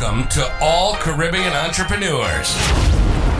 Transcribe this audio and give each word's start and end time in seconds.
Welcome 0.00 0.28
to 0.28 0.58
all 0.60 0.94
Caribbean 0.94 1.54
entrepreneurs. 1.54 2.54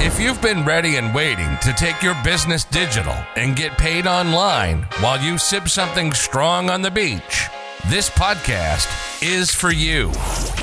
If 0.01 0.19
you've 0.19 0.43
been 0.43 0.65
ready 0.65 0.97
and 0.97 1.15
waiting 1.15 1.57
to 1.63 1.73
take 1.73 2.03
your 2.03 2.17
business 2.25 2.65
digital 2.65 3.15
and 3.37 3.55
get 3.55 3.79
paid 3.79 4.09
online 4.09 4.83
while 4.99 5.21
you 5.21 5.39
sip 5.39 5.69
something 5.69 6.13
strong 6.13 6.69
on 6.69 6.83
the 6.83 6.91
beach, 6.91 7.47
this 7.89 8.11
podcast 8.11 9.23
is 9.23 9.55
for 9.55 9.71
you. 9.71 10.11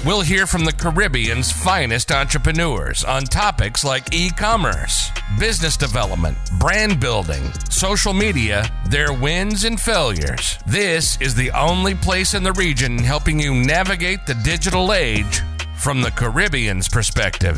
We'll 0.05 0.19
hear 0.19 0.45
from 0.45 0.65
the 0.65 0.73
Caribbean's 0.73 1.53
finest 1.53 2.11
entrepreneurs 2.11 3.05
on 3.05 3.23
topics 3.23 3.85
like 3.85 4.13
e 4.13 4.31
commerce, 4.31 5.11
business 5.39 5.77
development, 5.77 6.37
brand 6.59 6.99
building, 6.99 7.53
social 7.69 8.13
media, 8.13 8.69
their 8.89 9.13
wins 9.13 9.63
and 9.63 9.79
failures. 9.79 10.59
This 10.67 11.17
is 11.21 11.35
the 11.35 11.51
only 11.51 11.95
place 11.95 12.33
in 12.33 12.43
the 12.43 12.53
region 12.53 12.97
helping 12.97 13.39
you 13.39 13.55
navigate 13.55 14.25
the 14.25 14.35
digital 14.43 14.91
age 14.91 15.41
from 15.85 16.01
the 16.01 16.09
Caribbean's 16.09 16.89
perspective. 16.89 17.57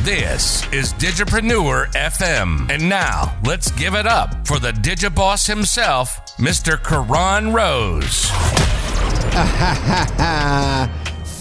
This 0.00 0.70
is 0.74 0.92
Digipreneur 0.92 1.90
FM. 1.92 2.70
And 2.70 2.86
now, 2.86 3.34
let's 3.46 3.70
give 3.70 3.94
it 3.94 4.06
up 4.06 4.46
for 4.46 4.58
the 4.58 4.72
Digiboss 4.72 5.46
himself, 5.46 6.36
Mr. 6.36 6.76
Karan 6.84 7.54
Rose. 7.54 8.26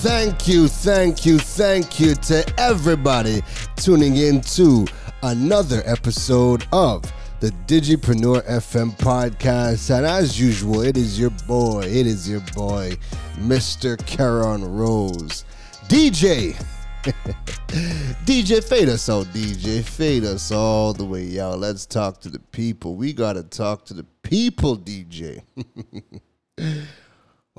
thank 0.01 0.47
you, 0.47 0.69
thank 0.69 1.25
you, 1.25 1.37
thank 1.37 1.99
you 1.99 2.15
to 2.15 2.49
everybody 2.57 3.41
tuning 3.75 4.15
in 4.15 4.39
to 4.39 4.87
another 5.23 5.83
episode 5.85 6.65
of 6.71 7.03
the 7.41 7.51
Digipreneur 7.67 8.41
FM 8.47 8.97
podcast. 8.99 9.93
And 9.93 10.05
as 10.05 10.39
usual, 10.39 10.79
it 10.79 10.95
is 10.95 11.19
your 11.19 11.31
boy, 11.45 11.81
it 11.81 12.07
is 12.07 12.29
your 12.29 12.41
boy, 12.55 12.93
Mr. 13.41 13.97
Karan 14.05 14.63
Rose. 14.63 15.43
DJ. 15.89 16.55
DJ, 18.23 18.63
fade 18.63 18.89
us 18.89 19.09
out, 19.09 19.25
DJ. 19.27 19.83
Fade 19.83 20.23
us 20.23 20.51
all 20.51 20.93
the 20.93 21.03
way 21.03 21.39
out. 21.39 21.57
Let's 21.57 21.87
talk 21.87 22.21
to 22.21 22.29
the 22.29 22.37
people. 22.37 22.95
We 22.95 23.11
got 23.11 23.33
to 23.33 23.43
talk 23.43 23.85
to 23.85 23.95
the 23.95 24.05
people, 24.21 24.77
DJ. 24.77 25.41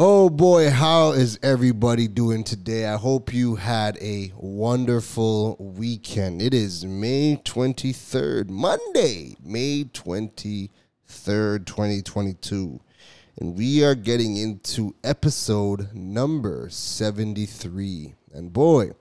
Oh 0.02 0.30
boy, 0.30 0.70
how 0.70 1.12
is 1.12 1.38
everybody 1.42 2.08
doing 2.08 2.42
today? 2.42 2.86
I 2.86 2.96
hope 2.96 3.34
you 3.34 3.56
had 3.56 3.98
a 4.00 4.32
wonderful 4.34 5.56
weekend. 5.58 6.40
It 6.40 6.54
is 6.54 6.86
May 6.86 7.38
23rd, 7.44 8.48
Monday, 8.48 9.36
May 9.44 9.84
23rd, 9.84 10.70
2022. 11.66 12.80
And 13.40 13.54
we 13.54 13.84
are 13.84 13.94
getting 13.94 14.38
into 14.38 14.94
episode 15.04 15.92
number 15.92 16.70
73. 16.70 18.14
And 18.32 18.52
boy, 18.52 18.92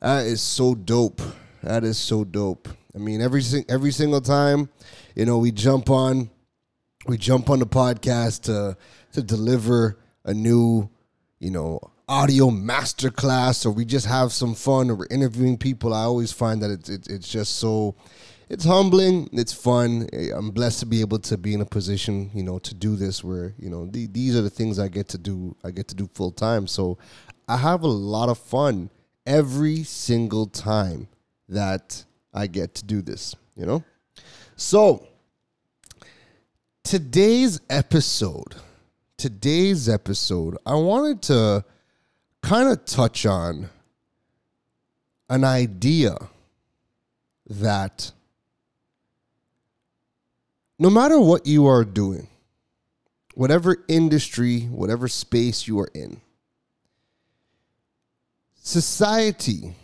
that 0.00 0.26
is 0.26 0.40
so 0.40 0.74
dope. 0.74 1.20
That 1.62 1.84
is 1.84 1.98
so 1.98 2.24
dope. 2.24 2.68
I 2.94 2.98
mean, 2.98 3.22
every 3.22 3.42
every 3.68 3.92
single 3.92 4.20
time, 4.20 4.68
you 5.14 5.24
know, 5.24 5.38
we 5.38 5.52
jump 5.52 5.88
on 5.90 6.30
we 7.06 7.16
jump 7.16 7.50
on 7.50 7.58
the 7.58 7.66
podcast 7.66 8.42
to 8.42 8.76
to 9.12 9.22
deliver 9.22 9.98
a 10.24 10.34
new, 10.34 10.88
you 11.38 11.50
know, 11.50 11.80
audio 12.08 12.50
masterclass 12.50 13.64
or 13.64 13.70
we 13.70 13.84
just 13.84 14.06
have 14.06 14.32
some 14.32 14.54
fun 14.54 14.90
or 14.90 14.94
we're 14.94 15.06
interviewing 15.10 15.56
people, 15.56 15.94
I 15.94 16.02
always 16.02 16.32
find 16.32 16.62
that 16.62 16.70
it's 16.70 16.88
it's, 16.88 17.08
it's 17.08 17.28
just 17.28 17.58
so 17.58 17.96
it's 18.48 18.64
humbling, 18.64 19.30
it's 19.32 19.52
fun. 19.52 20.08
Eh, 20.12 20.28
I'm 20.34 20.50
blessed 20.50 20.80
to 20.80 20.86
be 20.86 21.00
able 21.00 21.18
to 21.20 21.38
be 21.38 21.54
in 21.54 21.62
a 21.62 21.64
position, 21.64 22.30
you 22.34 22.42
know, 22.42 22.58
to 22.58 22.74
do 22.74 22.96
this 22.96 23.24
where, 23.24 23.54
you 23.58 23.70
know, 23.70 23.86
the, 23.86 24.06
these 24.08 24.36
are 24.36 24.42
the 24.42 24.50
things 24.50 24.78
I 24.78 24.88
get 24.88 25.08
to 25.08 25.18
do. 25.18 25.56
I 25.64 25.70
get 25.70 25.88
to 25.88 25.94
do 25.94 26.10
full 26.12 26.32
time. 26.32 26.66
So 26.66 26.98
I 27.48 27.56
have 27.56 27.82
a 27.82 27.88
lot 27.88 28.28
of 28.28 28.38
fun 28.38 28.90
every 29.26 29.82
single 29.82 30.46
time 30.46 31.08
that 31.48 32.04
I 32.32 32.46
get 32.46 32.74
to 32.76 32.84
do 32.84 33.02
this, 33.02 33.34
you 33.56 33.66
know? 33.66 33.84
So 34.56 35.06
today's 36.82 37.60
episode 37.68 38.54
today's 39.22 39.88
episode, 39.88 40.58
I 40.66 40.74
wanted 40.74 41.22
to 41.22 41.64
kind 42.42 42.68
of 42.68 42.84
touch 42.84 43.24
on 43.24 43.70
an 45.30 45.44
idea 45.44 46.16
that 47.46 48.10
no 50.80 50.90
matter 50.90 51.20
what 51.20 51.46
you 51.46 51.68
are 51.68 51.84
doing, 51.84 52.26
whatever 53.34 53.76
industry, 53.86 54.62
whatever 54.62 55.06
space 55.06 55.68
you 55.68 55.78
are 55.78 55.90
in, 55.94 56.20
society 58.62 59.74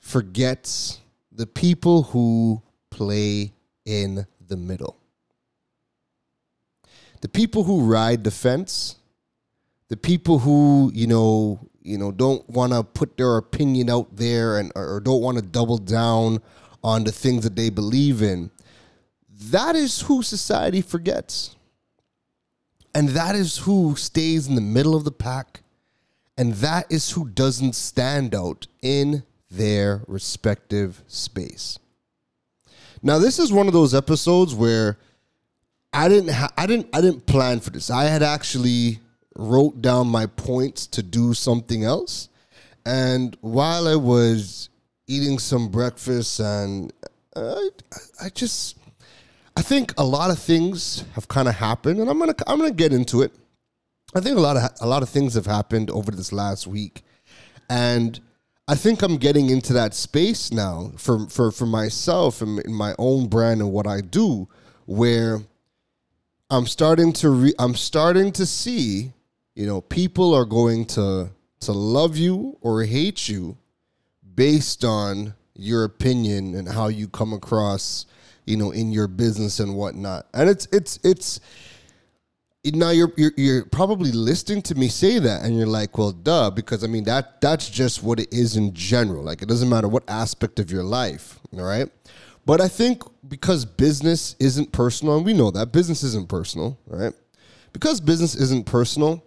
forgets 0.00 1.00
the 1.30 1.46
people 1.46 2.02
who 2.02 2.60
play 2.90 3.52
in 3.84 4.26
the 4.46 4.56
middle 4.56 4.98
the 7.24 7.28
people 7.30 7.64
who 7.64 7.80
ride 7.80 8.22
the 8.22 8.30
fence, 8.30 8.96
the 9.88 9.96
people 9.96 10.40
who 10.40 10.92
you 10.92 11.06
know 11.06 11.58
you 11.80 11.96
know 11.96 12.12
don't 12.12 12.46
want 12.50 12.74
to 12.74 12.84
put 12.84 13.16
their 13.16 13.38
opinion 13.38 13.88
out 13.88 14.14
there 14.14 14.58
and 14.58 14.70
or 14.76 15.00
don't 15.00 15.22
want 15.22 15.38
to 15.38 15.42
double 15.42 15.78
down 15.78 16.42
on 16.82 17.02
the 17.02 17.10
things 17.10 17.42
that 17.44 17.56
they 17.56 17.70
believe 17.70 18.20
in, 18.20 18.50
that 19.30 19.74
is 19.74 20.02
who 20.02 20.22
society 20.22 20.82
forgets. 20.82 21.56
And 22.94 23.08
that 23.08 23.34
is 23.34 23.56
who 23.56 23.96
stays 23.96 24.46
in 24.46 24.54
the 24.54 24.60
middle 24.60 24.94
of 24.94 25.04
the 25.04 25.10
pack. 25.10 25.62
And 26.36 26.54
that 26.54 26.90
is 26.90 27.12
who 27.12 27.28
doesn't 27.28 27.74
stand 27.74 28.34
out 28.34 28.66
in 28.82 29.22
their 29.50 30.02
respective 30.08 31.02
space. 31.06 31.78
Now, 33.02 33.18
this 33.18 33.38
is 33.38 33.52
one 33.52 33.66
of 33.66 33.72
those 33.72 33.94
episodes 33.94 34.54
where 34.54 34.98
I 35.92 36.08
didn't 36.08 36.30
ha- 36.30 36.52
I 36.58 36.66
didn't 36.66 36.88
I 36.92 37.00
didn't 37.00 37.26
plan 37.26 37.60
for 37.60 37.70
this. 37.70 37.88
I 37.90 38.04
had 38.04 38.22
actually 38.22 38.98
wrote 39.36 39.80
down 39.80 40.08
my 40.08 40.26
points 40.26 40.86
to 40.88 41.02
do 41.02 41.34
something 41.34 41.84
else. 41.84 42.28
And 42.84 43.36
while 43.40 43.86
I 43.86 43.96
was 43.96 44.70
eating 45.06 45.38
some 45.38 45.68
breakfast 45.68 46.40
and 46.40 46.92
uh, 47.36 47.56
I, 47.92 48.26
I 48.26 48.28
just 48.30 48.76
I 49.56 49.62
think 49.62 49.92
a 49.98 50.04
lot 50.04 50.30
of 50.30 50.38
things 50.38 51.04
have 51.14 51.28
kind 51.28 51.46
of 51.46 51.54
happened 51.54 52.00
and 52.00 52.10
I'm 52.10 52.18
going 52.18 52.32
to 52.32 52.50
I'm 52.50 52.58
going 52.58 52.70
to 52.70 52.76
get 52.76 52.92
into 52.92 53.22
it. 53.22 53.32
I 54.14 54.20
think 54.20 54.36
a 54.36 54.40
lot 54.40 54.56
of 54.56 54.70
a 54.80 54.86
lot 54.86 55.02
of 55.02 55.08
things 55.08 55.34
have 55.34 55.46
happened 55.46 55.90
over 55.90 56.10
this 56.10 56.32
last 56.32 56.66
week. 56.66 57.02
And 57.68 58.20
I 58.68 58.76
think 58.76 59.02
I'm 59.02 59.16
getting 59.16 59.50
into 59.50 59.72
that 59.72 59.94
space 59.94 60.52
now 60.52 60.92
for 60.96 61.28
for 61.28 61.50
for 61.50 61.66
myself 61.66 62.40
and 62.40 62.60
in 62.60 62.72
my 62.72 62.94
own 62.98 63.26
brand 63.26 63.60
and 63.60 63.72
what 63.72 63.86
I 63.86 64.00
do 64.00 64.48
where 64.86 65.40
I'm 66.50 66.66
starting 66.66 67.12
to 67.14 67.30
re- 67.30 67.54
I'm 67.58 67.74
starting 67.74 68.30
to 68.32 68.46
see, 68.46 69.12
you 69.54 69.66
know, 69.66 69.80
people 69.80 70.34
are 70.34 70.44
going 70.44 70.84
to 70.86 71.30
to 71.60 71.72
love 71.72 72.16
you 72.16 72.56
or 72.60 72.84
hate 72.84 73.28
you 73.28 73.56
based 74.34 74.84
on 74.84 75.34
your 75.54 75.84
opinion 75.84 76.54
and 76.54 76.68
how 76.68 76.88
you 76.88 77.08
come 77.08 77.32
across, 77.32 78.06
you 78.44 78.56
know, 78.56 78.70
in 78.70 78.92
your 78.92 79.08
business 79.08 79.60
and 79.60 79.74
whatnot. 79.74 80.26
And 80.32 80.48
it's 80.48 80.68
it's 80.72 80.98
it's 81.02 81.40
now 82.72 82.90
you're, 82.90 83.12
you're 83.16 83.32
you're 83.36 83.64
probably 83.66 84.10
listening 84.10 84.62
to 84.62 84.74
me 84.74 84.88
say 84.88 85.18
that 85.18 85.42
and 85.42 85.56
you're 85.56 85.66
like 85.66 85.98
well 85.98 86.12
duh 86.12 86.50
because 86.50 86.82
i 86.82 86.86
mean 86.86 87.04
that 87.04 87.40
that's 87.40 87.68
just 87.68 88.02
what 88.02 88.18
it 88.18 88.32
is 88.32 88.56
in 88.56 88.72
general 88.72 89.22
like 89.22 89.42
it 89.42 89.48
doesn't 89.48 89.68
matter 89.68 89.86
what 89.86 90.02
aspect 90.08 90.58
of 90.58 90.70
your 90.70 90.82
life 90.82 91.38
all 91.52 91.62
right 91.62 91.90
but 92.46 92.60
I 92.60 92.68
think 92.68 93.02
because 93.26 93.64
business 93.64 94.36
isn't 94.38 94.72
personal, 94.72 95.16
and 95.16 95.24
we 95.24 95.32
know 95.32 95.50
that 95.50 95.72
business 95.72 96.02
isn't 96.02 96.28
personal, 96.28 96.78
right? 96.86 97.12
Because 97.72 98.00
business 98.00 98.34
isn't 98.34 98.66
personal, 98.66 99.24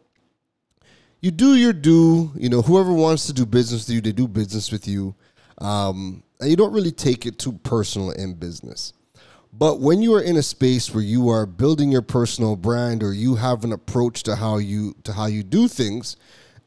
you 1.19 1.31
do 1.31 1.55
your 1.55 1.73
do. 1.73 2.31
You 2.35 2.49
know, 2.49 2.61
whoever 2.61 2.93
wants 2.93 3.25
to 3.27 3.33
do 3.33 3.45
business 3.45 3.87
with 3.87 3.95
you, 3.95 4.01
they 4.01 4.11
do 4.11 4.27
business 4.27 4.71
with 4.71 4.87
you, 4.87 5.15
um, 5.57 6.23
and 6.39 6.49
you 6.49 6.55
don't 6.55 6.71
really 6.71 6.91
take 6.91 7.25
it 7.25 7.39
too 7.39 7.53
personal 7.53 8.11
in 8.11 8.35
business. 8.35 8.93
But 9.57 9.79
when 9.79 10.01
you 10.01 10.13
are 10.13 10.21
in 10.21 10.37
a 10.37 10.43
space 10.43 10.93
where 10.93 11.03
you 11.03 11.29
are 11.29 11.45
building 11.45 11.91
your 11.91 12.01
personal 12.01 12.55
brand, 12.55 13.01
or 13.01 13.13
you 13.13 13.35
have 13.35 13.63
an 13.63 13.73
approach 13.73 14.23
to 14.23 14.35
how 14.35 14.57
you 14.57 14.95
to 15.03 15.13
how 15.13 15.25
you 15.25 15.43
do 15.43 15.67
things, 15.67 16.15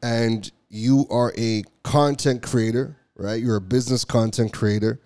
and 0.03 0.51
you 0.69 1.05
are 1.09 1.33
a 1.37 1.63
content 1.83 2.41
creator, 2.41 2.97
right? 3.15 3.41
You're 3.41 3.57
a 3.57 3.61
business 3.61 4.03
content 4.03 4.53
creator 4.53 4.99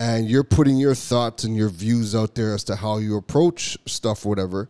and 0.00 0.28
you're 0.28 0.44
putting 0.44 0.76
your 0.76 0.94
thoughts 0.94 1.44
and 1.44 1.56
your 1.56 1.68
views 1.68 2.14
out 2.14 2.34
there 2.34 2.54
as 2.54 2.64
to 2.64 2.76
how 2.76 2.98
you 2.98 3.16
approach 3.16 3.78
stuff, 3.86 4.24
whatever, 4.24 4.68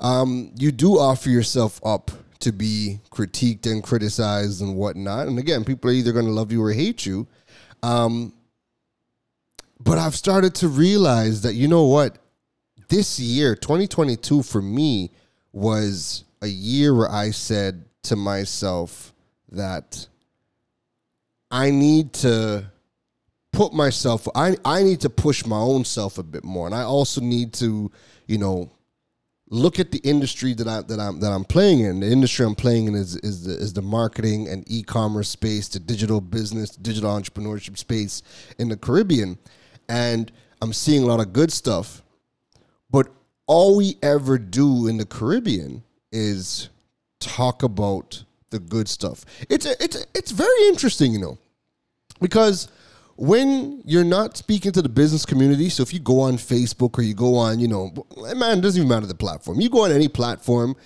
um, 0.00 0.50
you 0.56 0.72
do 0.72 0.98
offer 0.98 1.30
yourself 1.30 1.80
up 1.84 2.10
to 2.40 2.52
be 2.52 3.00
critiqued 3.10 3.70
and 3.70 3.82
criticized 3.82 4.60
and 4.60 4.76
whatnot. 4.76 5.26
And 5.26 5.38
again, 5.38 5.64
people 5.64 5.90
are 5.90 5.94
either 5.94 6.12
going 6.12 6.26
to 6.26 6.32
love 6.32 6.52
you 6.52 6.62
or 6.62 6.72
hate 6.72 7.06
you. 7.06 7.26
Um, 7.82 8.34
but 9.80 9.98
I've 9.98 10.14
started 10.14 10.54
to 10.56 10.68
realize 10.68 11.42
that, 11.42 11.54
you 11.54 11.68
know 11.68 11.84
what? 11.84 12.18
This 12.88 13.18
year, 13.18 13.54
2022, 13.54 14.42
for 14.42 14.62
me, 14.62 15.10
was 15.52 16.24
a 16.42 16.46
year 16.46 16.94
where 16.94 17.10
I 17.10 17.30
said 17.30 17.84
to 18.04 18.16
myself 18.16 19.12
that 19.50 20.06
I 21.50 21.70
need 21.70 22.12
to 22.14 22.70
put 23.52 23.72
myself 23.72 24.28
I 24.34 24.56
I 24.64 24.82
need 24.82 25.00
to 25.00 25.10
push 25.10 25.46
my 25.46 25.56
own 25.56 25.84
self 25.84 26.18
a 26.18 26.22
bit 26.22 26.44
more 26.44 26.66
and 26.66 26.74
I 26.74 26.82
also 26.82 27.20
need 27.20 27.54
to, 27.54 27.90
you 28.26 28.38
know, 28.38 28.70
look 29.48 29.78
at 29.80 29.92
the 29.92 29.98
industry 29.98 30.52
that 30.54 30.68
I 30.68 30.82
that 30.82 31.00
I'm 31.00 31.20
that 31.20 31.32
I'm 31.32 31.44
playing 31.44 31.80
in. 31.80 32.00
The 32.00 32.10
industry 32.10 32.44
I'm 32.44 32.54
playing 32.54 32.88
in 32.88 32.94
is 32.94 33.16
is 33.16 33.44
the 33.44 33.52
is 33.52 33.72
the 33.72 33.82
marketing 33.82 34.48
and 34.48 34.64
e-commerce 34.70 35.28
space, 35.28 35.68
the 35.68 35.80
digital 35.80 36.20
business, 36.20 36.70
digital 36.76 37.10
entrepreneurship 37.10 37.78
space 37.78 38.22
in 38.58 38.68
the 38.68 38.76
Caribbean. 38.76 39.38
And 39.88 40.30
I'm 40.60 40.72
seeing 40.72 41.02
a 41.02 41.06
lot 41.06 41.20
of 41.20 41.32
good 41.32 41.52
stuff. 41.52 42.02
But 42.90 43.08
all 43.46 43.76
we 43.76 43.96
ever 44.02 44.38
do 44.38 44.86
in 44.86 44.96
the 44.96 45.06
Caribbean 45.06 45.82
is 46.12 46.68
talk 47.20 47.62
about 47.62 48.24
the 48.50 48.58
good 48.58 48.88
stuff. 48.88 49.24
It's 49.48 49.66
a, 49.66 49.82
it's 49.82 49.96
a, 49.96 50.04
it's 50.14 50.30
very 50.30 50.68
interesting, 50.68 51.12
you 51.12 51.18
know, 51.18 51.38
because 52.20 52.68
when 53.16 53.82
you're 53.84 54.04
not 54.04 54.36
speaking 54.36 54.72
to 54.72 54.82
the 54.82 54.88
business 54.88 55.24
community, 55.24 55.68
so 55.68 55.82
if 55.82 55.92
you 55.92 56.00
go 56.00 56.20
on 56.20 56.34
Facebook 56.34 56.98
or 56.98 57.02
you 57.02 57.14
go 57.14 57.36
on, 57.36 57.58
you 57.58 57.68
know, 57.68 57.92
man, 58.16 58.58
it 58.58 58.60
doesn't 58.60 58.78
even 58.78 58.88
matter 58.88 59.06
the 59.06 59.14
platform. 59.14 59.60
You 59.60 59.70
go 59.70 59.84
on 59.84 59.92
any 59.92 60.08
platform, 60.08 60.76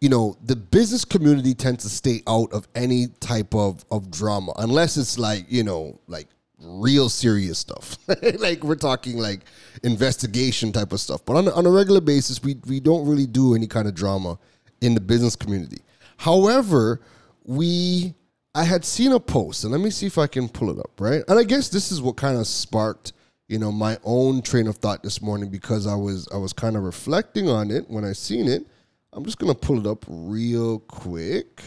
you 0.00 0.08
know, 0.08 0.36
the 0.44 0.56
business 0.56 1.04
community 1.04 1.54
tends 1.54 1.84
to 1.84 1.90
stay 1.90 2.22
out 2.26 2.52
of 2.52 2.68
any 2.74 3.08
type 3.20 3.54
of, 3.54 3.84
of 3.90 4.10
drama 4.10 4.52
unless 4.58 4.96
it's 4.96 5.18
like, 5.18 5.46
you 5.48 5.62
know, 5.62 5.98
like 6.06 6.28
real 6.60 7.08
serious 7.08 7.58
stuff. 7.58 7.98
like 8.38 8.62
we're 8.62 8.76
talking 8.76 9.18
like 9.18 9.40
investigation 9.82 10.72
type 10.72 10.92
of 10.92 11.00
stuff. 11.00 11.24
But 11.24 11.36
on 11.36 11.48
on 11.48 11.66
a 11.66 11.70
regular 11.70 12.00
basis, 12.00 12.42
we 12.42 12.56
we 12.66 12.80
don't 12.80 13.06
really 13.08 13.26
do 13.26 13.54
any 13.54 13.66
kind 13.66 13.88
of 13.88 13.94
drama 13.94 14.38
in 14.80 14.94
the 14.94 15.00
business 15.00 15.36
community. 15.36 15.82
However, 16.16 17.00
we 17.44 18.14
I 18.54 18.64
had 18.64 18.84
seen 18.84 19.12
a 19.12 19.20
post, 19.20 19.64
and 19.64 19.72
let 19.72 19.80
me 19.80 19.90
see 19.90 20.06
if 20.06 20.18
I 20.18 20.26
can 20.26 20.48
pull 20.48 20.70
it 20.70 20.78
up, 20.78 21.00
right? 21.00 21.22
And 21.28 21.38
I 21.38 21.44
guess 21.44 21.68
this 21.68 21.92
is 21.92 22.02
what 22.02 22.16
kind 22.16 22.36
of 22.36 22.46
sparked, 22.46 23.12
you 23.48 23.58
know, 23.58 23.70
my 23.70 23.98
own 24.02 24.42
train 24.42 24.66
of 24.66 24.76
thought 24.76 25.02
this 25.02 25.22
morning 25.22 25.50
because 25.50 25.86
I 25.86 25.94
was 25.94 26.28
I 26.32 26.36
was 26.36 26.52
kind 26.52 26.76
of 26.76 26.82
reflecting 26.82 27.48
on 27.48 27.70
it 27.70 27.88
when 27.88 28.04
I 28.04 28.12
seen 28.12 28.48
it. 28.48 28.66
I'm 29.12 29.24
just 29.24 29.38
gonna 29.38 29.54
pull 29.54 29.78
it 29.80 29.86
up 29.86 30.04
real 30.08 30.80
quick. 30.80 31.62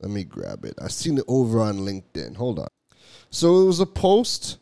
Let 0.00 0.10
me 0.10 0.24
grab 0.24 0.64
it. 0.64 0.74
I 0.80 0.88
seen 0.88 1.18
it 1.18 1.24
over 1.28 1.60
on 1.60 1.80
LinkedIn. 1.80 2.36
Hold 2.36 2.60
on. 2.60 2.68
So 3.30 3.62
it 3.62 3.66
was 3.66 3.78
a 3.78 3.86
post 3.86 4.58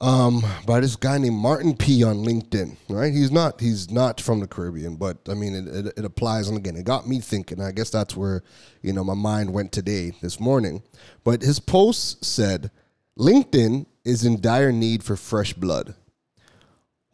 um, 0.00 0.44
by 0.64 0.80
this 0.80 0.94
guy 0.96 1.18
named 1.18 1.36
Martin 1.36 1.76
P 1.76 2.04
on 2.04 2.18
LinkedIn. 2.18 2.76
Right? 2.88 3.12
He's 3.12 3.32
not 3.32 3.60
he's 3.60 3.90
not 3.90 4.20
from 4.20 4.40
the 4.40 4.46
Caribbean, 4.46 4.96
but 4.96 5.18
I 5.28 5.34
mean 5.34 5.54
it, 5.54 5.66
it, 5.66 5.94
it 5.98 6.04
applies. 6.04 6.48
And 6.48 6.56
again, 6.56 6.76
it 6.76 6.84
got 6.84 7.08
me 7.08 7.20
thinking. 7.20 7.60
I 7.60 7.72
guess 7.72 7.90
that's 7.90 8.16
where 8.16 8.42
you 8.80 8.92
know 8.92 9.02
my 9.02 9.14
mind 9.14 9.52
went 9.52 9.72
today 9.72 10.12
this 10.22 10.38
morning. 10.38 10.82
But 11.24 11.42
his 11.42 11.58
post 11.58 12.24
said, 12.24 12.70
LinkedIn 13.18 13.86
is 14.04 14.24
in 14.24 14.40
dire 14.40 14.72
need 14.72 15.02
for 15.02 15.16
fresh 15.16 15.52
blood. 15.52 15.94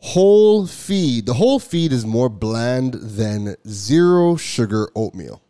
Whole 0.02 0.66
feed. 0.66 1.26
The 1.26 1.34
whole 1.34 1.58
feed 1.58 1.92
is 1.92 2.06
more 2.06 2.28
bland 2.28 2.94
than 2.94 3.56
zero 3.66 4.36
sugar 4.36 4.88
oatmeal 4.94 5.42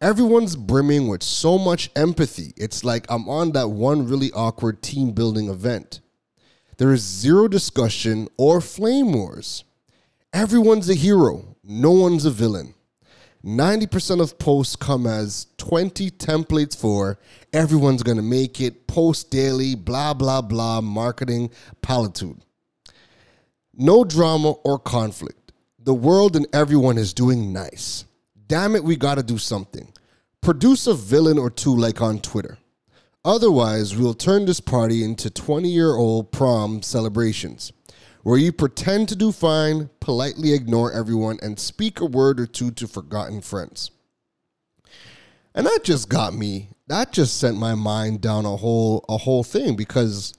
everyone's 0.00 0.56
brimming 0.56 1.08
with 1.08 1.22
so 1.22 1.58
much 1.58 1.90
empathy. 1.96 2.52
It's 2.56 2.84
like 2.84 3.06
I'm 3.08 3.28
on 3.28 3.52
that 3.52 3.68
one 3.68 4.08
really 4.08 4.32
awkward 4.32 4.82
team 4.82 5.12
building 5.12 5.48
event. 5.48 6.00
There 6.76 6.92
is 6.92 7.02
zero 7.02 7.48
discussion 7.48 8.28
or 8.36 8.60
flame 8.60 9.12
wars. 9.12 9.64
Everyone's 10.32 10.88
a 10.88 10.94
hero, 10.94 11.56
no 11.64 11.90
one's 11.90 12.24
a 12.24 12.30
villain. 12.30 12.74
90% 13.44 14.20
of 14.20 14.38
posts 14.38 14.76
come 14.76 15.06
as 15.06 15.46
20 15.58 16.10
templates 16.10 16.76
for 16.76 17.18
everyone's 17.52 18.02
gonna 18.02 18.22
make 18.22 18.60
it, 18.60 18.86
post 18.86 19.30
daily, 19.30 19.74
blah, 19.74 20.12
blah, 20.12 20.42
blah, 20.42 20.80
marketing 20.80 21.50
palitude. 21.80 22.40
No 23.74 24.04
drama 24.04 24.50
or 24.50 24.78
conflict. 24.78 25.52
The 25.78 25.94
world 25.94 26.36
and 26.36 26.46
everyone 26.52 26.98
is 26.98 27.14
doing 27.14 27.52
nice. 27.52 28.04
Damn 28.48 28.74
it, 28.74 28.82
we 28.82 28.96
gotta 28.96 29.22
do 29.22 29.38
something. 29.38 29.92
Produce 30.40 30.86
a 30.86 30.94
villain 30.94 31.38
or 31.38 31.50
two 31.50 31.76
like 31.76 32.00
on 32.00 32.18
Twitter. 32.18 32.58
Otherwise, 33.24 33.94
we'll 33.94 34.14
turn 34.14 34.46
this 34.46 34.60
party 34.60 35.04
into 35.04 35.28
20 35.28 35.68
year 35.68 35.94
old 35.94 36.32
prom 36.32 36.82
celebrations 36.82 37.72
where 38.22 38.38
you 38.38 38.50
pretend 38.50 39.08
to 39.08 39.16
do 39.16 39.32
fine, 39.32 39.90
politely 40.00 40.52
ignore 40.52 40.92
everyone, 40.92 41.38
and 41.42 41.58
speak 41.58 42.00
a 42.00 42.06
word 42.06 42.40
or 42.40 42.46
two 42.46 42.70
to 42.70 42.88
forgotten 42.88 43.40
friends. 43.40 43.90
And 45.54 45.66
that 45.66 45.80
just 45.84 46.08
got 46.08 46.34
me, 46.34 46.70
that 46.86 47.12
just 47.12 47.38
sent 47.38 47.58
my 47.58 47.74
mind 47.74 48.20
down 48.20 48.46
a 48.46 48.56
whole 48.56 49.04
a 49.08 49.18
whole 49.18 49.44
thing 49.44 49.76
because 49.76 50.32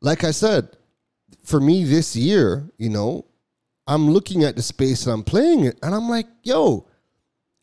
like 0.00 0.24
I 0.24 0.30
said, 0.30 0.68
for 1.42 1.60
me 1.60 1.84
this 1.84 2.16
year, 2.16 2.70
you 2.78 2.88
know, 2.88 3.26
I'm 3.86 4.10
looking 4.10 4.44
at 4.44 4.56
the 4.56 4.62
space 4.62 5.04
that 5.04 5.12
I'm 5.12 5.24
playing 5.24 5.64
it 5.64 5.78
and 5.82 5.94
I'm 5.94 6.08
like, 6.08 6.26
yo, 6.42 6.86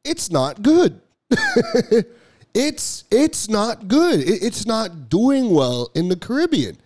it's 0.03 0.31
not 0.31 0.61
good. 0.61 1.01
it's 2.53 3.05
it's 3.11 3.49
not 3.49 3.87
good. 3.87 4.19
it's 4.21 4.65
not 4.65 5.09
doing 5.09 5.51
well 5.51 5.89
in 5.95 6.09
the 6.09 6.15
Caribbean. 6.15 6.77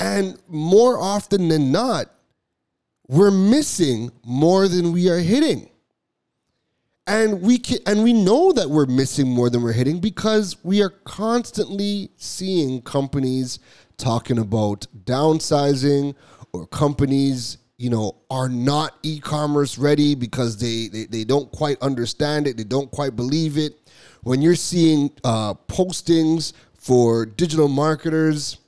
And 0.00 0.38
more 0.48 1.00
often 1.00 1.48
than 1.48 1.72
not, 1.72 2.10
we're 3.08 3.30
missing 3.30 4.12
more 4.24 4.68
than 4.68 4.92
we 4.92 5.08
are 5.08 5.18
hitting. 5.18 5.70
And 7.06 7.40
we 7.40 7.58
can, 7.58 7.78
and 7.86 8.04
we 8.04 8.12
know 8.12 8.52
that 8.52 8.68
we're 8.68 8.86
missing 8.86 9.28
more 9.28 9.48
than 9.48 9.62
we're 9.62 9.72
hitting 9.72 9.98
because 9.98 10.56
we 10.62 10.82
are 10.82 10.90
constantly 10.90 12.10
seeing 12.18 12.82
companies 12.82 13.60
talking 13.96 14.38
about 14.38 14.86
downsizing 15.04 16.14
or 16.52 16.66
companies 16.66 17.56
you 17.78 17.90
know 17.90 18.16
are 18.30 18.48
not 18.48 18.98
e-commerce 19.02 19.78
ready 19.78 20.14
because 20.14 20.58
they, 20.58 20.88
they 20.88 21.06
they 21.06 21.24
don't 21.24 21.50
quite 21.52 21.80
understand 21.80 22.46
it. 22.46 22.56
They 22.56 22.64
don't 22.64 22.90
quite 22.90 23.16
believe 23.16 23.56
it. 23.56 23.90
When 24.22 24.42
you're 24.42 24.56
seeing 24.56 25.10
uh, 25.24 25.54
postings 25.54 26.52
for 26.74 27.24
digital 27.24 27.68
marketers 27.68 28.58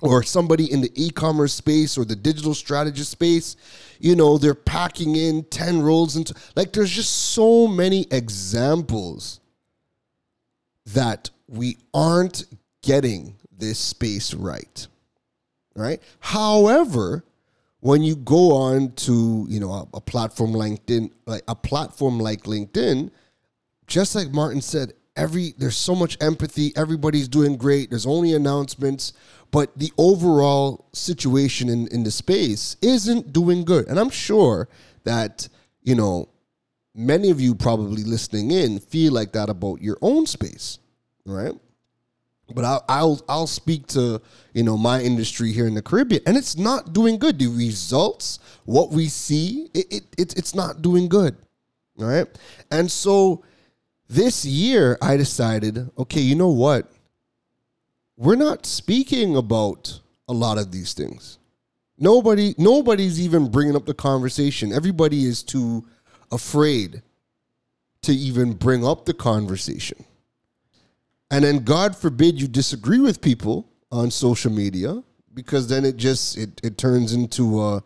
or 0.00 0.22
somebody 0.22 0.70
in 0.70 0.80
the 0.80 0.92
e-commerce 0.96 1.54
space 1.54 1.96
or 1.96 2.04
the 2.04 2.16
digital 2.16 2.54
strategist 2.54 3.10
space 3.10 3.56
you 4.00 4.16
know 4.16 4.36
they're 4.36 4.54
packing 4.54 5.14
in 5.14 5.44
10 5.44 5.80
roles 5.80 6.16
into 6.16 6.34
like 6.56 6.72
there's 6.72 6.90
just 6.90 7.12
so 7.30 7.68
many 7.68 8.06
examples 8.10 9.40
that 10.86 11.30
we 11.46 11.76
aren't 11.94 12.44
getting 12.82 13.36
this 13.56 13.78
space 13.78 14.34
right 14.34 14.88
right? 15.74 16.02
However 16.20 17.24
when 17.82 18.04
you 18.04 18.14
go 18.14 18.52
on 18.52 18.92
to 18.92 19.44
you 19.48 19.58
know 19.58 19.72
a, 19.72 19.88
a 19.94 20.00
platform 20.00 20.52
LinkedIn, 20.52 21.10
like 21.26 21.42
a 21.48 21.54
platform 21.54 22.20
like 22.20 22.44
LinkedIn, 22.44 23.10
just 23.88 24.14
like 24.14 24.30
Martin 24.30 24.60
said, 24.60 24.92
every 25.16 25.52
there's 25.58 25.76
so 25.76 25.94
much 25.94 26.16
empathy. 26.20 26.72
Everybody's 26.76 27.26
doing 27.26 27.56
great. 27.56 27.90
There's 27.90 28.06
only 28.06 28.34
announcements, 28.34 29.12
but 29.50 29.76
the 29.76 29.92
overall 29.98 30.86
situation 30.92 31.68
in 31.68 31.88
in 31.88 32.04
the 32.04 32.12
space 32.12 32.76
isn't 32.82 33.32
doing 33.32 33.64
good. 33.64 33.88
And 33.88 33.98
I'm 33.98 34.10
sure 34.10 34.68
that 35.02 35.48
you 35.82 35.96
know 35.96 36.28
many 36.94 37.30
of 37.30 37.40
you 37.40 37.52
probably 37.52 38.04
listening 38.04 38.52
in 38.52 38.78
feel 38.78 39.12
like 39.12 39.32
that 39.32 39.50
about 39.50 39.82
your 39.82 39.98
own 40.02 40.26
space, 40.26 40.78
right? 41.26 41.54
But 42.54 42.64
I'll, 42.64 42.84
I'll 42.88 43.20
I'll 43.28 43.46
speak 43.46 43.86
to 43.88 44.20
you 44.52 44.62
know 44.62 44.76
my 44.76 45.00
industry 45.00 45.52
here 45.52 45.66
in 45.66 45.74
the 45.74 45.82
Caribbean, 45.82 46.22
and 46.26 46.36
it's 46.36 46.56
not 46.56 46.92
doing 46.92 47.18
good. 47.18 47.38
The 47.38 47.48
results, 47.48 48.38
what 48.64 48.90
we 48.90 49.08
see, 49.08 49.70
it, 49.74 49.86
it, 49.92 50.02
it 50.18 50.36
it's 50.36 50.54
not 50.54 50.82
doing 50.82 51.08
good. 51.08 51.36
All 51.98 52.06
right, 52.06 52.26
and 52.70 52.90
so 52.90 53.44
this 54.08 54.44
year 54.44 54.98
I 55.00 55.16
decided, 55.16 55.90
okay, 55.98 56.20
you 56.20 56.34
know 56.34 56.50
what? 56.50 56.90
We're 58.16 58.36
not 58.36 58.66
speaking 58.66 59.36
about 59.36 60.00
a 60.28 60.32
lot 60.32 60.58
of 60.58 60.70
these 60.70 60.92
things. 60.92 61.38
Nobody 61.98 62.54
nobody's 62.58 63.20
even 63.20 63.50
bringing 63.50 63.76
up 63.76 63.86
the 63.86 63.94
conversation. 63.94 64.72
Everybody 64.72 65.24
is 65.24 65.42
too 65.42 65.86
afraid 66.30 67.02
to 68.02 68.12
even 68.12 68.54
bring 68.54 68.84
up 68.84 69.06
the 69.06 69.14
conversation. 69.14 70.04
And 71.32 71.42
then 71.44 71.64
God 71.64 71.96
forbid 71.96 72.38
you 72.38 72.46
disagree 72.46 73.00
with 73.00 73.22
people 73.22 73.66
on 73.90 74.10
social 74.10 74.52
media 74.52 75.02
because 75.32 75.66
then 75.66 75.84
it 75.86 75.96
just 75.96 76.36
it, 76.36 76.60
it 76.62 76.76
turns 76.76 77.14
into 77.14 77.58
uh 77.58 77.80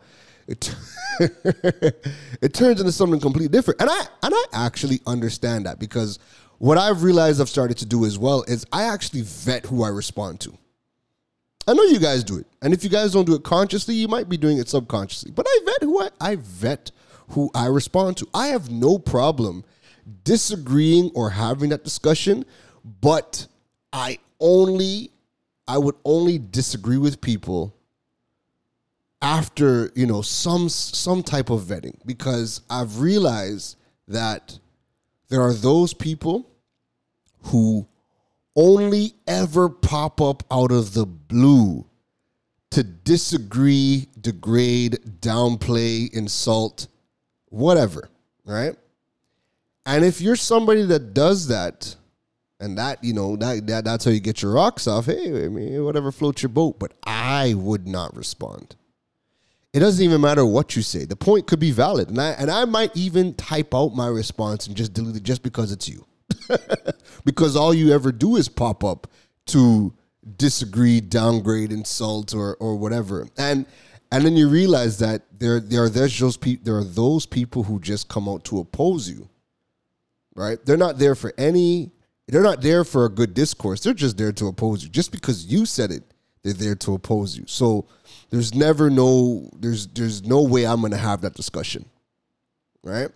it 0.48 0.74
it 1.20 2.52
turns 2.52 2.80
into 2.80 2.90
something 2.92 3.20
completely 3.20 3.48
different. 3.48 3.80
And 3.80 3.88
I 3.88 4.00
and 4.24 4.34
I 4.34 4.44
actually 4.52 5.00
understand 5.06 5.64
that 5.66 5.78
because 5.78 6.18
what 6.58 6.76
I've 6.76 7.04
realized 7.04 7.40
I've 7.40 7.48
started 7.48 7.76
to 7.78 7.86
do 7.86 8.04
as 8.04 8.18
well 8.18 8.42
is 8.48 8.66
I 8.72 8.84
actually 8.84 9.22
vet 9.22 9.64
who 9.66 9.84
I 9.84 9.88
respond 9.88 10.40
to. 10.40 10.58
I 11.68 11.74
know 11.74 11.84
you 11.84 12.00
guys 12.00 12.24
do 12.24 12.38
it. 12.38 12.46
And 12.62 12.74
if 12.74 12.82
you 12.82 12.90
guys 12.90 13.12
don't 13.12 13.26
do 13.26 13.34
it 13.34 13.44
consciously, 13.44 13.94
you 13.94 14.08
might 14.08 14.28
be 14.28 14.36
doing 14.36 14.58
it 14.58 14.68
subconsciously. 14.68 15.30
But 15.30 15.46
I 15.48 15.58
vet 15.64 15.82
who 15.82 16.00
I, 16.00 16.08
I 16.20 16.36
vet 16.36 16.90
who 17.30 17.50
I 17.54 17.66
respond 17.66 18.16
to. 18.18 18.28
I 18.34 18.48
have 18.48 18.70
no 18.70 18.98
problem 18.98 19.64
disagreeing 20.24 21.10
or 21.14 21.30
having 21.30 21.70
that 21.70 21.84
discussion 21.84 22.44
but 23.00 23.46
I 23.92 24.18
only 24.38 25.10
I 25.66 25.78
would 25.78 25.96
only 26.04 26.38
disagree 26.38 26.98
with 26.98 27.20
people 27.20 27.74
after 29.20 29.90
you 29.94 30.06
know 30.06 30.22
some 30.22 30.68
some 30.68 31.22
type 31.22 31.50
of 31.50 31.62
vetting 31.62 31.98
because 32.06 32.60
I've 32.70 33.00
realized 33.00 33.76
that 34.06 34.58
there 35.28 35.42
are 35.42 35.52
those 35.52 35.92
people 35.92 36.48
who 37.44 37.88
only 38.54 39.14
ever 39.26 39.68
pop 39.68 40.20
up 40.20 40.44
out 40.50 40.70
of 40.70 40.94
the 40.94 41.04
blue 41.04 41.84
to 42.70 42.82
disagree, 42.82 44.08
degrade, 44.20 44.98
downplay, 45.20 46.12
insult, 46.12 46.88
whatever, 47.48 48.08
right? 48.44 48.76
And 49.84 50.04
if 50.04 50.20
you're 50.20 50.36
somebody 50.36 50.82
that 50.82 51.14
does 51.14 51.48
that, 51.48 51.96
and 52.60 52.78
that 52.78 53.02
you 53.02 53.12
know 53.12 53.36
that, 53.36 53.66
that 53.66 53.84
that's 53.84 54.04
how 54.04 54.10
you 54.10 54.20
get 54.20 54.42
your 54.42 54.52
rocks 54.52 54.86
off. 54.86 55.06
Hey, 55.06 55.44
I 55.44 55.48
mean, 55.48 55.84
whatever 55.84 56.10
floats 56.10 56.42
your 56.42 56.48
boat. 56.50 56.78
But 56.78 56.92
I 57.04 57.54
would 57.54 57.86
not 57.86 58.16
respond. 58.16 58.76
It 59.72 59.80
doesn't 59.80 60.02
even 60.02 60.22
matter 60.22 60.44
what 60.46 60.74
you 60.74 60.82
say. 60.82 61.04
The 61.04 61.16
point 61.16 61.46
could 61.46 61.60
be 61.60 61.70
valid, 61.70 62.08
and 62.08 62.20
I 62.20 62.30
and 62.30 62.50
I 62.50 62.64
might 62.64 62.96
even 62.96 63.34
type 63.34 63.74
out 63.74 63.94
my 63.94 64.08
response 64.08 64.66
and 64.66 64.76
just 64.76 64.94
delete 64.94 65.16
it 65.16 65.22
just 65.22 65.42
because 65.42 65.70
it's 65.70 65.88
you, 65.88 66.06
because 67.24 67.56
all 67.56 67.74
you 67.74 67.92
ever 67.92 68.10
do 68.10 68.36
is 68.36 68.48
pop 68.48 68.82
up 68.82 69.06
to 69.46 69.92
disagree, 70.38 71.00
downgrade, 71.00 71.72
insult, 71.72 72.34
or 72.34 72.56
or 72.56 72.76
whatever, 72.76 73.28
and 73.36 73.66
and 74.10 74.24
then 74.24 74.36
you 74.36 74.48
realize 74.48 74.98
that 75.00 75.22
there 75.38 75.60
there 75.60 75.84
are 75.84 75.88
there's 75.90 76.18
those 76.18 76.38
people 76.38 76.64
there 76.64 76.76
are 76.76 76.84
those 76.84 77.26
people 77.26 77.64
who 77.64 77.78
just 77.78 78.08
come 78.08 78.28
out 78.30 78.44
to 78.44 78.58
oppose 78.58 79.10
you, 79.10 79.28
right? 80.34 80.64
They're 80.64 80.78
not 80.78 80.98
there 80.98 81.14
for 81.14 81.34
any. 81.36 81.92
They're 82.28 82.42
not 82.42 82.60
there 82.60 82.84
for 82.84 83.04
a 83.04 83.08
good 83.08 83.34
discourse. 83.34 83.80
They're 83.80 83.94
just 83.94 84.18
there 84.18 84.32
to 84.32 84.48
oppose 84.48 84.82
you. 84.82 84.88
Just 84.88 85.12
because 85.12 85.46
you 85.46 85.64
said 85.64 85.92
it, 85.92 86.02
they're 86.42 86.52
there 86.52 86.74
to 86.74 86.94
oppose 86.94 87.36
you. 87.36 87.44
So 87.46 87.86
there's 88.30 88.54
never 88.54 88.90
no 88.90 89.48
there's 89.56 89.86
there's 89.88 90.24
no 90.24 90.42
way 90.42 90.66
I'm 90.66 90.82
gonna 90.82 90.96
have 90.96 91.20
that 91.22 91.34
discussion. 91.34 91.84
Right? 92.82 93.08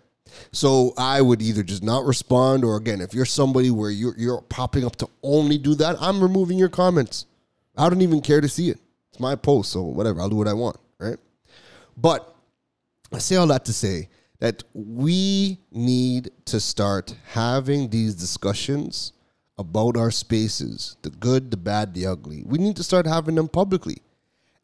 So 0.52 0.94
I 0.96 1.20
would 1.20 1.42
either 1.42 1.64
just 1.64 1.82
not 1.82 2.04
respond 2.04 2.64
or 2.64 2.76
again, 2.76 3.00
if 3.00 3.14
you're 3.14 3.24
somebody 3.24 3.70
where 3.70 3.90
you're 3.90 4.16
you're 4.16 4.42
popping 4.42 4.84
up 4.84 4.96
to 4.96 5.08
only 5.22 5.58
do 5.58 5.74
that, 5.76 5.96
I'm 6.00 6.22
removing 6.22 6.58
your 6.58 6.68
comments. 6.68 7.26
I 7.76 7.88
don't 7.88 8.02
even 8.02 8.20
care 8.20 8.40
to 8.40 8.48
see 8.48 8.70
it. 8.70 8.78
It's 9.10 9.20
my 9.20 9.34
post, 9.34 9.72
so 9.72 9.82
whatever, 9.82 10.20
I'll 10.20 10.28
do 10.28 10.36
what 10.36 10.48
I 10.48 10.52
want, 10.52 10.76
right? 10.98 11.16
But 11.96 12.32
I 13.12 13.18
say 13.18 13.36
all 13.36 13.46
that 13.48 13.64
to 13.64 13.72
say 13.72 14.08
that 14.40 14.64
we 14.74 15.60
need 15.70 16.30
to 16.46 16.58
start 16.58 17.14
having 17.28 17.90
these 17.90 18.14
discussions 18.14 19.12
about 19.58 19.96
our 19.96 20.10
spaces, 20.10 20.96
the 21.02 21.10
good, 21.10 21.50
the 21.50 21.56
bad, 21.56 21.94
the 21.94 22.06
ugly. 22.06 22.42
We 22.46 22.58
need 22.58 22.76
to 22.76 22.82
start 22.82 23.06
having 23.06 23.34
them 23.34 23.48
publicly. 23.48 23.98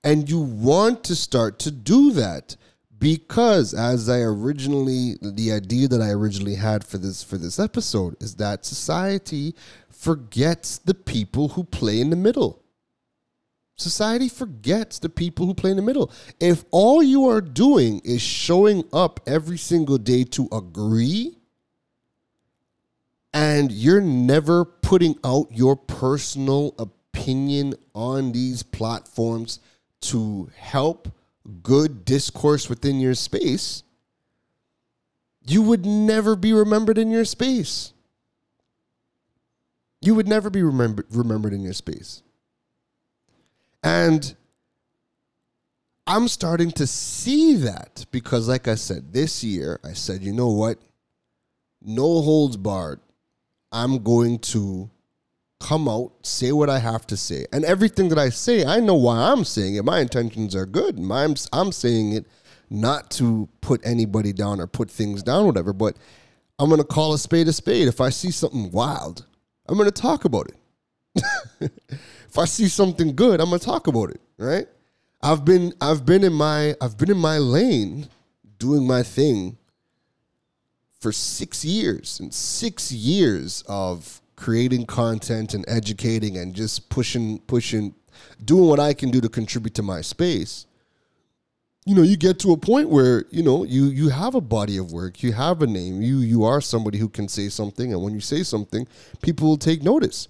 And 0.02 0.28
you 0.28 0.40
want 0.40 1.04
to 1.04 1.14
start 1.14 1.58
to 1.60 1.70
do 1.70 2.12
that 2.12 2.56
because 2.98 3.74
as 3.74 4.08
I 4.08 4.20
originally 4.20 5.16
the 5.20 5.52
idea 5.52 5.88
that 5.88 6.00
I 6.00 6.10
originally 6.10 6.54
had 6.54 6.82
for 6.82 6.96
this 6.96 7.22
for 7.22 7.36
this 7.36 7.58
episode 7.58 8.16
is 8.22 8.36
that 8.36 8.64
society 8.64 9.54
forgets 9.90 10.78
the 10.78 10.94
people 10.94 11.48
who 11.48 11.64
play 11.64 12.00
in 12.00 12.10
the 12.10 12.16
middle. 12.16 12.62
Society 13.76 14.30
forgets 14.30 14.98
the 14.98 15.10
people 15.10 15.44
who 15.44 15.54
play 15.54 15.70
in 15.70 15.76
the 15.76 15.82
middle. 15.82 16.10
If 16.40 16.64
all 16.70 17.02
you 17.02 17.28
are 17.28 17.42
doing 17.42 18.00
is 18.04 18.22
showing 18.22 18.84
up 18.92 19.20
every 19.26 19.58
single 19.58 19.98
day 19.98 20.24
to 20.24 20.48
agree 20.50 21.36
and 23.34 23.70
you're 23.70 24.00
never 24.00 24.64
putting 24.64 25.18
out 25.22 25.48
your 25.50 25.76
personal 25.76 26.74
opinion 26.78 27.74
on 27.94 28.32
these 28.32 28.62
platforms 28.62 29.60
to 30.00 30.50
help 30.56 31.08
good 31.62 32.06
discourse 32.06 32.70
within 32.70 32.98
your 32.98 33.14
space, 33.14 33.82
you 35.46 35.60
would 35.60 35.84
never 35.84 36.34
be 36.34 36.54
remembered 36.54 36.96
in 36.96 37.10
your 37.10 37.26
space. 37.26 37.92
You 40.00 40.14
would 40.14 40.28
never 40.28 40.48
be 40.48 40.62
remembered 40.62 41.06
remembered 41.10 41.52
in 41.52 41.60
your 41.60 41.72
space. 41.74 42.22
And 43.82 44.34
I'm 46.06 46.28
starting 46.28 46.70
to 46.72 46.86
see 46.86 47.56
that 47.56 48.06
because, 48.10 48.48
like 48.48 48.68
I 48.68 48.76
said, 48.76 49.12
this 49.12 49.42
year 49.42 49.80
I 49.84 49.92
said, 49.92 50.22
you 50.22 50.32
know 50.32 50.50
what? 50.50 50.78
No 51.82 52.22
holds 52.22 52.56
barred. 52.56 53.00
I'm 53.72 54.02
going 54.02 54.38
to 54.38 54.90
come 55.60 55.88
out, 55.88 56.12
say 56.22 56.52
what 56.52 56.70
I 56.70 56.78
have 56.78 57.06
to 57.08 57.16
say. 57.16 57.46
And 57.52 57.64
everything 57.64 58.08
that 58.10 58.18
I 58.18 58.28
say, 58.28 58.64
I 58.64 58.78
know 58.80 58.94
why 58.94 59.32
I'm 59.32 59.44
saying 59.44 59.76
it. 59.76 59.84
My 59.84 60.00
intentions 60.00 60.54
are 60.54 60.66
good. 60.66 60.98
My, 60.98 61.24
I'm, 61.24 61.34
I'm 61.52 61.72
saying 61.72 62.12
it 62.12 62.26
not 62.70 63.10
to 63.12 63.48
put 63.60 63.80
anybody 63.84 64.32
down 64.32 64.60
or 64.60 64.66
put 64.66 64.90
things 64.90 65.22
down, 65.22 65.46
whatever, 65.46 65.72
but 65.72 65.96
I'm 66.58 66.68
going 66.68 66.80
to 66.80 66.86
call 66.86 67.14
a 67.14 67.18
spade 67.18 67.48
a 67.48 67.52
spade. 67.52 67.88
If 67.88 68.00
I 68.00 68.10
see 68.10 68.30
something 68.30 68.70
wild, 68.70 69.24
I'm 69.66 69.76
going 69.76 69.90
to 69.90 70.02
talk 70.02 70.24
about 70.24 70.48
it. 70.48 71.72
if 72.36 72.42
I 72.42 72.44
see 72.44 72.68
something 72.68 73.16
good, 73.16 73.40
I'm 73.40 73.48
to 73.48 73.58
talk 73.58 73.86
about 73.86 74.10
it, 74.10 74.20
right? 74.36 74.68
I've 75.22 75.42
been 75.42 75.72
I've 75.80 76.04
been 76.04 76.22
in 76.22 76.34
my 76.34 76.74
I've 76.82 76.98
been 76.98 77.10
in 77.10 77.16
my 77.16 77.38
lane 77.38 78.08
doing 78.58 78.86
my 78.86 79.02
thing 79.02 79.56
for 81.00 81.12
6 81.12 81.64
years 81.64 82.20
and 82.20 82.34
6 82.34 82.92
years 82.92 83.64
of 83.66 84.20
creating 84.36 84.84
content 84.84 85.54
and 85.54 85.64
educating 85.66 86.36
and 86.36 86.54
just 86.54 86.90
pushing 86.90 87.38
pushing 87.46 87.94
doing 88.44 88.68
what 88.68 88.80
I 88.80 88.92
can 88.92 89.10
do 89.10 89.22
to 89.22 89.30
contribute 89.30 89.74
to 89.76 89.82
my 89.82 90.02
space 90.02 90.66
you 91.86 91.94
know 91.94 92.02
you 92.02 92.18
get 92.18 92.38
to 92.40 92.52
a 92.52 92.56
point 92.58 92.90
where 92.90 93.24
you 93.30 93.42
know 93.42 93.64
you 93.64 93.86
you 93.86 94.10
have 94.10 94.34
a 94.34 94.42
body 94.42 94.76
of 94.76 94.92
work 94.92 95.22
you 95.22 95.32
have 95.32 95.62
a 95.62 95.66
name 95.66 96.02
you 96.02 96.18
you 96.18 96.44
are 96.44 96.60
somebody 96.60 96.98
who 96.98 97.08
can 97.08 97.28
say 97.28 97.48
something 97.48 97.94
and 97.94 98.02
when 98.02 98.12
you 98.12 98.20
say 98.20 98.42
something 98.42 98.86
people 99.22 99.48
will 99.48 99.56
take 99.56 99.82
notice 99.82 100.28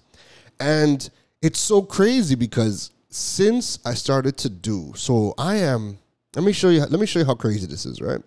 and 0.59 1.09
it's 1.41 1.59
so 1.59 1.81
crazy 1.81 2.35
because 2.35 2.91
since 3.09 3.79
I 3.85 3.93
started 3.93 4.37
to 4.37 4.49
do 4.49 4.93
so 4.95 5.33
I 5.37 5.55
am 5.57 5.97
let 6.35 6.43
me 6.43 6.51
show 6.51 6.69
you 6.69 6.81
let 6.81 6.99
me 6.99 7.05
show 7.05 7.19
you 7.19 7.25
how 7.25 7.35
crazy 7.35 7.65
this 7.67 7.85
is 7.85 8.01
right 8.01 8.21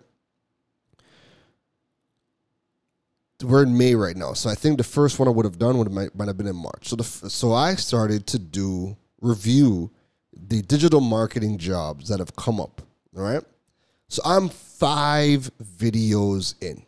we're 3.43 3.63
in 3.63 3.77
May 3.77 3.95
right 3.95 4.15
now, 4.15 4.33
so 4.33 4.49
I 4.49 4.55
think 4.55 4.77
the 4.77 4.83
first 4.83 5.19
one 5.19 5.27
I 5.27 5.31
would 5.31 5.45
have 5.45 5.57
done 5.57 5.77
would 5.77 5.91
might, 5.91 6.15
might 6.15 6.27
have 6.27 6.37
been 6.37 6.47
in 6.47 6.55
March. 6.55 6.87
So 6.87 6.95
the 6.95 7.03
so 7.03 7.53
I 7.53 7.75
started 7.75 8.27
to 8.27 8.39
do 8.39 8.97
review 9.21 9.91
the 10.33 10.61
digital 10.61 11.01
marketing 11.01 11.57
jobs 11.57 12.09
that 12.09 12.19
have 12.19 12.35
come 12.35 12.59
up. 12.59 12.81
All 13.15 13.23
right, 13.23 13.43
so 14.07 14.21
I'm 14.25 14.49
five 14.49 15.51
videos 15.61 16.55
in. 16.61 16.83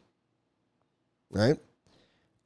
Right, 1.29 1.57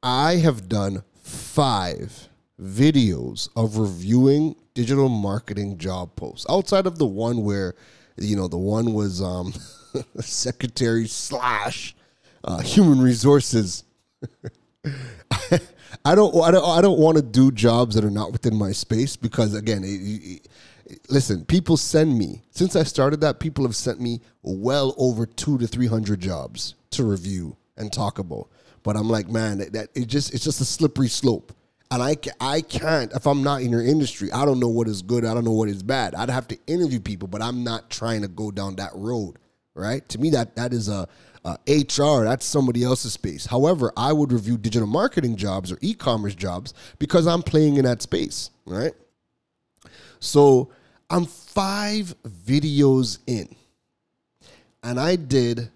I 0.02 0.36
have 0.36 0.68
done 0.68 1.02
five 1.22 2.27
videos 2.60 3.48
of 3.56 3.78
reviewing 3.78 4.56
digital 4.74 5.08
marketing 5.08 5.78
job 5.78 6.14
posts 6.16 6.46
outside 6.50 6.86
of 6.86 6.98
the 6.98 7.06
one 7.06 7.44
where 7.44 7.74
you 8.16 8.36
know 8.36 8.48
the 8.48 8.58
one 8.58 8.92
was 8.94 9.22
um 9.22 9.52
secretary 10.20 11.06
slash 11.06 11.94
uh, 12.44 12.58
human 12.58 13.00
resources 13.00 13.84
I 16.04 16.14
don't, 16.14 16.34
I 16.42 16.50
don't, 16.50 16.78
I 16.78 16.80
don't 16.80 16.98
want 16.98 17.16
to 17.16 17.22
do 17.22 17.50
jobs 17.50 17.94
that 17.94 18.04
are 18.04 18.10
not 18.10 18.32
within 18.32 18.54
my 18.54 18.72
space 18.72 19.16
because, 19.16 19.54
again, 19.54 19.82
it, 19.84 20.48
it, 20.86 21.00
listen, 21.08 21.44
people 21.44 21.76
send 21.76 22.16
me 22.16 22.42
since 22.50 22.76
I 22.76 22.82
started 22.82 23.20
that. 23.22 23.40
People 23.40 23.64
have 23.64 23.76
sent 23.76 24.00
me 24.00 24.20
well 24.42 24.94
over 24.96 25.26
two 25.26 25.58
to 25.58 25.66
three 25.66 25.86
hundred 25.86 26.20
jobs 26.20 26.74
to 26.90 27.04
review 27.04 27.56
and 27.76 27.92
talk 27.92 28.18
about. 28.18 28.48
But 28.82 28.96
I'm 28.96 29.08
like, 29.08 29.28
man, 29.28 29.58
that, 29.58 29.88
it 29.94 30.06
just 30.06 30.32
it's 30.34 30.44
just 30.44 30.60
a 30.60 30.64
slippery 30.64 31.08
slope, 31.08 31.52
and 31.90 32.02
I 32.02 32.16
I 32.40 32.60
can't 32.60 33.12
if 33.12 33.26
I'm 33.26 33.42
not 33.42 33.62
in 33.62 33.70
your 33.70 33.84
industry. 33.84 34.30
I 34.32 34.44
don't 34.44 34.60
know 34.60 34.68
what 34.68 34.88
is 34.88 35.02
good. 35.02 35.24
I 35.24 35.34
don't 35.34 35.44
know 35.44 35.52
what 35.52 35.68
is 35.68 35.82
bad. 35.82 36.14
I'd 36.14 36.30
have 36.30 36.48
to 36.48 36.58
interview 36.66 37.00
people, 37.00 37.28
but 37.28 37.42
I'm 37.42 37.64
not 37.64 37.90
trying 37.90 38.22
to 38.22 38.28
go 38.28 38.50
down 38.50 38.76
that 38.76 38.90
road. 38.94 39.38
Right? 39.74 40.06
To 40.08 40.18
me, 40.18 40.30
that 40.30 40.56
that 40.56 40.72
is 40.72 40.88
a 40.88 41.08
uh, 41.44 41.56
HR, 41.66 42.24
that's 42.24 42.44
somebody 42.44 42.84
else's 42.84 43.12
space. 43.12 43.46
However, 43.46 43.92
I 43.96 44.12
would 44.12 44.32
review 44.32 44.58
digital 44.58 44.88
marketing 44.88 45.36
jobs 45.36 45.72
or 45.72 45.78
e 45.80 45.94
commerce 45.94 46.34
jobs 46.34 46.74
because 46.98 47.26
I'm 47.26 47.42
playing 47.42 47.76
in 47.76 47.84
that 47.84 48.02
space, 48.02 48.50
right? 48.66 48.92
So 50.20 50.70
I'm 51.08 51.24
five 51.24 52.14
videos 52.26 53.18
in, 53.26 53.54
and 54.82 54.98
I 55.00 55.16
did 55.16 55.70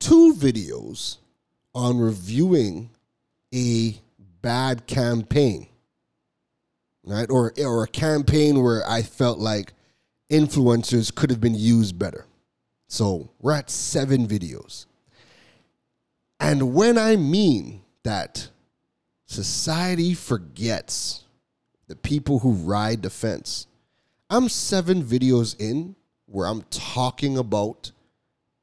two 0.00 0.34
videos 0.34 1.18
on 1.74 1.98
reviewing 1.98 2.90
a 3.54 3.96
bad 4.44 4.86
campaign, 4.86 5.66
right? 7.02 7.30
Or, 7.30 7.52
or 7.58 7.84
a 7.84 7.88
campaign 7.88 8.62
where 8.62 8.86
I 8.86 9.00
felt 9.00 9.38
like 9.38 9.72
influencers 10.30 11.14
could 11.14 11.30
have 11.30 11.40
been 11.40 11.54
used 11.54 11.98
better. 11.98 12.26
So 12.86 13.30
we're 13.40 13.54
at 13.54 13.70
seven 13.70 14.28
videos. 14.28 14.84
And 16.38 16.74
when 16.74 16.98
I 16.98 17.16
mean 17.16 17.80
that 18.02 18.50
society 19.26 20.12
forgets 20.12 21.24
the 21.88 21.96
people 21.96 22.40
who 22.40 22.52
ride 22.52 23.02
the 23.02 23.10
fence. 23.10 23.66
I'm 24.30 24.48
seven 24.48 25.02
videos 25.02 25.58
in 25.58 25.96
where 26.26 26.46
I'm 26.46 26.62
talking 26.70 27.36
about 27.36 27.92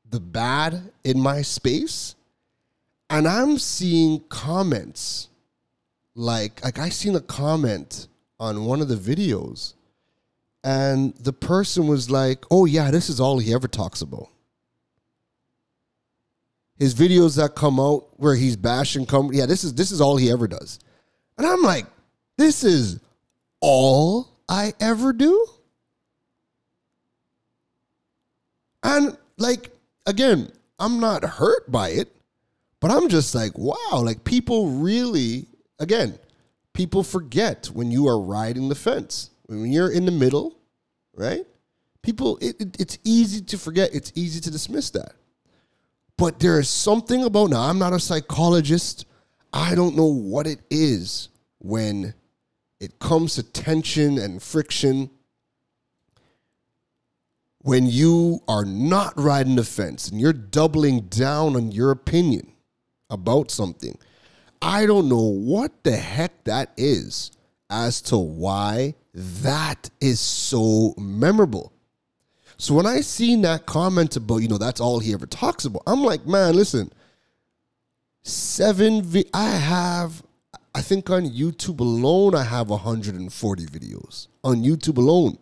the 0.09 0.19
bad 0.19 0.91
in 1.03 1.19
my 1.19 1.41
space, 1.41 2.15
and 3.09 3.27
I'm 3.27 3.57
seeing 3.57 4.21
comments 4.29 5.29
like 6.15 6.63
like 6.63 6.80
I 6.80 6.89
seen 6.89 7.15
a 7.15 7.22
comment 7.22 8.08
on 8.39 8.65
one 8.65 8.82
of 8.82 8.88
the 8.88 8.96
videos, 8.96 9.74
and 10.63 11.13
the 11.15 11.34
person 11.34 11.88
was 11.88 12.10
like, 12.10 12.44
"Oh 12.51 12.65
yeah, 12.65 12.91
this 12.91 13.10
is 13.10 13.20
all 13.20 13.39
he 13.39 13.53
ever 13.53 13.68
talks 13.68 14.01
about." 14.01 14.30
His 16.77 16.96
videos 16.96 17.38
that 17.38 17.56
come 17.56 17.80
out 17.80 18.08
where 18.20 18.36
he's 18.36 18.56
bashing 18.56 19.06
come 19.06 19.32
yeah, 19.32 19.46
this 19.46 19.63
is 19.63 19.75
this 19.75 19.91
is 19.91 20.01
all 20.01 20.18
he 20.18 20.32
ever 20.32 20.48
does. 20.48 20.80
And 21.38 21.46
I'm 21.48 21.62
like, 21.62 21.86
this 22.38 22.63
is 22.63 23.00
all 23.62 24.30
I 24.50 24.74
ever 24.80 25.13
do? 25.13 25.46
And 28.84 29.15
like 29.38 29.72
again, 30.08 30.51
I'm 30.80 31.00
not 31.00 31.24
hurt 31.24 31.72
by 31.72 31.89
it, 31.89 32.15
but 32.80 32.89
I'm 32.89 33.10
just 33.10 33.36
like, 33.36 33.58
wow, 33.58 34.01
like 34.03 34.24
people 34.24 34.72
really 34.72 35.46
again, 35.81 36.17
people 36.73 37.03
forget 37.03 37.65
when 37.73 37.91
you 37.91 38.07
are 38.07 38.19
riding 38.19 38.69
the 38.69 38.75
fence. 38.75 39.31
When 39.47 39.71
you're 39.71 39.91
in 39.91 40.05
the 40.05 40.11
middle, 40.11 40.57
right? 41.13 41.45
People 42.01 42.38
it, 42.38 42.59
it, 42.61 42.79
it's 42.79 42.97
easy 43.03 43.41
to 43.41 43.57
forget, 43.57 43.93
it's 43.93 44.11
easy 44.15 44.39
to 44.39 44.51
dismiss 44.51 44.91
that. 44.91 45.13
But 46.17 46.39
there 46.39 46.59
is 46.59 46.69
something 46.69 47.23
about 47.23 47.50
now, 47.50 47.61
I'm 47.61 47.79
not 47.79 47.93
a 47.93 48.00
psychologist. 48.00 49.05
I 49.53 49.75
don't 49.75 49.97
know 49.97 50.05
what 50.05 50.47
it 50.47 50.61
is 50.69 51.29
when 51.59 52.13
it 52.79 53.00
comes 53.00 53.35
to 53.35 53.43
tension 53.43 54.17
and 54.17 54.41
friction. 54.41 55.09
When 57.63 57.85
you 57.85 58.39
are 58.47 58.65
not 58.65 59.13
riding 59.17 59.55
the 59.55 59.63
fence 59.63 60.07
and 60.09 60.19
you're 60.19 60.33
doubling 60.33 61.01
down 61.01 61.55
on 61.55 61.71
your 61.71 61.91
opinion 61.91 62.53
about 63.09 63.51
something, 63.51 63.97
I 64.62 64.86
don't 64.86 65.10
know 65.10 65.22
what 65.22 65.84
the 65.84 65.96
heck 65.96 66.44
that 66.44 66.72
is 66.77 67.32
as 67.70 68.01
to 68.03 68.18
why 68.18 68.96
that 69.13 69.89
is 70.00 70.20
so 70.20 70.94
memorable. 70.98 71.74
So 72.58 72.75
when 72.75 72.86
I 72.86 73.01
seen 73.01 73.41
that 73.41 73.65
comment 73.65 74.15
about, 74.15 74.38
you 74.38 74.48
know, 74.48 74.60
that's 74.60 74.80
all 74.80 75.00
he 75.00 75.13
ever 75.13 75.25
talks 75.25 75.65
about, 75.65 75.82
I'm 75.88 76.03
like, 76.03 76.27
man, 76.27 76.56
listen, 76.56 76.91
seven, 78.24 79.01
vi- 79.01 79.25
I 79.34 79.50
have, 79.50 80.22
I 80.75 80.82
think 80.82 81.10
on 81.10 81.24
YouTube 81.24 81.80
alone, 81.80 82.36
I 82.36 82.44
have 82.44 82.70
140 82.70 83.65
videos 83.65 84.27
on 84.44 84.58
YouTube 84.58 84.98
alone. 84.98 85.38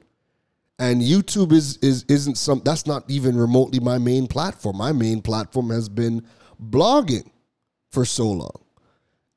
And 0.80 1.02
YouTube 1.02 1.52
is 1.52 1.76
is 1.82 2.06
isn't 2.08 2.38
some 2.38 2.62
that's 2.64 2.88
not 2.88 3.04
even 3.10 3.36
remotely 3.36 3.82
my 3.82 3.98
main 3.98 4.28
platform. 4.28 4.78
My 4.78 4.94
main 4.94 5.22
platform 5.22 5.72
has 5.72 5.90
been 5.90 6.26
blogging 6.70 7.30
for 7.92 8.06
so 8.06 8.32
long. 8.32 8.62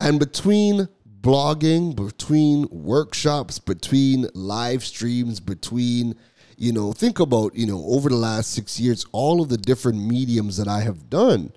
And 0.03 0.19
between 0.19 0.89
blogging, 1.21 1.97
between 1.97 2.69
workshops, 2.71 3.59
between 3.59 4.27
live 4.35 4.85
streams, 4.85 5.41
between 5.41 6.17
you 6.63 6.73
know, 6.73 6.93
think 6.93 7.19
about, 7.19 7.57
you 7.57 7.67
know, 7.67 7.85
over 7.89 8.09
the 8.09 8.15
last 8.15 8.53
six 8.53 8.79
years, 8.79 9.05
all 9.11 9.43
of 9.43 9.49
the 9.49 9.59
different 9.59 9.99
mediums 9.99 10.57
that 10.59 10.69
I 10.69 10.83
have 10.83 11.11
done. 11.11 11.53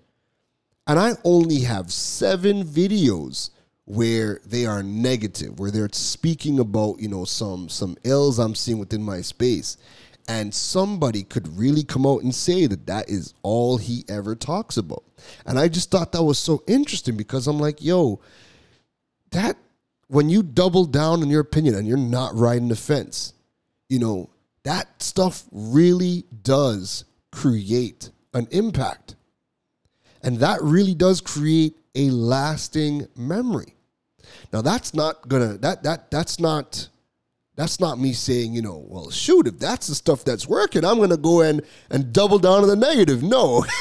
And 0.88 0.98
I 0.98 1.14
only 1.24 1.60
have 1.60 1.94
seven 1.94 2.64
videos 2.64 3.52
where 3.86 4.40
they 4.44 4.66
are 4.66 4.82
negative, 4.82 5.60
where 5.60 5.70
they're 5.70 5.90
speaking 5.92 6.58
about, 6.58 7.00
you 7.00 7.08
know, 7.08 7.24
some 7.24 7.70
some 7.70 7.98
ills 8.04 8.40
I'm 8.40 8.56
seeing 8.56 8.80
within 8.80 9.04
my 9.04 9.22
space. 9.22 9.78
And 10.28 10.54
somebody 10.54 11.24
could 11.24 11.58
really 11.58 11.84
come 11.84 12.06
out 12.06 12.24
and 12.24 12.34
say 12.34 12.66
that 12.66 12.88
that 12.88 13.10
is 13.10 13.34
all 13.44 13.78
he 13.78 14.04
ever 14.10 14.36
talks 14.36 14.78
about. 14.78 15.04
And 15.46 15.60
I 15.60 15.68
just 15.68 15.92
thought 15.92 16.12
that 16.14 16.24
was 16.24 16.40
so 16.40 16.64
interesting 16.68 17.16
because 17.16 17.48
I'm 17.48 17.60
like, 17.60 17.84
yo, 17.84 18.20
that 19.32 19.58
when 20.08 20.30
you 20.30 20.44
double 20.44 20.86
down 20.86 21.22
on 21.22 21.30
your 21.30 21.42
opinion 21.42 21.76
and 21.76 21.88
you're 21.88 21.98
not 21.98 22.36
riding 22.36 22.70
the 22.70 22.76
fence, 22.76 23.34
you 23.90 24.00
know, 24.00 24.30
that 24.64 25.02
stuff 25.02 25.44
really 25.52 26.26
does 26.44 27.06
create 27.32 28.10
an 28.34 28.48
impact. 28.52 29.16
And 30.24 30.40
that 30.40 30.62
really 30.62 30.96
does 30.96 31.22
create 31.22 31.76
a 31.94 32.10
lasting 32.10 33.08
memory. 33.16 33.76
Now 34.52 34.62
that's 34.62 34.94
not 34.94 35.28
gonna 35.28 35.58
that 35.60 35.84
that 35.84 36.10
that's 36.12 36.40
not 36.40 36.90
that's 37.56 37.80
not 37.80 38.00
me 38.00 38.14
saying, 38.14 38.54
you 38.54 38.62
know, 38.62 38.86
well, 38.88 39.10
shoot, 39.10 39.48
if 39.48 39.60
that's 39.60 39.88
the 39.88 39.96
stuff 39.96 40.26
that's 40.26 40.48
working, 40.48 40.84
I'm 40.84 41.00
gonna 41.00 41.18
go 41.18 41.42
in 41.42 41.62
and 41.90 42.12
double 42.12 42.40
down 42.40 42.64
on 42.64 42.68
the 42.68 42.76
negative. 42.76 43.24
No. 43.24 43.66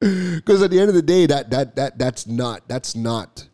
Because 0.00 0.62
at 0.62 0.70
the 0.70 0.80
end 0.80 0.88
of 0.88 0.94
the 0.94 1.02
day, 1.02 1.26
that 1.26 1.50
that 1.50 1.76
that 1.76 1.98
that's 1.98 2.26
not 2.26 2.66
that's 2.66 2.96
not 2.96 3.46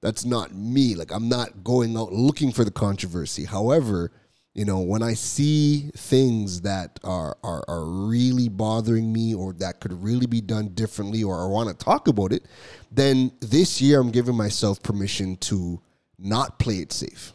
that's 0.00 0.24
not 0.24 0.54
me. 0.54 0.94
Like 0.94 1.12
I'm 1.12 1.28
not 1.28 1.62
going 1.62 1.96
out 1.96 2.10
looking 2.10 2.52
for 2.52 2.64
the 2.64 2.70
controversy. 2.70 3.44
However, 3.44 4.10
you 4.54 4.64
know, 4.64 4.80
when 4.80 5.02
I 5.02 5.12
see 5.12 5.90
things 5.94 6.62
that 6.62 6.98
are, 7.04 7.36
are 7.44 7.62
are 7.68 7.84
really 7.84 8.48
bothering 8.48 9.12
me 9.12 9.34
or 9.34 9.52
that 9.54 9.80
could 9.80 9.92
really 9.92 10.26
be 10.26 10.40
done 10.40 10.68
differently 10.68 11.22
or 11.22 11.42
I 11.42 11.46
want 11.46 11.68
to 11.68 11.84
talk 11.84 12.08
about 12.08 12.32
it, 12.32 12.46
then 12.90 13.30
this 13.40 13.82
year 13.82 14.00
I'm 14.00 14.10
giving 14.10 14.36
myself 14.36 14.82
permission 14.82 15.36
to 15.36 15.82
not 16.18 16.58
play 16.58 16.76
it 16.76 16.92
safe. 16.92 17.34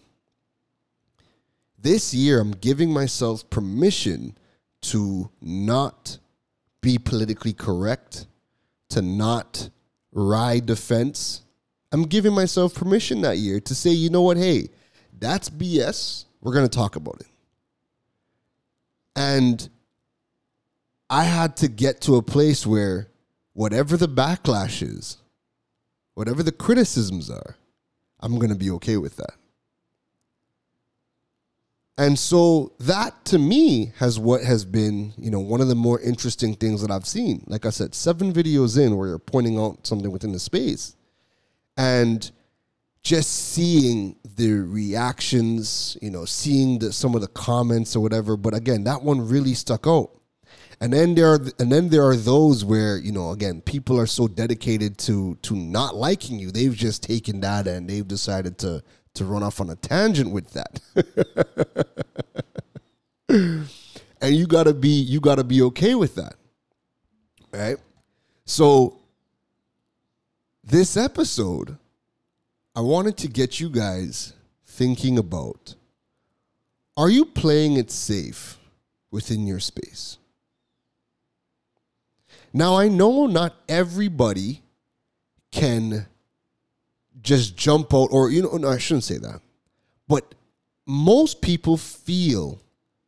This 1.86 2.16
year 2.16 2.40
I'm 2.40 2.50
giving 2.50 2.92
myself 2.92 3.48
permission 3.52 4.36
to 4.82 5.30
not 5.40 6.18
be 6.82 6.98
politically 6.98 7.54
correct, 7.54 8.26
to 8.90 9.04
not 9.04 9.70
ride 10.12 10.66
the 10.66 10.76
fence. 10.76 11.44
I'm 11.92 12.06
giving 12.06 12.34
myself 12.34 12.74
permission 12.74 13.22
that 13.22 13.38
year 13.38 13.60
to 13.60 13.76
say, 13.76 13.92
you 13.92 14.10
know 14.10 14.24
what, 14.24 14.38
hey, 14.38 14.70
that's 15.20 15.48
BS 15.48 16.26
we're 16.42 16.54
going 16.54 16.68
to 16.68 16.76
talk 16.76 16.96
about 16.96 17.20
it. 17.20 17.28
And 19.16 19.70
I 21.08 21.24
had 21.24 21.56
to 21.58 21.68
get 21.68 22.02
to 22.02 22.16
a 22.16 22.24
place 22.24 22.66
where 22.66 23.10
whatever 23.54 23.96
the 23.96 24.10
backlash 24.10 24.82
is, 24.82 25.18
whatever 26.16 26.42
the 26.42 26.52
criticisms 26.52 27.30
are, 27.30 27.58
I'm 28.22 28.40
going 28.40 28.50
to 28.50 28.56
be 28.56 28.72
okay 28.72 28.98
with 28.98 29.18
that. 29.18 29.36
And 31.98 32.20
so 32.20 32.74
that 32.80 33.24
to 33.26 33.40
me 33.40 33.94
has 33.98 34.20
what 34.20 34.44
has 34.44 34.66
been, 34.66 35.14
you 35.18 35.32
know, 35.32 35.40
one 35.40 35.62
of 35.62 35.70
the 35.70 35.76
more 35.76 36.00
interesting 36.02 36.54
things 36.54 36.82
that 36.82 36.92
I've 36.92 37.08
seen. 37.08 37.44
Like 37.48 37.66
I 37.66 37.70
said, 37.70 37.96
seven 37.96 38.34
videos 38.34 38.78
in 38.78 38.98
where 38.98 39.08
you're 39.08 39.20
pointing 39.20 39.58
out 39.58 39.88
something 39.88 40.12
within 40.12 40.34
the 40.34 40.40
space. 40.40 40.96
And 41.78 42.30
just 43.02 43.32
seeing 43.54 44.18
the 44.36 44.52
reactions, 44.52 45.96
you 46.02 46.10
know, 46.10 46.26
seeing 46.26 46.80
the, 46.80 46.92
some 46.92 47.16
of 47.16 47.22
the 47.22 47.28
comments 47.28 47.96
or 47.96 48.02
whatever. 48.02 48.36
But 48.36 48.56
again, 48.56 48.84
that 48.86 49.04
one 49.04 49.26
really 49.26 49.54
stuck 49.54 49.88
out. 49.88 50.12
And 50.82 50.92
then 50.92 51.16
there 51.16 51.34
are 51.34 51.40
and 51.60 51.72
then 51.72 51.88
there 51.88 52.04
are 52.04 52.18
those 52.18 52.66
where 52.66 52.98
you 52.98 53.14
know 53.14 53.32
again 53.32 53.62
people 53.62 53.98
are 53.98 54.06
so 54.06 54.28
dedicated 54.28 54.98
to 55.00 55.36
to 55.36 55.56
not 55.56 55.96
liking 55.96 56.38
you 56.38 56.52
they've 56.52 56.76
just 56.76 57.02
taken 57.02 57.40
that 57.40 57.66
and 57.66 57.90
they've 57.90 58.06
decided 58.06 58.58
to 58.58 58.84
to 59.16 59.26
run 59.26 59.44
off 59.44 59.60
on 59.60 59.70
a 59.70 59.76
tangent 59.76 60.32
with 60.32 60.52
that. 60.52 60.80
and 64.22 64.36
you 64.36 64.48
got 64.48 64.64
to 64.64 64.74
be 64.74 64.90
you 64.90 65.20
got 65.20 65.36
to 65.36 65.44
be 65.44 65.62
okay 65.64 65.96
with 65.96 66.16
that. 66.16 66.36
Right? 67.52 67.78
So 68.46 69.00
this 70.64 70.98
episode 70.98 71.78
I 72.76 72.82
wanted 72.82 73.18
to 73.18 73.28
get 73.28 73.60
you 73.60 73.70
guys 73.70 74.34
thinking 74.66 75.18
about 75.18 75.76
are 76.98 77.10
you 77.10 77.26
playing 77.26 77.76
it 77.78 77.92
safe 77.92 78.58
within 79.12 79.46
your 79.46 79.60
space? 79.60 80.18
Now, 82.54 82.78
I 82.78 82.88
know 82.88 83.28
not 83.28 83.54
everybody 83.68 84.62
can 85.52 86.06
just 87.26 87.58
jump 87.58 87.94
out, 87.94 88.10
or, 88.12 88.30
you 88.30 88.44
know, 88.44 88.56
no, 88.56 88.70
I 88.70 88.78
shouldn't 88.78 89.04
say 89.04 89.18
that, 89.18 89.42
but 90.08 90.36
most 90.86 91.42
people 91.42 91.76
feel 91.76 92.62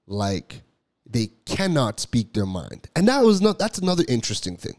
like 0.07 0.61
they 1.09 1.27
cannot 1.45 1.99
speak 1.99 2.33
their 2.33 2.45
mind. 2.45 2.89
And 2.95 3.07
that 3.07 3.23
was 3.23 3.39
not, 3.39 3.59
that's 3.59 3.77
another 3.77 4.03
interesting 4.09 4.57
thing. 4.57 4.75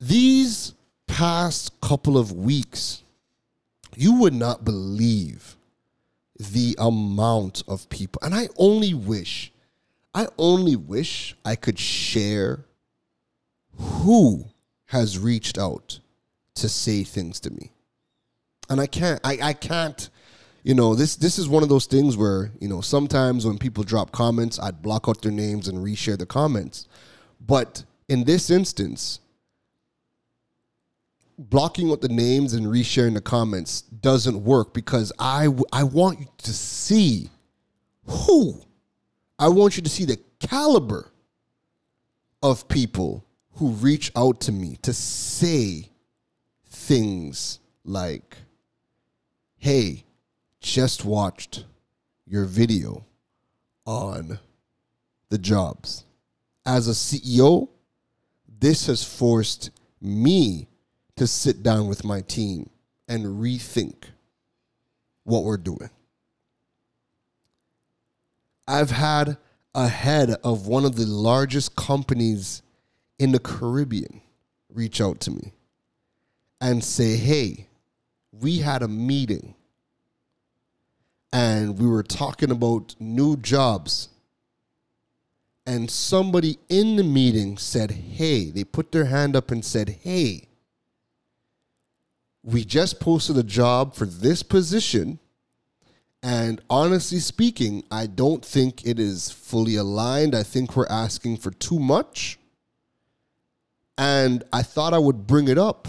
These 0.00 0.74
past 1.06 1.80
couple 1.80 2.18
of 2.18 2.32
weeks, 2.32 3.02
you 3.94 4.14
would 4.20 4.34
not 4.34 4.64
believe 4.64 5.56
the 6.38 6.74
amount 6.78 7.62
of 7.68 7.88
people. 7.90 8.20
And 8.24 8.34
I 8.34 8.48
only 8.56 8.94
wish, 8.94 9.52
I 10.14 10.26
only 10.38 10.74
wish 10.74 11.36
I 11.44 11.54
could 11.54 11.78
share 11.78 12.64
who 13.78 14.46
has 14.86 15.18
reached 15.18 15.58
out 15.58 16.00
to 16.56 16.68
say 16.68 17.02
things 17.04 17.40
to 17.40 17.50
me. 17.50 17.72
and 18.70 18.80
I 18.80 18.86
can't. 18.86 19.20
I, 19.24 19.38
I 19.42 19.52
can't. 19.52 20.08
You 20.62 20.74
know, 20.74 20.94
this 20.94 21.16
this 21.16 21.38
is 21.38 21.48
one 21.48 21.62
of 21.62 21.68
those 21.68 21.86
things 21.86 22.16
where 22.16 22.50
you 22.60 22.68
know 22.68 22.80
sometimes 22.80 23.46
when 23.46 23.58
people 23.58 23.84
drop 23.84 24.12
comments, 24.12 24.58
I'd 24.58 24.82
block 24.82 25.06
out 25.08 25.20
their 25.22 25.32
names 25.32 25.68
and 25.68 25.78
reshare 25.78 26.18
the 26.18 26.26
comments. 26.26 26.88
But 27.40 27.84
in 28.08 28.24
this 28.24 28.50
instance, 28.50 29.20
blocking 31.38 31.90
out 31.90 32.00
the 32.00 32.08
names 32.08 32.54
and 32.54 32.66
resharing 32.66 33.14
the 33.14 33.20
comments 33.20 33.82
doesn't 33.82 34.42
work 34.42 34.72
because 34.72 35.12
I 35.18 35.48
I 35.72 35.82
want 35.84 36.20
you 36.20 36.26
to 36.38 36.52
see 36.52 37.30
who 38.06 38.62
I 39.38 39.48
want 39.48 39.76
you 39.76 39.82
to 39.82 39.90
see 39.90 40.04
the 40.04 40.18
caliber 40.40 41.10
of 42.42 42.68
people 42.68 43.24
who 43.56 43.70
reach 43.70 44.10
out 44.16 44.40
to 44.42 44.52
me 44.52 44.78
to 44.82 44.92
say 44.94 45.90
things 46.84 47.60
like, 47.82 48.36
hey, 49.56 50.04
just 50.60 51.02
watched 51.04 51.64
your 52.26 52.44
video 52.44 53.06
on 53.86 54.38
the 55.30 55.38
jobs. 55.38 56.04
As 56.66 56.86
a 56.86 56.90
CEO, 56.90 57.70
this 58.60 58.86
has 58.86 59.02
forced 59.02 59.70
me 60.00 60.68
to 61.16 61.26
sit 61.26 61.62
down 61.62 61.88
with 61.88 62.04
my 62.04 62.20
team 62.20 62.68
and 63.08 63.24
rethink 63.24 64.04
what 65.24 65.44
we're 65.44 65.56
doing. 65.56 65.90
I've 68.68 68.90
had 68.90 69.38
a 69.74 69.88
head 69.88 70.36
of 70.44 70.66
one 70.66 70.84
of 70.84 70.96
the 70.96 71.06
largest 71.06 71.76
companies 71.76 72.62
in 73.18 73.32
the 73.32 73.38
Caribbean 73.38 74.20
reach 74.68 75.00
out 75.00 75.20
to 75.20 75.30
me 75.30 75.54
and 76.64 76.82
say, 76.82 77.14
hey, 77.16 77.66
we 78.32 78.56
had 78.56 78.80
a 78.82 78.88
meeting 78.88 79.54
and 81.30 81.78
we 81.78 81.86
were 81.86 82.02
talking 82.02 82.50
about 82.50 82.96
new 82.98 83.36
jobs. 83.36 84.08
And 85.66 85.90
somebody 85.90 86.58
in 86.70 86.96
the 86.96 87.04
meeting 87.04 87.58
said, 87.58 87.90
hey, 87.90 88.50
they 88.50 88.64
put 88.64 88.92
their 88.92 89.04
hand 89.04 89.36
up 89.36 89.50
and 89.50 89.62
said, 89.62 89.90
hey, 90.04 90.48
we 92.42 92.64
just 92.64 92.98
posted 92.98 93.36
a 93.36 93.42
job 93.42 93.94
for 93.94 94.06
this 94.06 94.42
position. 94.42 95.18
And 96.22 96.62
honestly 96.70 97.18
speaking, 97.18 97.84
I 97.90 98.06
don't 98.06 98.42
think 98.42 98.86
it 98.86 98.98
is 98.98 99.30
fully 99.30 99.76
aligned. 99.76 100.34
I 100.34 100.42
think 100.42 100.74
we're 100.74 100.86
asking 100.88 101.36
for 101.36 101.50
too 101.50 101.78
much. 101.78 102.38
And 103.98 104.42
I 104.50 104.62
thought 104.62 104.94
I 104.94 104.98
would 104.98 105.26
bring 105.26 105.48
it 105.48 105.58
up 105.58 105.88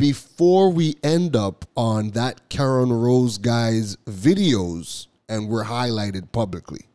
before 0.00 0.72
we 0.72 0.96
end 1.04 1.36
up 1.36 1.66
on 1.76 2.12
that 2.12 2.48
Karan 2.48 2.90
Rose 2.90 3.36
guy's 3.36 3.96
videos 4.06 5.08
and 5.28 5.46
we're 5.46 5.64
highlighted 5.64 6.32
publicly. 6.32 6.86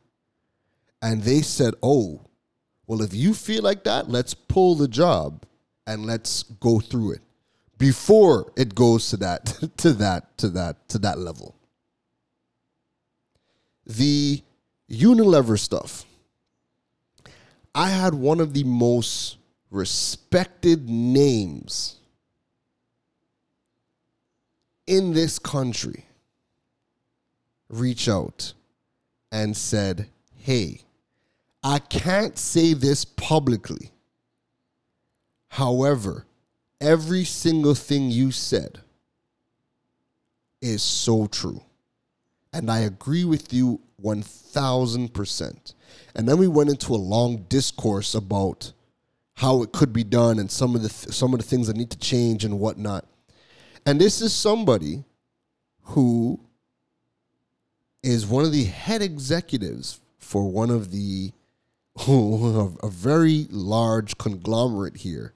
And 1.04 1.22
they 1.22 1.44
said, 1.44 1.76
oh, 1.84 2.22
well, 2.88 3.04
if 3.04 3.14
you 3.14 3.36
feel 3.36 3.62
like 3.62 3.84
that, 3.84 4.10
let's 4.10 4.34
pull 4.34 4.74
the 4.74 4.88
job 4.88 5.46
and 5.86 6.08
let's 6.08 6.42
go 6.44 6.80
through 6.80 7.12
it 7.12 7.22
before 7.78 8.52
it 8.58 8.74
goes 8.74 9.10
to 9.12 9.18
that 9.18 9.46
to 9.78 9.94
that 9.94 10.36
to 10.40 10.50
that 10.50 10.90
to 10.90 10.98
that 10.98 11.20
level. 11.20 11.56
The 13.86 14.42
Unilever 14.90 15.60
stuff. 15.60 16.06
I 17.76 17.90
had 17.90 18.16
one 18.16 18.40
of 18.40 18.54
the 18.54 18.64
most 18.64 19.38
respected 19.70 20.90
names 20.90 21.98
in 24.88 25.14
this 25.14 25.40
country 25.40 26.06
reach 27.70 28.08
out 28.08 28.54
and 29.32 29.56
said, 29.56 30.08
Hey, 30.38 30.82
I 31.64 31.80
can't 31.80 32.38
say 32.38 32.74
this 32.74 33.06
publicly. 33.06 33.92
However, 35.50 36.26
every 36.80 37.24
single 37.24 37.76
thing 37.76 38.10
you 38.10 38.32
said 38.32 38.82
is 40.62 40.84
so 40.84 41.28
true. 41.28 41.64
And 42.54 42.70
I 42.70 42.80
agree 42.80 43.26
with 43.26 43.54
you 43.54 43.82
1000%. 44.02 45.74
And 46.16 46.30
then 46.30 46.38
we 46.38 46.48
went 46.48 46.70
into 46.70 46.94
a 46.94 46.98
long 46.98 47.46
discourse 47.50 48.16
about 48.16 48.72
how 49.36 49.64
it 49.64 49.72
could 49.72 49.92
be 49.92 50.04
done 50.04 50.40
and 50.40 50.50
some 50.50 50.76
of 50.76 50.82
the 50.82 50.90
th- 50.90 51.14
some 51.14 51.34
of 51.34 51.40
the 51.40 51.46
things 51.46 51.68
that 51.68 51.76
need 51.76 51.90
to 51.92 51.98
change 51.98 52.46
and 52.46 52.60
whatnot. 52.60 53.06
And 53.86 54.02
this 54.02 54.22
is 54.22 54.34
somebody 54.34 55.04
who 55.84 56.40
is 58.02 58.26
one 58.26 58.46
of 58.46 58.52
the 58.52 58.66
head 58.66 59.02
executives 59.02 60.00
for 60.20 60.50
one 60.50 60.70
of 60.70 60.92
the 60.92 61.32
a 62.08 62.90
very 62.90 63.48
large 63.50 64.18
conglomerate 64.18 64.98
here 64.98 65.34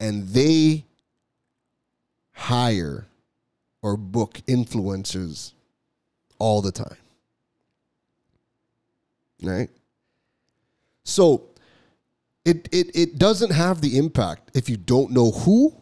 and 0.00 0.28
they 0.28 0.84
hire 2.32 3.06
or 3.82 3.96
book 3.96 4.40
influencers 4.46 5.52
all 6.38 6.62
the 6.62 6.72
time. 6.72 6.96
Right? 9.42 9.68
So 11.04 11.44
it, 12.44 12.68
it 12.72 12.96
it 12.96 13.18
doesn't 13.18 13.52
have 13.52 13.82
the 13.82 13.98
impact 13.98 14.50
if 14.54 14.70
you 14.70 14.76
don't 14.76 15.10
know 15.10 15.30
who 15.30 15.74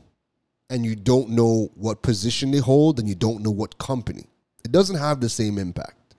and 0.73 0.87
you 0.87 0.97
don't 0.97 1.29
know 1.29 1.71
what 1.75 2.01
position 2.01 2.51
they 2.51 2.59
hold 2.59 2.99
and 2.99 3.07
you 3.07 3.15
don't 3.15 3.43
know 3.43 3.51
what 3.51 3.77
company. 3.77 4.25
It 4.65 4.73
doesn't 4.73 4.97
have 4.97 5.21
the 5.21 5.29
same 5.29 5.59
impact. 5.59 6.17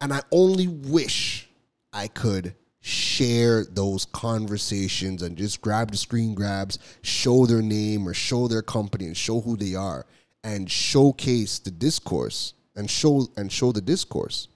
And 0.00 0.12
I 0.12 0.22
only 0.32 0.66
wish 0.66 1.48
I 1.92 2.08
could 2.08 2.56
share 2.80 3.64
those 3.64 4.06
conversations 4.06 5.22
and 5.22 5.36
just 5.36 5.60
grab 5.60 5.92
the 5.92 5.96
screen 5.96 6.34
grabs, 6.34 6.80
show 7.02 7.46
their 7.46 7.62
name 7.62 8.08
or 8.08 8.12
show 8.12 8.48
their 8.48 8.60
company 8.60 9.06
and 9.06 9.16
show 9.16 9.40
who 9.40 9.56
they 9.56 9.76
are 9.76 10.04
and 10.42 10.68
showcase 10.68 11.60
the 11.60 11.70
discourse 11.70 12.54
and 12.74 12.90
show 12.90 13.28
and 13.36 13.52
show 13.52 13.70
the 13.70 13.80
discourse. 13.80 14.48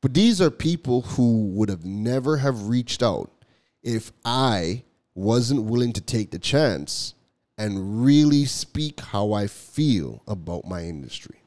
But 0.00 0.14
these 0.14 0.40
are 0.40 0.50
people 0.50 1.02
who 1.02 1.46
would 1.54 1.68
have 1.68 1.84
never 1.84 2.36
have 2.36 2.68
reached 2.68 3.02
out 3.02 3.32
if 3.82 4.12
I 4.24 4.84
wasn't 5.16 5.64
willing 5.64 5.92
to 5.94 6.00
take 6.00 6.30
the 6.30 6.38
chance 6.38 7.14
and 7.60 8.02
really 8.02 8.46
speak 8.46 9.00
how 9.00 9.34
I 9.34 9.46
feel 9.46 10.22
about 10.26 10.64
my 10.64 10.84
industry. 10.84 11.42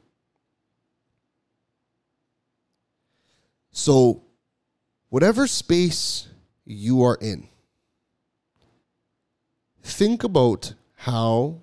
So 3.72 4.22
whatever 5.08 5.48
space 5.48 6.28
you 6.64 7.02
are 7.02 7.18
in, 7.20 7.48
think 9.82 10.22
about 10.22 10.74
how 10.94 11.62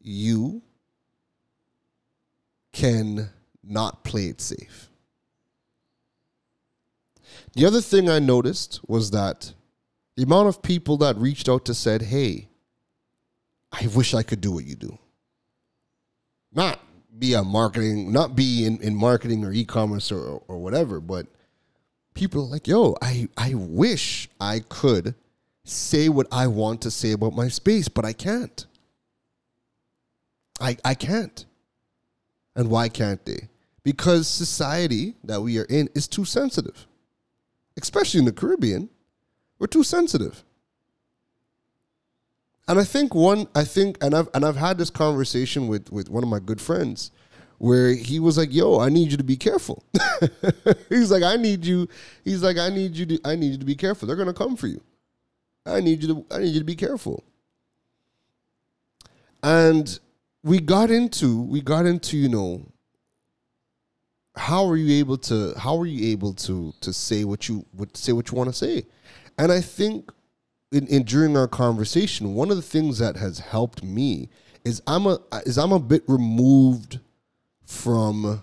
you 0.00 0.62
can 2.72 3.28
not 3.62 4.02
play 4.02 4.28
it 4.28 4.40
safe. 4.40 4.88
The 7.52 7.66
other 7.66 7.82
thing 7.82 8.08
I 8.08 8.18
noticed 8.18 8.80
was 8.88 9.10
that 9.10 9.52
the 10.16 10.22
amount 10.22 10.48
of 10.48 10.62
people 10.62 10.96
that 10.98 11.18
reached 11.18 11.50
out 11.50 11.66
to 11.66 11.74
said, 11.74 12.02
"Hey, 12.02 12.49
I 13.72 13.86
wish 13.88 14.14
I 14.14 14.22
could 14.22 14.40
do 14.40 14.52
what 14.52 14.64
you 14.64 14.74
do." 14.74 14.98
Not 16.52 16.80
be 17.18 17.34
a 17.34 17.42
marketing, 17.42 18.12
not 18.12 18.34
be 18.34 18.64
in, 18.64 18.80
in 18.80 18.94
marketing 18.94 19.44
or 19.44 19.52
e-commerce 19.52 20.10
or, 20.10 20.42
or 20.48 20.58
whatever, 20.58 21.00
but 21.00 21.26
people 22.14 22.42
are 22.42 22.48
like, 22.48 22.66
yo, 22.66 22.96
I, 23.02 23.28
I 23.36 23.54
wish 23.54 24.28
I 24.40 24.60
could 24.60 25.14
say 25.64 26.08
what 26.08 26.26
I 26.32 26.46
want 26.46 26.82
to 26.82 26.90
say 26.90 27.12
about 27.12 27.34
my 27.34 27.48
space, 27.48 27.88
but 27.88 28.04
I 28.04 28.12
can't. 28.12 28.66
I, 30.60 30.76
I 30.84 30.94
can't. 30.94 31.44
And 32.56 32.70
why 32.70 32.88
can't 32.88 33.24
they? 33.24 33.48
Because 33.82 34.28
society 34.28 35.14
that 35.24 35.40
we 35.40 35.58
are 35.58 35.64
in 35.64 35.88
is 35.94 36.08
too 36.08 36.24
sensitive. 36.24 36.86
Especially 37.80 38.18
in 38.18 38.26
the 38.26 38.32
Caribbean, 38.32 38.90
we're 39.58 39.66
too 39.66 39.84
sensitive. 39.84 40.44
And 42.70 42.78
I 42.78 42.84
think 42.84 43.16
one, 43.16 43.48
I 43.52 43.64
think, 43.64 43.98
and 44.00 44.14
I've 44.14 44.28
and 44.32 44.44
I've 44.44 44.54
had 44.54 44.78
this 44.78 44.90
conversation 44.90 45.66
with 45.66 45.90
with 45.90 46.08
one 46.08 46.22
of 46.22 46.28
my 46.28 46.38
good 46.38 46.60
friends 46.60 47.10
where 47.58 47.92
he 47.92 48.20
was 48.20 48.38
like, 48.38 48.54
"Yo, 48.54 48.78
I 48.78 48.88
need 48.90 49.10
you 49.10 49.16
to 49.16 49.24
be 49.24 49.36
careful." 49.36 49.82
he's 50.88 51.10
like, 51.10 51.24
"I 51.24 51.34
need 51.34 51.64
you." 51.64 51.88
He's 52.24 52.44
like, 52.44 52.58
"I 52.58 52.68
need 52.68 52.94
you 52.94 53.06
to. 53.06 53.20
I 53.24 53.34
need 53.34 53.50
you 53.50 53.58
to 53.58 53.64
be 53.64 53.74
careful. 53.74 54.06
They're 54.06 54.14
gonna 54.14 54.32
come 54.32 54.54
for 54.54 54.68
you. 54.68 54.80
I 55.66 55.80
need 55.80 56.00
you 56.00 56.14
to. 56.14 56.26
I 56.30 56.38
need 56.38 56.52
you 56.52 56.60
to 56.60 56.64
be 56.64 56.76
careful." 56.76 57.24
And 59.42 59.98
we 60.44 60.60
got 60.60 60.92
into 60.92 61.42
we 61.42 61.62
got 61.62 61.86
into 61.86 62.16
you 62.16 62.28
know 62.28 62.64
how 64.36 64.64
are 64.64 64.76
you 64.76 64.96
able 65.00 65.18
to 65.18 65.54
how 65.58 65.76
are 65.76 65.86
you 65.86 66.12
able 66.12 66.34
to 66.34 66.72
to 66.82 66.92
say 66.92 67.24
what 67.24 67.48
you 67.48 67.66
would 67.74 67.96
say 67.96 68.12
what 68.12 68.30
you 68.30 68.38
want 68.38 68.48
to 68.48 68.54
say 68.56 68.86
and 69.38 69.50
i 69.50 69.60
think 69.60 70.10
in, 70.72 70.86
in 70.86 71.02
during 71.04 71.36
our 71.36 71.48
conversation 71.48 72.34
one 72.34 72.50
of 72.50 72.56
the 72.56 72.62
things 72.62 72.98
that 72.98 73.16
has 73.16 73.40
helped 73.40 73.82
me 73.82 74.28
is 74.64 74.82
I'm 74.86 75.06
a 75.06 75.18
is 75.44 75.58
I'm 75.58 75.72
a 75.72 75.80
bit 75.80 76.02
removed 76.06 77.00
from 77.64 78.42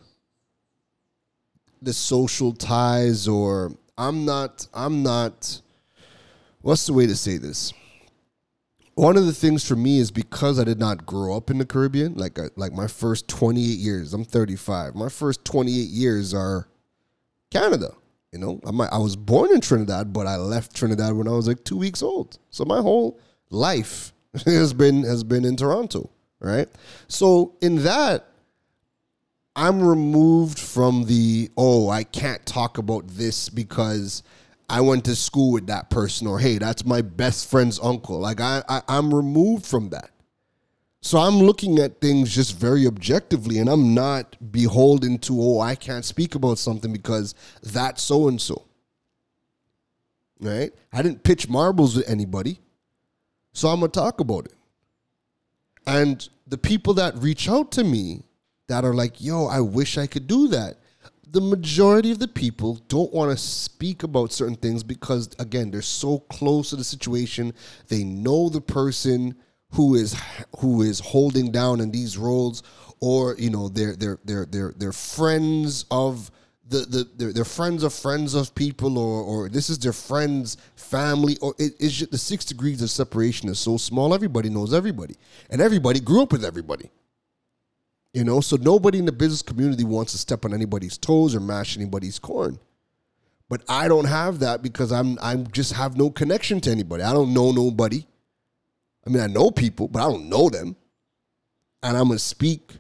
the 1.82 1.94
social 1.94 2.54
ties 2.54 3.28
or 3.28 3.72
I'm 3.98 4.26
not 4.26 4.68
I'm 4.74 5.04
not 5.04 5.62
what's 6.62 6.86
the 6.86 6.94
way 6.94 7.08
to 7.08 7.16
say 7.16 7.38
this? 7.38 7.74
One 8.96 9.16
of 9.16 9.26
the 9.26 9.34
things 9.34 9.66
for 9.68 9.76
me 9.76 10.00
is 10.00 10.10
because 10.10 10.60
I 10.60 10.64
did 10.64 10.80
not 10.80 11.06
grow 11.06 11.38
up 11.38 11.52
in 11.52 11.60
the 11.60 11.66
Caribbean, 11.66 12.16
like 12.16 12.40
I, 12.40 12.46
like 12.56 12.74
my 12.74 12.88
first 12.88 13.28
28 13.28 13.62
years, 13.62 14.14
I'm 14.14 14.26
35. 14.26 14.96
My 14.96 15.08
first 15.08 15.46
28 15.46 15.72
years 15.72 16.34
are 16.34 16.68
Canada. 17.52 17.94
You 18.38 18.46
know, 18.46 18.62
I 18.68 18.72
might, 18.72 18.90
I 18.90 19.00
was 19.00 19.16
born 19.16 19.52
in 19.52 19.62
Trinidad, 19.62 20.14
but 20.14 20.28
I 20.28 20.36
left 20.36 20.76
Trinidad 20.76 21.14
when 21.14 21.28
I 21.28 21.32
was 21.32 21.48
like 21.48 21.64
2 21.64 21.76
weeks 21.76 22.04
old. 22.04 22.38
So 22.52 22.66
my 22.66 22.80
whole 22.82 23.20
life 23.50 24.14
has 24.46 24.74
been 24.74 25.04
has 25.04 25.24
been 25.24 25.44
in 25.44 25.56
Toronto, 25.56 26.12
right? 26.40 26.68
So 27.08 27.56
in 27.62 27.78
that 27.84 28.28
I'm 29.56 29.82
removed 29.82 30.60
from 30.60 31.06
the 31.06 31.50
oh, 31.58 31.90
I 31.90 32.04
can't 32.04 32.46
talk 32.46 32.78
about 32.78 33.08
this 33.08 33.50
because 33.50 34.22
I 34.70 34.82
went 34.82 35.06
to 35.06 35.16
school 35.16 35.52
with 35.52 35.66
that 35.68 35.90
person, 35.90 36.28
or 36.28 36.38
hey, 36.38 36.60
that's 36.60 36.86
my 36.86 37.02
best 37.02 37.50
friend's 37.50 37.80
uncle. 37.80 38.20
Like 38.20 38.40
I, 38.40 38.62
I 38.70 38.84
I'm 38.88 39.12
removed 39.12 39.66
from 39.66 39.90
that. 39.90 40.12
So 41.02 41.20
I'm 41.20 41.38
looking 41.38 41.80
at 41.80 42.02
things 42.02 42.34
just 42.34 42.58
very 42.58 42.88
objectively, 42.88 43.60
and 43.60 43.70
I'm 43.70 43.94
not 43.94 44.36
beholden 44.52 45.20
to 45.20 45.40
oh, 45.40 45.60
I 45.60 45.76
can't 45.76 46.04
speak 46.04 46.36
about 46.36 46.58
something 46.58 46.92
because 46.92 47.36
that's 47.62 48.02
so 48.02 48.28
and 48.28 48.42
so. 48.42 48.66
Right? 50.40 50.72
I 50.92 51.02
didn't 51.02 51.24
pitch 51.24 51.50
marbles 51.50 51.96
with 51.96 52.10
anybody, 52.10 52.60
so 53.54 53.70
I'm 53.70 53.80
gonna 53.80 53.92
talk 53.92 54.20
about 54.20 54.46
it. 54.46 54.54
And 55.86 56.28
the 56.48 56.58
people 56.58 56.94
that 56.96 57.16
reach 57.18 57.48
out 57.48 57.72
to 57.74 57.84
me 57.84 58.24
that 58.68 58.84
are 58.84 58.94
like, 58.94 59.22
yo, 59.22 59.48
I 59.48 59.62
wish 59.62 59.98
I 59.98 60.08
could 60.08 60.28
do 60.28 60.48
that. 60.50 60.78
The 61.30 61.42
majority 61.42 62.12
of 62.12 62.20
the 62.20 62.28
people 62.28 62.76
don't 62.88 63.14
want 63.14 63.32
to 63.32 63.38
speak 63.38 64.04
about 64.04 64.32
certain 64.32 64.56
things 64.56 64.84
because, 64.84 65.30
again, 65.40 65.72
they're 65.72 65.82
so 65.82 66.20
close 66.20 66.70
to 66.70 66.76
the 66.76 66.84
situation. 66.84 67.54
They 67.88 68.04
know 68.04 68.50
the 68.50 68.62
person 68.62 69.36
who 69.72 69.96
is 69.96 70.16
who 70.60 70.82
is 70.82 71.00
holding 71.00 71.52
down 71.52 71.82
in 71.82 71.92
these 71.92 72.18
roles, 72.18 72.64
or 73.00 73.36
you 73.38 73.50
know, 73.50 73.70
they're 73.70 73.96
they're 73.96 74.20
they're 74.26 74.46
they're 74.46 74.74
they're 74.78 74.92
friends 74.92 75.86
of 75.92 76.32
the 76.70 76.80
the 76.80 77.10
they're, 77.16 77.34
they're 77.34 77.46
friends 77.46 77.84
of 77.84 77.94
friends 77.94 78.34
of 78.34 78.54
people, 78.56 78.98
or 78.98 79.22
or 79.24 79.50
this 79.50 79.70
is 79.70 79.80
their 79.80 79.94
friends' 79.94 80.58
family, 80.76 81.38
or 81.42 81.54
it, 81.58 81.74
it's 81.80 81.96
just 81.96 82.12
the 82.12 82.18
six 82.18 82.46
degrees 82.46 82.82
of 82.82 82.90
separation 82.90 83.50
is 83.50 83.60
so 83.60 83.78
small. 83.78 84.14
Everybody 84.14 84.50
knows 84.50 84.74
everybody, 84.74 85.16
and 85.50 85.62
everybody 85.62 86.00
grew 86.00 86.24
up 86.24 86.32
with 86.32 86.46
everybody. 86.46 86.90
You 88.14 88.24
know, 88.24 88.42
so 88.42 88.56
nobody 88.56 89.00
in 89.00 89.06
the 89.06 89.12
business 89.12 89.42
community 89.42 89.84
wants 89.84 90.14
to 90.14 90.18
step 90.18 90.44
on 90.46 90.54
anybody's 90.54 90.98
toes 90.98 91.36
or 91.36 91.40
mash 91.40 91.78
anybody's 91.78 92.18
corn. 92.18 92.58
But 93.50 93.62
I 93.70 93.88
don't 93.88 94.06
have 94.06 94.40
that 94.40 94.62
because 94.62 94.92
I'm 94.92 95.18
I'm 95.22 95.48
just 95.52 95.74
have 95.74 95.98
no 95.98 96.10
connection 96.10 96.60
to 96.62 96.72
anybody. 96.72 97.04
I 97.04 97.14
don't 97.14 97.34
know 97.34 97.52
nobody. 97.52 98.06
I 99.08 99.10
mean, 99.10 99.24
I 99.24 99.28
know 99.28 99.52
people, 99.52 99.88
but 99.88 100.02
I 100.02 100.10
don't 100.12 100.28
know 100.28 100.50
them. 100.50 100.76
And 101.82 101.96
I'm 101.96 102.10
gonna 102.10 102.20
speak 102.20 102.74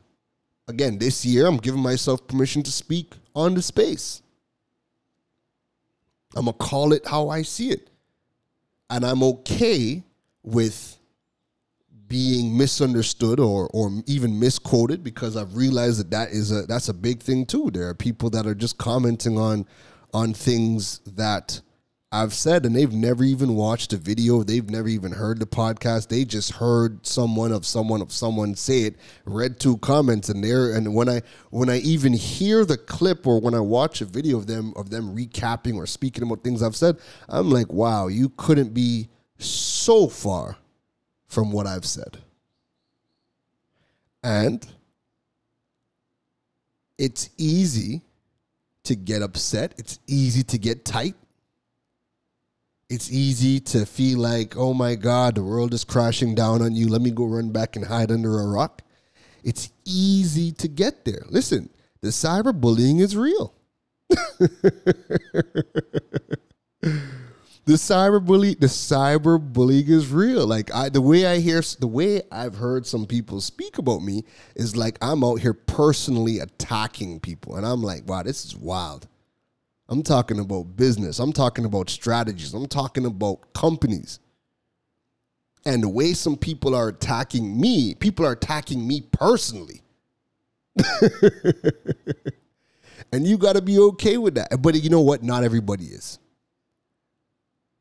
again 0.68 0.98
this 0.98 1.26
year. 1.26 1.48
I'm 1.48 1.56
giving 1.56 1.82
myself 1.82 2.28
permission 2.28 2.64
to 2.64 2.72
speak 2.72 3.14
on 3.34 3.54
the 3.54 3.62
space. 3.62 4.22
I'm 6.36 6.46
gonna 6.46 6.58
call 6.58 6.92
it 6.92 7.08
how 7.08 7.30
I 7.30 7.44
see 7.44 7.70
it, 7.70 7.90
and 8.90 9.06
I'm 9.06 9.24
okay 9.24 10.04
with 10.44 10.98
being 12.10 12.58
misunderstood 12.58 13.40
or 13.40 13.70
or 13.72 13.92
even 14.06 14.38
misquoted 14.38 15.06
because 15.06 15.38
I've 15.38 15.56
realized 15.56 16.00
that 16.02 16.12
that 16.12 16.32
is 16.32 16.52
a 16.52 16.64
that's 16.64 16.90
a 16.90 16.94
big 16.94 17.22
thing 17.22 17.46
too. 17.46 17.72
There 17.72 17.88
are 17.88 17.94
people 17.94 18.30
that 18.32 18.46
are 18.46 18.56
just 18.56 18.78
commenting 18.78 19.38
on 19.38 19.66
on 20.14 20.34
things 20.34 21.00
that 21.16 21.62
I've 22.10 22.34
said 22.34 22.66
and 22.66 22.74
they've 22.74 22.94
never 22.94 23.24
even 23.24 23.56
watched 23.56 23.92
a 23.92 23.98
video, 23.98 24.42
they've 24.42 24.70
never 24.70 24.88
even 24.88 25.12
heard 25.12 25.40
the 25.40 25.46
podcast. 25.46 26.08
They 26.08 26.24
just 26.24 26.54
heard 26.54 27.06
someone 27.06 27.52
of 27.52 27.66
someone 27.66 28.02
of 28.02 28.14
someone 28.14 28.56
say 28.56 28.84
it, 28.84 28.96
read 29.26 29.60
two 29.60 29.78
comments 29.80 30.30
and 30.30 30.42
there 30.44 30.74
and 30.74 30.96
when 30.96 31.10
I 31.10 31.22
when 31.50 31.70
I 31.70 31.80
even 31.80 32.14
hear 32.14 32.64
the 32.64 32.78
clip 32.78 33.28
or 33.28 33.42
when 33.42 33.54
I 33.54 33.60
watch 33.60 34.00
a 34.02 34.06
video 34.06 34.38
of 34.38 34.48
them 34.48 34.74
of 34.78 34.90
them 34.90 35.16
recapping 35.16 35.76
or 35.76 35.86
speaking 35.86 36.24
about 36.24 36.44
things 36.44 36.64
I've 36.64 36.78
said, 36.78 36.98
I'm 37.28 37.50
like, 37.50 37.72
"Wow, 37.74 38.08
you 38.08 38.30
couldn't 38.30 38.74
be 38.74 39.10
so 39.38 40.08
far 40.08 40.58
from 41.28 41.52
what 41.52 41.68
I've 41.68 41.86
said. 41.86 42.18
And 44.24 44.66
it's 46.98 47.30
easy 47.38 48.02
to 48.84 48.96
get 48.96 49.22
upset, 49.22 49.76
it's 49.78 50.00
easy 50.08 50.44
to 50.44 50.58
get 50.58 50.86
tight. 50.86 51.16
It's 52.90 53.12
easy 53.12 53.60
to 53.60 53.86
feel 53.86 54.20
like, 54.20 54.56
oh 54.56 54.74
my 54.74 54.96
God, 54.96 55.36
the 55.36 55.44
world 55.44 55.74
is 55.74 55.84
crashing 55.84 56.36
down 56.36 56.62
on 56.62 56.74
you. 56.74 56.88
Let 56.88 57.02
me 57.02 57.12
go 57.12 57.26
run 57.26 57.52
back 57.52 57.76
and 57.76 57.86
hide 57.86 58.12
under 58.12 58.40
a 58.40 58.48
rock. 58.48 58.82
It's 59.44 59.72
easy 59.84 60.54
to 60.54 60.70
get 60.70 61.04
there. 61.04 61.26
Listen, 61.30 61.70
the 62.02 62.10
cyberbullying 62.10 63.02
is 63.02 63.18
real. 63.18 63.54
the 67.68 67.74
cyberbully 67.74 68.58
the 68.58 68.68
cyberbullying 68.68 69.90
is 69.90 70.10
real 70.10 70.48
like 70.48 70.74
i 70.74 70.88
the 70.88 71.02
way 71.02 71.26
i 71.26 71.40
hear 71.40 71.62
the 71.80 71.88
way 71.88 72.22
i've 72.32 72.56
heard 72.56 72.86
some 72.86 73.06
people 73.06 73.42
speak 73.42 73.78
about 73.78 74.00
me 74.02 74.24
is 74.56 74.78
like 74.78 74.98
i'm 75.02 75.22
out 75.26 75.42
here 75.42 75.54
personally 75.54 76.40
attacking 76.40 77.20
people 77.20 77.58
and 77.58 77.66
i'm 77.66 77.84
like 77.84 78.08
wow 78.08 78.24
this 78.24 78.46
is 78.46 78.56
wild 78.56 79.08
i'm 79.90 80.04
talking 80.04 80.40
about 80.40 80.76
business. 80.76 81.20
I'm 81.20 81.34
talking 81.34 81.66
about 81.66 81.90
strategies. 81.90 82.54
I'm 82.54 82.68
talking 82.68 83.06
about 83.06 83.54
companies. 83.54 84.20
And 85.66 85.84
the 85.84 85.90
way 85.90 86.14
some 86.14 86.38
people 86.38 86.76
are 86.76 86.90
attacking 86.90 87.60
me 87.60 87.96
people 87.96 88.26
are 88.26 88.34
attacking 88.34 88.88
me 88.88 89.02
personally. 89.12 89.82
And 93.12 93.26
you 93.26 93.38
got 93.38 93.56
to 93.56 93.62
be 93.62 93.80
okay 93.80 94.18
with 94.18 94.36
that. 94.36 94.62
But 94.62 94.76
you 94.76 94.90
know 94.90 95.02
what? 95.02 95.24
Not 95.24 95.44
everybody 95.44 95.86
is. 95.86 96.20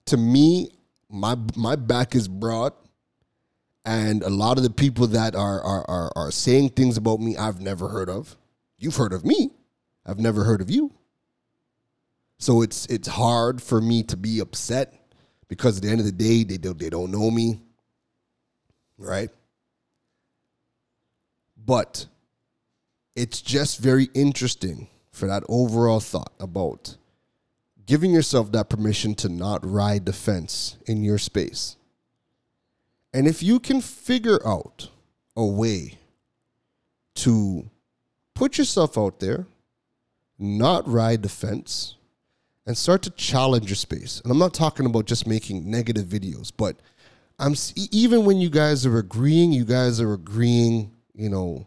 To 0.07 0.17
me, 0.17 0.71
my 1.11 1.37
my 1.57 1.75
back 1.75 2.15
is 2.15 2.29
broad, 2.29 2.73
and 3.85 4.23
a 4.23 4.31
lot 4.31 4.57
of 4.57 4.63
the 4.63 4.71
people 4.71 5.09
that 5.09 5.35
are 5.35 5.61
are 5.63 5.85
are, 5.91 6.13
are 6.15 6.31
saying 6.31 6.71
things 6.71 6.97
about 6.97 7.21
me 7.21 7.37
I've 7.37 7.61
never 7.61 7.89
heard 7.89 8.09
of. 8.09 8.37
You've 8.79 8.97
heard 8.97 9.13
of 9.13 9.25
me, 9.25 9.51
I've 10.05 10.21
never 10.21 10.45
heard 10.45 10.61
of 10.61 10.71
you. 10.71 10.93
So 12.39 12.63
it's 12.63 12.87
it's 12.87 13.09
hard 13.09 13.63
for 13.63 13.81
me 13.81 14.03
to 14.05 14.17
be 14.17 14.41
upset 14.41 14.95
because 15.49 15.79
at 15.79 15.83
the 15.83 15.91
end 15.91 16.01
of 16.01 16.07
the 16.07 16.13
day 16.13 16.45
they 16.45 16.59
don't 16.59 16.79
they 16.79 16.91
don't 16.91 17.11
know 17.11 17.31
me, 17.31 17.61
right? 18.99 19.31
But 21.65 22.07
it's 23.15 23.41
just 23.41 23.79
very 23.79 24.09
interesting 24.15 24.89
for 25.11 25.27
that 25.27 25.43
overall 25.49 26.01
thought 26.01 26.33
about 26.39 26.97
giving 27.87 28.13
yourself 28.13 28.53
that 28.53 28.69
permission 28.69 29.15
to 29.15 29.29
not 29.29 29.65
ride 29.65 30.05
the 30.05 30.13
fence 30.13 30.77
in 30.87 31.03
your 31.03 31.19
space. 31.19 31.77
And 33.15 33.27
if 33.27 33.43
you 33.43 33.59
can 33.59 33.81
figure 33.81 34.47
out 34.47 34.91
a 35.37 35.45
way 35.45 35.99
to 37.15 37.71
put 38.35 38.59
yourself 38.59 38.99
out 38.99 39.21
there, 39.21 39.47
not 40.39 40.87
ride 40.87 41.23
the 41.23 41.29
fence, 41.29 41.96
and 42.67 42.77
start 42.77 43.03
to 43.03 43.11
challenge 43.11 43.69
your 43.69 43.77
space. 43.77 44.21
And 44.23 44.33
I'm 44.33 44.39
not 44.39 44.53
talking 44.53 44.87
about 44.87 45.07
just 45.07 45.27
making 45.27 45.71
negative 45.71 46.07
videos, 46.07 46.53
but 46.55 46.77
I'm 47.39 47.55
even 47.93 48.25
when 48.25 48.39
you 48.39 48.51
guys 48.51 48.85
are 48.85 48.99
agreeing, 48.99 49.53
you 49.53 49.65
guys 49.65 50.01
are 50.01 50.13
agreeing, 50.13 50.91
you 51.15 51.29
know, 51.29 51.67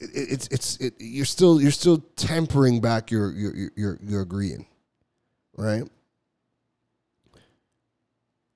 it's 0.00 0.46
it's 0.48 0.76
it, 0.78 0.94
you're 0.98 1.26
still 1.26 1.60
you're 1.60 1.70
still 1.70 1.98
tempering 2.16 2.80
back 2.80 3.10
your 3.10 3.30
your 3.32 3.70
your 3.76 3.98
your 4.02 4.22
agreeing, 4.22 4.66
right? 5.56 5.84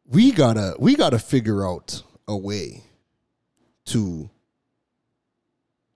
We 0.07 0.33
gotta 0.33 0.77
we 0.79 0.97
gotta 0.97 1.19
figure 1.19 1.67
out 1.67 2.03
a 2.27 2.37
way 2.37 2.85
to 3.87 4.31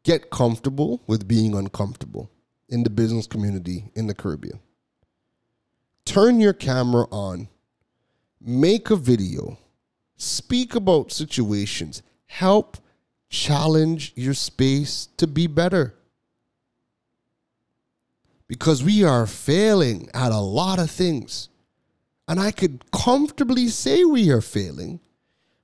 get 0.04 0.30
comfortable 0.30 1.02
with 1.06 1.26
being 1.26 1.54
uncomfortable 1.54 2.30
in 2.68 2.82
the 2.82 2.90
business 2.90 3.26
community 3.26 3.90
in 3.94 4.06
the 4.06 4.14
Caribbean. 4.14 4.60
Turn 6.04 6.40
your 6.40 6.52
camera 6.52 7.06
on, 7.10 7.48
make 8.40 8.90
a 8.90 8.96
video, 8.96 9.58
speak 10.16 10.74
about 10.74 11.12
situations, 11.12 12.02
help 12.26 12.78
challenge 13.28 14.12
your 14.16 14.34
space 14.34 15.08
to 15.16 15.26
be 15.26 15.46
better. 15.46 15.94
Because 18.46 18.82
we 18.82 19.04
are 19.04 19.26
failing 19.26 20.08
at 20.14 20.32
a 20.32 20.38
lot 20.38 20.78
of 20.78 20.90
things. 20.90 21.50
And 22.26 22.40
I 22.40 22.50
could 22.50 22.90
comfortably 22.90 23.68
say 23.68 24.04
we 24.04 24.30
are 24.30 24.40
failing 24.40 25.00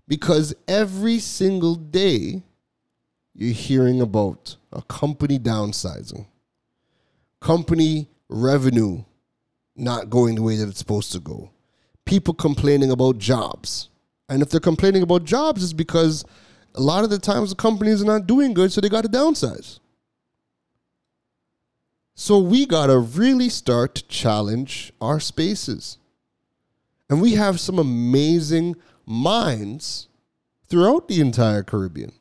Because 0.07 0.55
every 0.69 1.19
single 1.19 1.75
day 1.75 2.43
you're 3.35 3.53
hearing 3.55 4.01
about 4.01 4.57
a 4.73 4.83
company 4.83 5.39
downsizing, 5.39 6.27
company 7.45 8.09
revenue 8.31 9.05
not 9.77 10.09
going 10.09 10.35
the 10.35 10.43
way 10.43 10.57
that 10.57 10.67
it's 10.67 10.79
supposed 10.79 11.13
to 11.13 11.21
go, 11.21 11.51
people 12.07 12.33
complaining 12.33 12.91
about 12.91 13.19
jobs. 13.19 13.91
And 14.31 14.41
if 14.41 14.49
they're 14.49 14.61
complaining 14.61 15.03
about 15.03 15.25
jobs, 15.25 15.63
it's 15.63 15.75
because 15.75 16.25
a 16.75 16.81
lot 16.81 17.05
of 17.05 17.11
the 17.11 17.19
times 17.19 17.51
the 17.51 17.57
companies 17.57 18.01
are 18.01 18.07
not 18.07 18.27
doing 18.27 18.55
good, 18.55 18.73
so 18.73 18.81
they 18.81 18.89
got 18.89 19.05
to 19.05 19.11
downsize. 19.11 19.79
So 22.15 22.39
we 22.39 22.65
got 22.65 22.87
to 22.87 22.99
really 22.99 23.51
start 23.51 23.97
to 23.97 24.09
challenge 24.09 24.93
our 25.01 25.21
spaces. 25.21 25.99
And 27.11 27.21
we 27.21 27.33
have 27.33 27.61
some 27.61 27.79
amazing 27.79 28.77
minds 29.05 30.09
throughout 30.69 31.09
the 31.09 31.21
entire 31.21 31.63
Caribbean. 31.63 32.13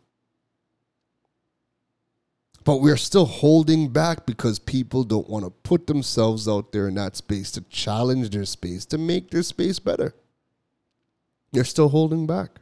But 2.66 2.78
we're 2.78 2.98
still 2.98 3.26
holding 3.26 3.90
back 3.90 4.26
because 4.26 4.58
people 4.58 5.04
don't 5.04 5.30
want 5.30 5.44
to 5.44 5.52
put 5.52 5.88
themselves 5.88 6.48
out 6.48 6.72
there 6.72 6.88
in 6.88 6.96
that 6.96 7.18
space 7.18 7.52
to 7.52 7.62
challenge 7.62 8.30
their 8.30 8.46
space, 8.46 8.86
to 8.86 8.98
make 8.98 9.32
their 9.32 9.44
space 9.44 9.80
better. 9.80 10.14
They're 11.52 11.66
still 11.66 11.90
holding 11.90 12.26
back. 12.26 12.60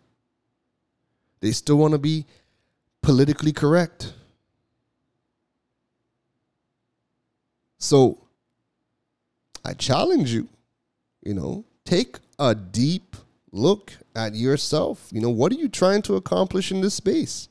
They 1.39 1.51
still 1.51 1.77
want 1.77 1.93
to 1.93 1.99
be 1.99 2.25
politically 3.01 3.53
correct. 3.53 4.13
So 7.77 8.19
I 9.65 9.73
challenge 9.73 10.31
you, 10.31 10.47
you 11.21 11.33
know, 11.33 11.65
take 11.85 12.17
a 12.37 12.53
deep 12.55 13.15
look 13.51 13.93
at 14.15 14.35
yourself. 14.35 15.09
You 15.11 15.21
know, 15.21 15.29
what 15.29 15.51
are 15.51 15.55
you 15.55 15.67
trying 15.67 16.01
to 16.03 16.15
accomplish 16.15 16.71
in 16.71 16.81
this 16.81 16.95
space? 16.95 17.47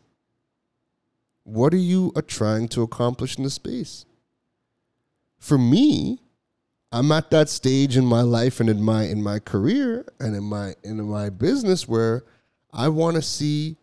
What 1.50 1.74
are 1.74 1.78
you 1.78 2.12
trying 2.28 2.68
to 2.68 2.82
accomplish 2.82 3.36
in 3.36 3.42
this 3.42 3.54
space? 3.54 4.04
For 5.40 5.58
me, 5.58 6.20
I'm 6.92 7.10
at 7.10 7.30
that 7.30 7.48
stage 7.48 7.96
in 7.96 8.06
my 8.06 8.22
life 8.22 8.60
and 8.60 8.70
in 8.70 8.80
my 8.80 9.04
in 9.04 9.20
my 9.20 9.40
career 9.40 10.06
and 10.20 10.36
in 10.36 10.44
my 10.44 10.74
in 10.84 11.02
my 11.02 11.28
business 11.28 11.88
where 11.88 12.22
I 12.72 12.88
want 12.88 13.16
to 13.16 13.22
see 13.22 13.76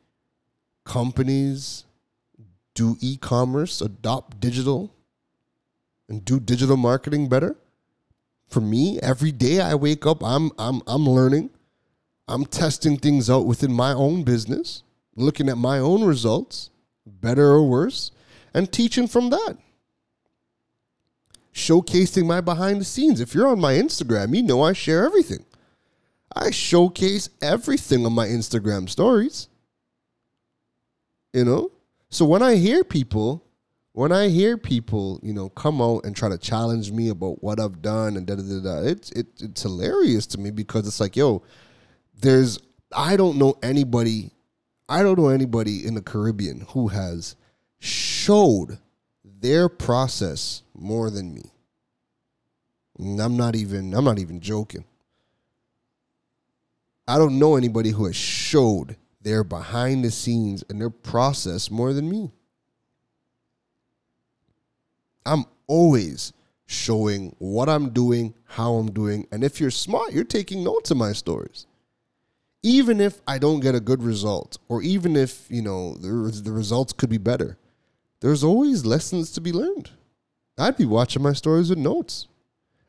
companies 0.85 1.83
do 2.73 2.95
e-commerce, 3.01 3.81
adopt 3.81 4.39
digital, 4.39 4.93
and 6.07 6.23
do 6.23 6.39
digital 6.39 6.77
marketing 6.77 7.27
better. 7.27 7.57
For 8.47 8.61
me, 8.61 8.97
every 9.01 9.33
day 9.33 9.59
I 9.59 9.75
wake 9.75 10.05
up, 10.05 10.23
I'm 10.23 10.51
I'm 10.57 10.81
I'm 10.87 11.05
learning. 11.05 11.49
I'm 12.29 12.45
testing 12.45 12.97
things 12.97 13.29
out 13.29 13.45
within 13.45 13.73
my 13.73 13.91
own 13.91 14.23
business, 14.23 14.83
looking 15.15 15.49
at 15.49 15.57
my 15.57 15.79
own 15.79 16.05
results, 16.05 16.69
better 17.07 17.45
or 17.45 17.67
worse, 17.67 18.11
and 18.53 18.71
teaching 18.71 19.07
from 19.07 19.29
that. 19.29 19.57
Showcasing 21.53 22.25
my 22.25 22.41
behind 22.41 22.81
the 22.81 22.85
scenes. 22.85 23.19
If 23.19 23.33
you're 23.33 23.47
on 23.47 23.59
my 23.59 23.73
Instagram, 23.73 24.35
you 24.35 24.43
know 24.43 24.61
I 24.61 24.73
share 24.73 25.05
everything. 25.05 25.45
I 26.35 26.51
showcase 26.51 27.29
everything 27.41 28.05
on 28.05 28.13
my 28.13 28.27
Instagram 28.27 28.89
stories. 28.89 29.47
You 31.33 31.45
know? 31.45 31.71
So 32.09 32.25
when 32.25 32.41
I 32.41 32.55
hear 32.55 32.83
people, 32.83 33.43
when 33.93 34.11
I 34.11 34.27
hear 34.29 34.57
people, 34.57 35.19
you 35.23 35.33
know, 35.33 35.49
come 35.49 35.81
out 35.81 36.05
and 36.05 36.15
try 36.15 36.29
to 36.29 36.37
challenge 36.37 36.91
me 36.91 37.09
about 37.09 37.43
what 37.43 37.59
I've 37.59 37.81
done 37.81 38.15
and 38.15 38.27
da 38.27 38.35
da 38.35 38.43
da 38.43 38.59
da, 38.61 38.87
it's 38.87 39.11
it, 39.13 39.25
it's 39.41 39.63
hilarious 39.63 40.27
to 40.27 40.39
me 40.39 40.51
because 40.51 40.87
it's 40.87 40.99
like, 40.99 41.15
yo, 41.15 41.41
there's 42.21 42.59
I 42.95 43.17
don't 43.17 43.37
know 43.37 43.55
anybody, 43.63 44.31
I 44.89 45.03
don't 45.03 45.17
know 45.17 45.29
anybody 45.29 45.85
in 45.85 45.95
the 45.95 46.01
Caribbean 46.01 46.65
who 46.69 46.87
has 46.87 47.35
showed 47.79 48.79
their 49.23 49.69
process 49.69 50.63
more 50.73 51.09
than 51.09 51.33
me. 51.33 51.51
And 52.97 53.19
I'm 53.19 53.37
not 53.37 53.55
even 53.55 53.93
I'm 53.93 54.05
not 54.05 54.19
even 54.19 54.39
joking. 54.39 54.85
I 57.07 57.17
don't 57.17 57.39
know 57.39 57.55
anybody 57.55 57.91
who 57.91 58.05
has 58.05 58.15
showed 58.15 58.97
their 59.21 59.43
behind 59.43 60.03
the 60.03 60.11
scenes 60.11 60.63
and 60.69 60.79
their 60.79 60.89
process 60.89 61.69
more 61.69 61.93
than 61.93 62.09
me. 62.09 62.31
I'm 65.25 65.45
always 65.67 66.33
showing 66.65 67.35
what 67.39 67.69
I'm 67.69 67.89
doing, 67.89 68.33
how 68.45 68.75
I'm 68.75 68.91
doing, 68.91 69.27
and 69.31 69.43
if 69.43 69.59
you're 69.59 69.71
smart, 69.71 70.13
you're 70.13 70.23
taking 70.23 70.63
notes 70.63 70.91
of 70.91 70.97
my 70.97 71.13
stories. 71.13 71.65
Even 72.67 72.99
if 72.99 73.21
I 73.25 73.37
don't 73.37 73.61
get 73.61 73.75
a 73.75 73.79
good 73.79 74.03
result, 74.03 74.57
or 74.67 74.81
even 74.81 75.15
if, 75.15 75.47
you 75.49 75.61
know, 75.61 75.95
the, 75.95 76.09
the 76.43 76.51
results 76.51 76.91
could 76.91 77.09
be 77.09 77.17
better, 77.17 77.57
there's 78.19 78.43
always 78.43 78.85
lessons 78.85 79.31
to 79.31 79.41
be 79.41 79.53
learned. 79.53 79.91
I'd 80.57 80.75
be 80.75 80.85
watching 80.85 81.23
my 81.23 81.31
stories 81.31 81.69
with 81.69 81.79
notes. 81.79 82.27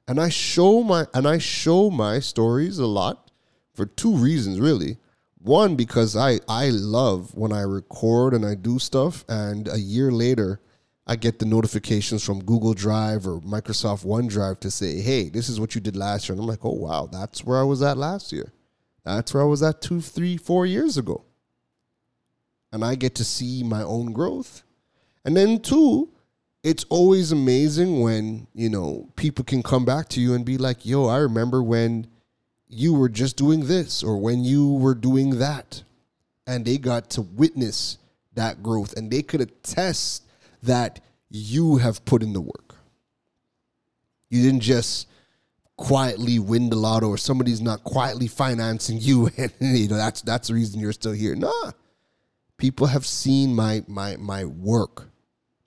And 0.09 0.19
I 0.19 0.31
show 0.31 0.83
my 0.83 1.07
and 1.15 1.29
I 1.29 1.39
show 1.39 1.91
my 1.91 2.19
stories 2.19 2.79
a 2.79 2.87
lot 2.87 3.31
for 3.75 3.87
two 3.87 4.17
reasons 4.17 4.59
really. 4.59 4.97
One 5.39 5.77
because 5.77 6.17
I 6.17 6.41
I 6.49 6.71
love 6.71 7.35
when 7.35 7.53
I 7.53 7.61
record 7.61 8.35
and 8.35 8.45
I 8.45 8.55
do 8.55 8.79
stuff 8.79 9.25
and 9.29 9.69
a 9.69 9.79
year 9.79 10.11
later 10.11 10.61
I 11.07 11.17
get 11.17 11.39
the 11.39 11.47
notifications 11.47 12.25
from 12.25 12.43
Google 12.43 12.75
Drive 12.75 13.27
or 13.27 13.41
Microsoft 13.41 14.05
OneDrive 14.05 14.61
to 14.61 14.71
say, 14.71 15.01
"Hey, 15.01 15.29
this 15.29 15.49
is 15.49 15.61
what 15.61 15.75
you 15.75 15.81
did 15.81 15.97
last 15.97 16.29
year." 16.29 16.35
And 16.35 16.43
I'm 16.43 16.49
like, 16.49 16.65
"Oh 16.65 16.79
wow, 16.87 17.07
that's 17.07 17.45
where 17.45 17.59
I 17.59 17.63
was 17.63 17.83
at 17.83 17.97
last 17.97 18.33
year. 18.33 18.53
That's 19.17 19.35
where 19.35 19.43
I 19.43 19.47
was 19.47 19.63
at 19.63 19.81
two, 19.83 20.01
three, 20.01 20.37
four 20.37 20.67
years 20.67 20.97
ago." 20.97 21.25
And 22.73 22.85
I 22.85 22.95
get 22.95 23.15
to 23.17 23.25
see 23.25 23.63
my 23.63 23.83
own 23.83 24.13
growth. 24.13 24.63
And 25.25 25.37
then 25.37 25.61
two, 25.61 26.11
it's 26.63 26.85
always 26.89 27.33
amazing 27.33 28.01
when 28.01 28.47
you 28.55 28.69
know 28.69 29.09
people 29.17 29.45
can 29.45 29.63
come 29.63 29.85
back 29.85 30.09
to 30.11 30.21
you 30.21 30.35
and 30.35 30.45
be 30.45 30.59
like, 30.59 30.85
"Yo, 30.87 31.07
I 31.07 31.19
remember 31.19 31.63
when 31.63 32.07
you 32.69 32.95
were 32.95 33.09
just 33.09 33.37
doing 33.37 33.67
this 33.67 34.03
or 34.03 34.19
when 34.19 34.45
you 34.45 34.75
were 34.75 34.95
doing 34.95 35.39
that," 35.39 35.83
and 36.47 36.65
they 36.65 36.79
got 36.79 37.11
to 37.11 37.23
witness 37.23 37.99
that 38.35 38.63
growth 38.63 38.93
and 38.97 39.11
they 39.11 39.23
could 39.23 39.41
attest 39.41 40.23
that 40.63 41.01
you 41.29 41.77
have 41.77 42.05
put 42.05 42.23
in 42.23 42.33
the 42.33 42.41
work. 42.41 42.77
You 44.31 44.43
didn't 44.43 44.61
just 44.61 45.08
quietly 45.79 46.39
win 46.39 46.69
the 46.69 46.77
lotto 46.77 47.09
or 47.09 47.17
somebody's 47.17 47.63
not 47.63 47.83
quietly 47.85 48.27
financing 48.27 48.99
you 49.01 49.31
and 49.39 49.53
you 49.61 49.89
know 49.89 49.97
that's 49.97 50.21
that's 50.21 50.49
the 50.49 50.55
reason 50.55 50.79
you're 50.79 50.93
still 50.93 51.13
here. 51.13 51.35
Nah. 51.35 51.73
People 52.59 52.89
have 52.89 53.07
seen 53.07 53.55
my 53.55 53.83
my 53.87 54.17
my 54.17 54.45
work 54.45 55.09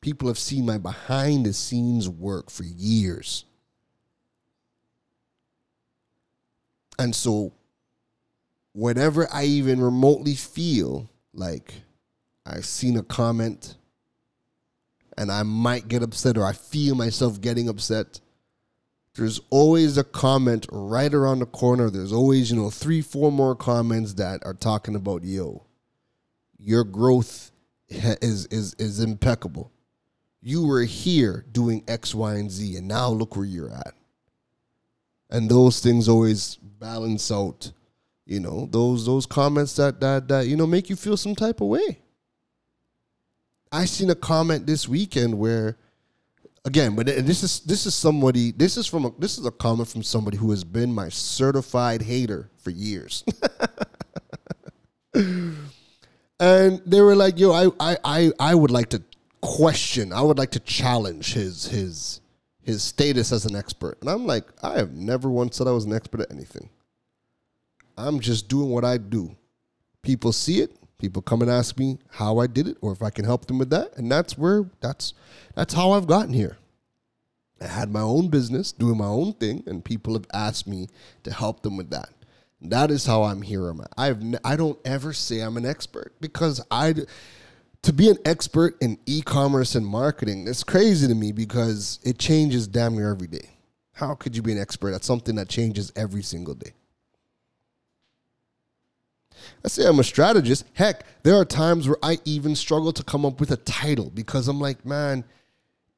People 0.01 0.27
have 0.29 0.39
seen 0.39 0.65
my 0.65 0.79
behind 0.79 1.45
the 1.45 1.53
scenes 1.53 2.09
work 2.09 2.49
for 2.49 2.63
years. 2.63 3.45
And 6.97 7.15
so, 7.15 7.53
whenever 8.73 9.27
I 9.31 9.43
even 9.43 9.79
remotely 9.79 10.33
feel 10.33 11.07
like 11.33 11.73
I've 12.45 12.65
seen 12.65 12.97
a 12.97 13.03
comment 13.03 13.75
and 15.17 15.31
I 15.31 15.43
might 15.43 15.87
get 15.87 16.01
upset 16.01 16.37
or 16.37 16.45
I 16.45 16.53
feel 16.53 16.95
myself 16.95 17.39
getting 17.39 17.69
upset, 17.69 18.19
there's 19.15 19.41
always 19.49 19.97
a 19.97 20.03
comment 20.03 20.65
right 20.71 21.13
around 21.13 21.39
the 21.39 21.45
corner. 21.45 21.89
There's 21.89 22.13
always, 22.13 22.49
you 22.49 22.57
know, 22.57 22.69
three, 22.69 23.01
four 23.01 23.31
more 23.31 23.55
comments 23.55 24.13
that 24.15 24.45
are 24.45 24.53
talking 24.53 24.95
about, 24.95 25.23
yo, 25.23 25.65
your 26.57 26.83
growth 26.83 27.51
is 27.89 28.45
is 28.47 28.73
is 28.75 28.99
impeccable 28.99 29.71
you 30.41 30.65
were 30.65 30.83
here 30.83 31.45
doing 31.51 31.83
X, 31.87 32.15
Y, 32.15 32.33
and 32.35 32.49
Z, 32.49 32.75
and 32.75 32.87
now 32.87 33.09
look 33.09 33.35
where 33.35 33.45
you're 33.45 33.71
at. 33.71 33.93
And 35.29 35.49
those 35.49 35.79
things 35.79 36.09
always 36.09 36.55
balance 36.55 37.31
out, 37.31 37.71
you 38.25 38.39
know, 38.39 38.67
those 38.71 39.05
those 39.05 39.25
comments 39.25 39.75
that 39.75 39.99
that 40.01 40.27
that 40.27 40.47
you 40.47 40.57
know 40.57 40.67
make 40.67 40.89
you 40.89 40.95
feel 40.95 41.15
some 41.15 41.35
type 41.35 41.61
of 41.61 41.67
way. 41.67 41.99
I 43.71 43.85
seen 43.85 44.09
a 44.09 44.15
comment 44.15 44.67
this 44.67 44.89
weekend 44.89 45.37
where 45.37 45.77
again, 46.65 46.95
but 46.95 47.05
this 47.05 47.43
is 47.43 47.59
this 47.61 47.85
is 47.85 47.95
somebody 47.95 48.51
this 48.51 48.77
is 48.77 48.87
from 48.87 49.05
a, 49.05 49.11
this 49.19 49.37
is 49.37 49.45
a 49.45 49.51
comment 49.51 49.89
from 49.89 50.03
somebody 50.03 50.37
who 50.37 50.51
has 50.51 50.63
been 50.63 50.93
my 50.93 51.09
certified 51.09 52.01
hater 52.01 52.49
for 52.57 52.69
years. 52.69 53.23
and 55.13 56.81
they 56.85 57.01
were 57.01 57.15
like, 57.15 57.39
"Yo, 57.39 57.51
I 57.51 57.69
I 57.79 57.97
I, 58.03 58.31
I 58.39 58.55
would 58.55 58.71
like 58.71 58.89
to 58.89 59.01
question. 59.41 60.13
I 60.13 60.21
would 60.21 60.37
like 60.37 60.51
to 60.51 60.59
challenge 60.59 61.33
his 61.33 61.65
his 61.65 62.21
his 62.63 62.83
status 62.83 63.31
as 63.31 63.45
an 63.45 63.55
expert. 63.55 63.97
And 64.01 64.09
I'm 64.09 64.25
like, 64.25 64.45
I 64.63 64.77
have 64.77 64.93
never 64.93 65.29
once 65.29 65.57
said 65.57 65.67
I 65.67 65.71
was 65.71 65.85
an 65.85 65.93
expert 65.93 66.21
at 66.21 66.31
anything. 66.31 66.69
I'm 67.97 68.19
just 68.19 68.47
doing 68.47 68.69
what 68.69 68.85
I 68.85 68.97
do. 68.97 69.35
People 70.01 70.31
see 70.31 70.61
it. 70.61 70.75
People 71.01 71.23
come 71.23 71.41
and 71.41 71.49
ask 71.49 71.79
me 71.79 71.97
how 72.11 72.37
I 72.37 72.45
did 72.45 72.67
it 72.67 72.77
or 72.79 72.91
if 72.91 73.01
I 73.01 73.09
can 73.09 73.25
help 73.25 73.47
them 73.47 73.57
with 73.57 73.71
that. 73.71 73.97
And 73.97 74.11
that's 74.11 74.37
where 74.37 74.69
that's 74.81 75.15
that's 75.55 75.73
how 75.73 75.91
I've 75.91 76.05
gotten 76.05 76.31
here. 76.31 76.57
I 77.59 77.65
had 77.65 77.91
my 77.91 78.01
own 78.01 78.27
business, 78.27 78.71
doing 78.71 78.99
my 78.99 79.07
own 79.07 79.33
thing, 79.33 79.63
and 79.65 79.83
people 79.83 80.13
have 80.13 80.27
asked 80.31 80.67
me 80.67 80.89
to 81.23 81.33
help 81.33 81.63
them 81.63 81.75
with 81.75 81.89
that. 81.89 82.09
That 82.61 82.91
is 82.91 83.07
how 83.07 83.23
I'm 83.23 83.41
here. 83.41 83.73
I've 83.97 84.21
I 84.45 84.55
don't 84.55 84.77
ever 84.85 85.11
say 85.11 85.39
I'm 85.39 85.57
an 85.57 85.65
expert 85.65 86.13
because 86.21 86.61
I 86.69 86.93
to 87.81 87.93
be 87.93 88.07
an 88.07 88.19
expert 88.23 88.77
in 88.79 88.99
e-commerce 89.07 89.73
and 89.73 89.87
marketing 89.87 90.47
it's 90.47 90.63
crazy 90.63 91.07
to 91.07 91.15
me 91.15 91.31
because 91.31 91.99
it 92.03 92.19
changes 92.19 92.67
damn 92.67 92.95
near 92.95 93.09
every 93.09 93.27
day. 93.27 93.49
How 93.93 94.13
could 94.13 94.35
you 94.35 94.43
be 94.43 94.51
an 94.51 94.59
expert 94.59 94.93
at 94.93 95.03
something 95.03 95.33
that 95.35 95.49
changes 95.49 95.91
every 95.95 96.21
single 96.21 96.53
day? 96.53 96.73
I 99.63 99.67
say 99.67 99.85
I'm 99.85 99.99
a 99.99 100.03
strategist. 100.03 100.65
Heck, 100.73 101.05
there 101.23 101.35
are 101.35 101.45
times 101.45 101.87
where 101.87 101.97
I 102.03 102.19
even 102.25 102.55
struggle 102.55 102.91
to 102.93 103.03
come 103.03 103.25
up 103.25 103.39
with 103.39 103.51
a 103.51 103.57
title 103.57 104.09
because 104.13 104.47
I'm 104.47 104.59
like, 104.59 104.85
man, 104.85 105.23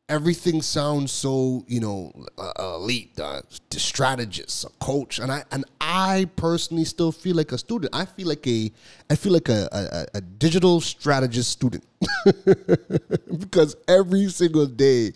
everything 0.09 0.61
sounds 0.61 1.11
so 1.11 1.63
you 1.67 1.79
know 1.79 2.11
uh, 2.37 2.75
elite 2.75 3.17
uh, 3.19 3.41
strategist 3.71 4.65
a 4.65 4.69
coach. 4.79 5.19
And 5.19 5.31
i 5.31 5.43
and 5.51 5.65
i 5.79 6.29
personally 6.35 6.85
still 6.85 7.11
feel 7.11 7.35
like 7.35 7.51
a 7.51 7.57
student. 7.57 7.95
I 7.95 8.05
feel 8.05 8.27
like 8.27 8.45
a 8.47 8.71
i 9.09 9.15
feel 9.15 9.33
like 9.33 9.49
a, 9.49 9.69
a, 9.71 10.17
a 10.17 10.21
digital 10.21 10.81
strategist 10.81 11.51
student. 11.51 11.85
Because 13.39 13.75
every 13.87 14.29
single 14.29 14.67
day 14.67 15.13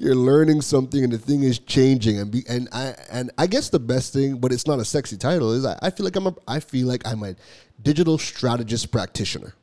you're 0.00 0.14
learning 0.14 0.62
something 0.62 1.04
and 1.04 1.12
the 1.12 1.18
thing 1.18 1.42
is 1.42 1.58
changing 1.58 2.18
and 2.18 2.30
be 2.30 2.42
and 2.48 2.68
i 2.72 2.94
and 3.12 3.30
i 3.36 3.46
guess 3.46 3.68
the 3.68 3.78
best 3.78 4.14
thing 4.14 4.38
but 4.38 4.50
it's 4.50 4.66
not 4.66 4.78
a 4.78 4.84
sexy 4.84 5.16
title 5.16 5.52
is 5.52 5.66
i, 5.66 5.78
I 5.82 5.90
feel 5.90 6.04
like 6.04 6.16
i'm 6.16 6.26
a 6.26 6.34
i 6.48 6.58
feel 6.58 6.86
like 6.86 7.06
i'm 7.06 7.22
a 7.22 7.36
digital 7.82 8.18
strategist 8.18 8.90
practitioner. 8.90 9.54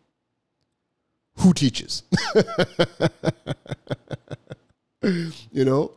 Who 1.40 1.54
teaches? 1.54 2.04
You 5.52 5.64
know? 5.64 5.94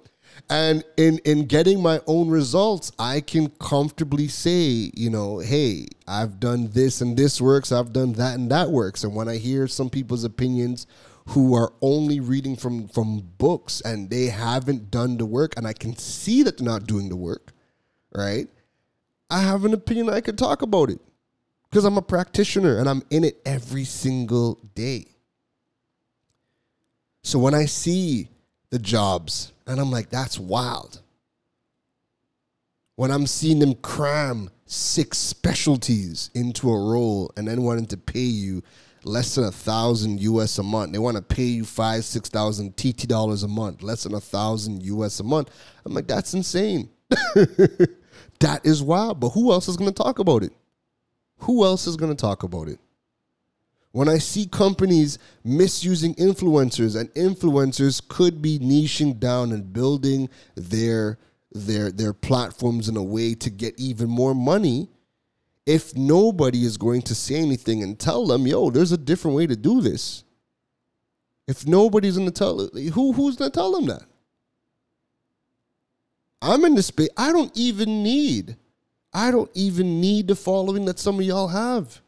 And 0.49 0.85
in 0.97 1.19
in 1.25 1.47
getting 1.47 1.83
my 1.83 2.01
own 2.07 2.29
results 2.29 2.93
i 2.99 3.21
can 3.21 3.49
comfortably 3.49 4.29
say 4.29 4.91
you 4.95 5.11
know 5.11 5.39
hey 5.39 5.87
i've 6.07 6.39
done 6.39 6.69
this 6.71 7.01
and 7.01 7.17
this 7.17 7.41
works 7.41 7.73
i've 7.73 7.93
done 7.93 8.13
that 8.15 8.37
and 8.37 8.51
that 8.51 8.71
works. 8.71 9.03
And 9.03 9.15
when 9.15 9.29
i 9.29 9.37
hear 9.37 9.67
some 9.67 9.91
people's 9.91 10.23
opinions 10.23 10.87
who 11.31 11.55
are 11.55 11.73
only 11.81 12.21
reading 12.21 12.57
from 12.57 12.89
from 12.89 13.21
books 13.39 13.81
and 13.83 14.11
they 14.11 14.27
haven't 14.27 14.91
done 14.91 15.17
the 15.17 15.27
work 15.27 15.53
and 15.57 15.67
i 15.67 15.73
can 15.73 15.97
see 15.97 16.43
that 16.43 16.59
they're 16.59 16.67
not 16.67 16.87
doing 16.87 17.09
the 17.09 17.17
work 17.17 17.53
right 18.15 18.49
i 19.31 19.41
have 19.41 19.65
an 19.65 19.75
opinion 19.75 20.09
i 20.09 20.21
could 20.21 20.39
talk 20.39 20.63
about 20.63 20.91
it 20.91 21.01
because 21.69 21.85
i'm 21.85 21.99
a 21.99 22.03
practitioner 22.03 22.79
and 22.79 22.89
i'm 22.89 23.03
in 23.11 23.25
it 23.25 23.41
every 23.45 23.85
single 23.85 24.59
day 24.75 25.07
so 27.23 27.39
when 27.39 27.55
i 27.55 27.65
see 27.65 28.29
the 28.71 28.79
jobs. 28.79 29.53
And 29.67 29.81
I'm 29.81 29.91
like, 29.91 30.11
that's 30.11 30.39
wild. 30.39 31.03
When 32.97 33.11
I'm 33.11 33.27
seeing 33.27 33.59
them 33.59 33.75
cram 33.75 34.51
six 34.67 35.19
specialties 35.19 36.31
into 36.35 36.71
a 36.71 36.79
role 36.79 37.33
and 37.37 37.47
then 37.47 37.63
wanting 37.63 37.87
to 37.87 37.97
pay 37.97 38.21
you 38.21 38.63
less 39.05 39.35
than 39.35 39.45
a 39.45 39.53
thousand 39.53 40.21
US 40.21 40.59
a 40.59 40.63
month. 40.63 40.93
They 40.93 40.99
want 40.99 41.17
to 41.17 41.23
pay 41.23 41.45
you 41.45 41.65
five, 41.65 42.05
six 42.05 42.29
thousand 42.29 42.77
TT 42.77 43.09
dollars 43.09 43.43
a 43.43 43.49
month, 43.49 43.83
less 43.83 44.05
than 44.05 44.15
a 44.15 44.21
thousand 44.21 44.83
US 44.83 45.21
a 45.21 45.25
month. 45.25 45.51
I'm 45.85 45.95
like, 45.95 46.07
that's 46.07 46.35
insane. 46.35 46.91
that 47.09 48.61
is 48.65 48.83
wild. 48.83 49.21
But 49.21 49.31
who 49.31 49.53
else 49.53 49.69
is 49.69 49.77
going 49.77 49.93
to 49.93 50.03
talk 50.03 50.19
about 50.19 50.43
it? 50.43 50.53
Who 51.39 51.65
else 51.65 51.87
is 51.87 51.97
going 51.97 52.15
to 52.15 52.21
talk 52.21 52.43
about 52.43 52.69
it? 52.69 52.79
When 53.93 54.09
I 54.09 54.19
see 54.19 54.47
companies 54.47 55.19
misusing 55.43 56.15
influencers 56.15 56.99
and 56.99 57.13
influencers 57.15 58.07
could 58.07 58.41
be 58.41 58.59
niching 58.59 59.19
down 59.19 59.53
and 59.53 59.73
building 59.73 60.29
their 60.55 61.19
their 61.53 61.91
their 61.91 62.13
platforms 62.13 62.89
in 62.89 62.97
a 62.97 63.03
way 63.03 63.35
to 63.35 63.51
get 63.51 63.79
even 63.81 64.09
more 64.09 64.35
money, 64.35 64.89
if 65.71 65.97
nobody 65.97 66.65
is 66.65 66.77
going 66.77 67.01
to 67.01 67.15
say 67.15 67.37
anything 67.37 67.85
and 67.85 67.97
tell 67.97 68.27
them, 68.27 68.45
yo, 68.45 68.71
there's 68.71 68.91
a 68.91 68.99
different 68.99 69.37
way 69.37 69.47
to 69.47 69.55
do 69.55 69.81
this. 69.81 70.25
If 71.47 71.65
nobody's 71.65 72.19
gonna 72.19 72.33
tell 72.33 72.69
who 72.75 73.13
who's 73.13 73.37
gonna 73.37 73.53
tell 73.53 73.71
them 73.71 73.87
that? 73.87 74.03
I'm 76.43 76.65
in 76.65 76.75
the 76.75 76.83
space. 76.83 77.11
I 77.17 77.31
don't 77.31 77.57
even 77.57 78.03
need, 78.03 78.57
I 79.15 79.31
don't 79.31 79.51
even 79.55 80.01
need 80.01 80.27
the 80.27 80.35
following 80.35 80.87
that 80.87 80.99
some 80.99 81.21
of 81.21 81.25
y'all 81.25 81.47
have. 81.47 82.01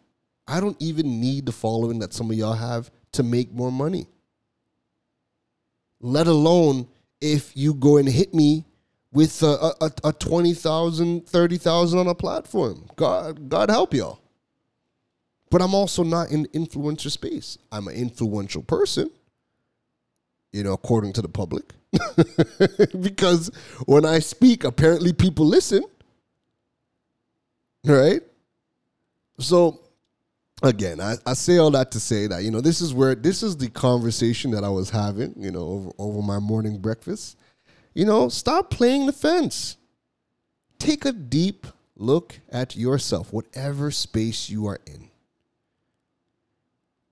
I 0.49 0.59
don't 0.59 0.77
even 0.81 1.21
need 1.21 1.47
the 1.47 1.53
following 1.53 2.01
that 2.01 2.13
some 2.13 2.33
of 2.33 2.37
y'all 2.37 2.55
have 2.55 2.91
to 3.13 3.23
make 3.23 3.53
more 3.53 3.71
money. 3.71 4.09
Let 6.01 6.27
alone 6.27 6.89
if 7.21 7.57
you 7.57 7.75
go 7.75 7.99
and 7.99 8.09
hit 8.09 8.35
me 8.35 8.65
with 9.13 9.43
a, 9.43 9.73
a, 9.81 9.91
a 10.05 10.13
20,000, 10.13 11.27
30,000 11.27 11.99
on 11.99 12.09
a 12.09 12.15
platform. 12.15 12.89
God, 12.97 13.49
God 13.49 13.71
help 13.71 13.93
y'all. 13.95 14.21
But 15.51 15.61
I'm 15.61 15.75
also 15.75 16.03
not 16.03 16.31
in 16.31 16.47
influencer 16.47 17.11
space. 17.11 17.59
I'm 17.71 17.89
an 17.89 17.95
influential 17.95 18.63
person, 18.63 19.11
you 20.51 20.65
know, 20.65 20.73
according 20.73 21.13
to 21.15 21.23
the 21.23 21.29
public. 21.29 21.75
because 23.03 23.51
when 23.85 24.07
I 24.07 24.19
speak, 24.21 24.65
apparently 24.65 25.13
people 25.13 25.45
listen. 25.45 25.85
Right? 27.85 28.23
So 29.39 29.81
again, 30.63 31.01
I, 31.01 31.17
I 31.27 31.35
say 31.35 31.59
all 31.59 31.71
that 31.73 31.91
to 31.91 32.01
say 32.01 32.29
that, 32.29 32.45
you 32.45 32.51
know, 32.51 32.63
this 32.63 32.81
is 32.81 32.95
where 32.95 33.15
this 33.15 33.43
is 33.43 33.59
the 33.59 33.69
conversation 33.69 34.53
that 34.53 34.65
I 34.65 34.71
was 34.71 34.89
having, 34.89 35.35
you 35.37 35.51
know, 35.51 35.61
over, 35.61 35.91
over 35.99 36.23
my 36.23 36.39
morning 36.39 36.79
breakfast. 36.79 37.37
You 37.95 38.05
know, 38.05 38.29
stop 38.29 38.71
playing 38.71 39.07
the 39.07 39.13
fence. 39.13 39.77
Take 40.79 41.05
a 41.05 41.13
deep 41.13 41.67
look 41.97 42.41
at 42.51 42.77
yourself, 42.77 43.33
whatever 43.33 43.91
space 43.91 44.49
you 44.51 44.67
are 44.67 44.81
in. 44.87 45.11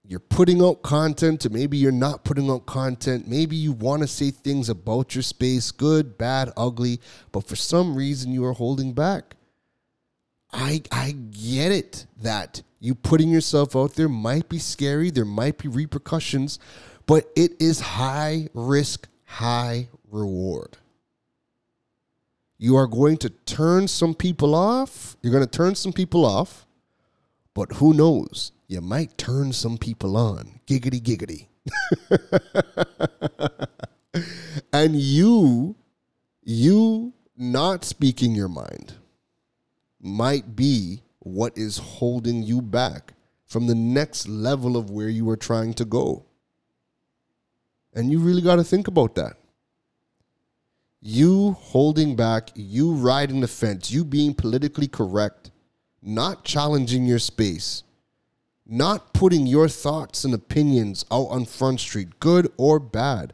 You're 0.05 0.18
putting 0.18 0.61
out 0.61 0.83
content, 0.83 1.47
or 1.47 1.51
maybe 1.51 1.76
you're 1.76 1.93
not 1.93 2.24
putting 2.24 2.51
out 2.51 2.66
content. 2.66 3.28
Maybe 3.28 3.55
you 3.55 3.70
want 3.70 4.03
to 4.03 4.09
say 4.09 4.33
things 4.33 4.68
about 4.68 5.14
your 5.14 5.22
space, 5.22 5.70
good, 5.70 6.18
bad, 6.18 6.51
ugly, 6.57 7.01
but 7.31 7.47
for 7.47 7.55
some 7.55 7.95
reason 7.95 8.33
you 8.33 8.45
are 8.45 8.53
holding 8.53 8.93
back. 8.93 9.37
I 10.53 10.83
I 10.91 11.12
get 11.12 11.70
it 11.70 12.07
that 12.22 12.62
you 12.81 12.97
putting 12.97 13.28
yourself 13.28 13.76
out 13.76 13.95
there 13.95 14.09
might 14.09 14.49
be 14.49 14.59
scary, 14.59 15.11
there 15.11 15.24
might 15.24 15.59
be 15.59 15.68
repercussions, 15.68 16.59
but 17.07 17.31
it 17.37 17.53
is 17.61 17.78
high 17.78 18.49
risk, 18.53 19.07
high 19.26 19.91
reward. 20.11 20.79
You 22.59 22.77
are 22.77 22.87
going 22.87 23.17
to 23.19 23.31
turn 23.31 23.89
some 23.89 24.15
people 24.15 24.55
off. 24.55 25.17
You're 25.23 25.33
going 25.33 25.45
to 25.45 25.51
turn 25.51 25.75
some 25.75 25.93
people 25.93 26.27
off, 26.27 26.67
but 27.55 27.73
who 27.75 27.95
knows? 27.95 28.53
You 28.69 28.81
might 28.81 29.17
turn 29.17 29.53
some 29.53 29.79
people 29.79 30.17
on. 30.17 30.61
Giggity, 30.67 31.01
giggity. 31.01 31.47
and 34.73 34.97
you, 34.97 35.75
you 36.43 37.13
not 37.37 37.85
speaking 37.85 38.35
your 38.35 38.49
mind 38.49 38.95
might 40.01 40.55
be 40.55 41.03
what 41.21 41.57
is 41.57 41.79
holding 41.79 42.43
you 42.43 42.61
back 42.61 43.15
from 43.47 43.67
the 43.67 43.75
next 43.75 44.29
level 44.29 44.77
of 44.77 44.91
where 44.91 45.09
you 45.09 45.29
are 45.31 45.37
trying 45.37 45.75
to 45.75 45.85
go. 45.85 46.25
And 47.95 48.11
you 48.11 48.21
really 48.21 48.43
got 48.43 48.57
to 48.57 48.65
think 48.65 48.87
about 48.87 49.15
that. 49.17 49.39
You 51.01 51.53
holding 51.53 52.14
back, 52.14 52.51
you 52.55 52.92
riding 52.92 53.40
the 53.40 53.48
fence, 53.48 53.90
you 53.90 54.05
being 54.05 54.34
politically 54.34 54.88
correct, 54.88 55.51
not 56.03 56.44
challenging 56.44 57.07
your 57.07 57.18
space, 57.18 57.82
not 58.66 59.14
putting 59.14 59.46
your 59.46 59.68
thoughts 59.68 60.24
and 60.24 60.34
opinions 60.34 61.05
out 61.11 61.26
on 61.26 61.46
Front 61.46 61.80
Street, 61.80 62.20
good 62.20 62.53
or 62.59 62.78
bad, 62.78 63.32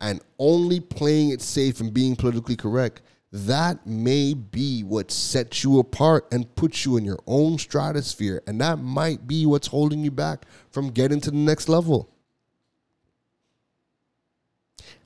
and 0.00 0.20
only 0.38 0.80
playing 0.80 1.30
it 1.30 1.42
safe 1.42 1.80
and 1.80 1.92
being 1.92 2.16
politically 2.16 2.56
correct 2.56 3.02
that 3.32 3.86
may 3.86 4.34
be 4.34 4.82
what 4.82 5.10
sets 5.10 5.62
you 5.62 5.78
apart 5.78 6.26
and 6.32 6.52
puts 6.56 6.84
you 6.84 6.96
in 6.96 7.04
your 7.04 7.20
own 7.26 7.58
stratosphere. 7.58 8.42
And 8.46 8.60
that 8.60 8.78
might 8.80 9.26
be 9.26 9.46
what's 9.46 9.68
holding 9.68 10.02
you 10.02 10.10
back 10.10 10.46
from 10.70 10.90
getting 10.90 11.20
to 11.20 11.30
the 11.30 11.36
next 11.36 11.68
level. 11.68 12.08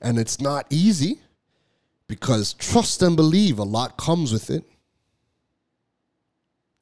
And 0.01 0.17
it's 0.17 0.41
not 0.41 0.65
easy 0.71 1.19
because 2.07 2.53
trust 2.53 3.01
and 3.01 3.15
believe 3.15 3.59
a 3.59 3.63
lot 3.63 3.97
comes 3.97 4.31
with 4.31 4.49
it. 4.49 4.63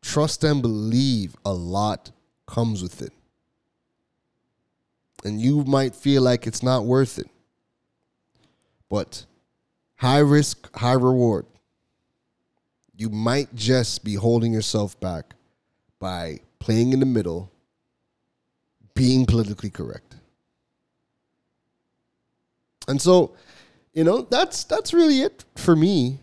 Trust 0.02 0.44
and 0.44 0.62
believe 0.62 1.36
a 1.46 1.54
lot 1.54 2.12
comes 2.46 2.84
with 2.84 3.02
it. 3.02 3.14
And 5.24 5.40
you 5.40 5.64
might 5.64 5.96
feel 5.96 6.22
like 6.22 6.46
it's 6.46 6.62
not 6.62 6.86
worth 6.86 7.18
it. 7.18 7.28
But 8.90 9.26
high 9.96 10.20
risk, 10.20 10.76
high 10.76 10.94
reward. 10.94 11.46
You 12.96 13.10
might 13.10 13.56
just 13.56 14.04
be 14.04 14.16
holding 14.16 14.52
yourself 14.54 15.00
back 15.00 15.34
by 16.00 16.40
playing 16.60 16.92
in 16.92 17.00
the 17.00 17.06
middle, 17.06 17.50
being 18.94 19.26
politically 19.26 19.70
correct. 19.70 20.16
And 22.88 23.02
so, 23.02 23.36
you 23.94 24.04
know, 24.04 24.22
that's 24.22 24.64
that's 24.64 24.94
really 24.94 25.22
it 25.22 25.46
for 25.56 25.76
me 25.76 26.20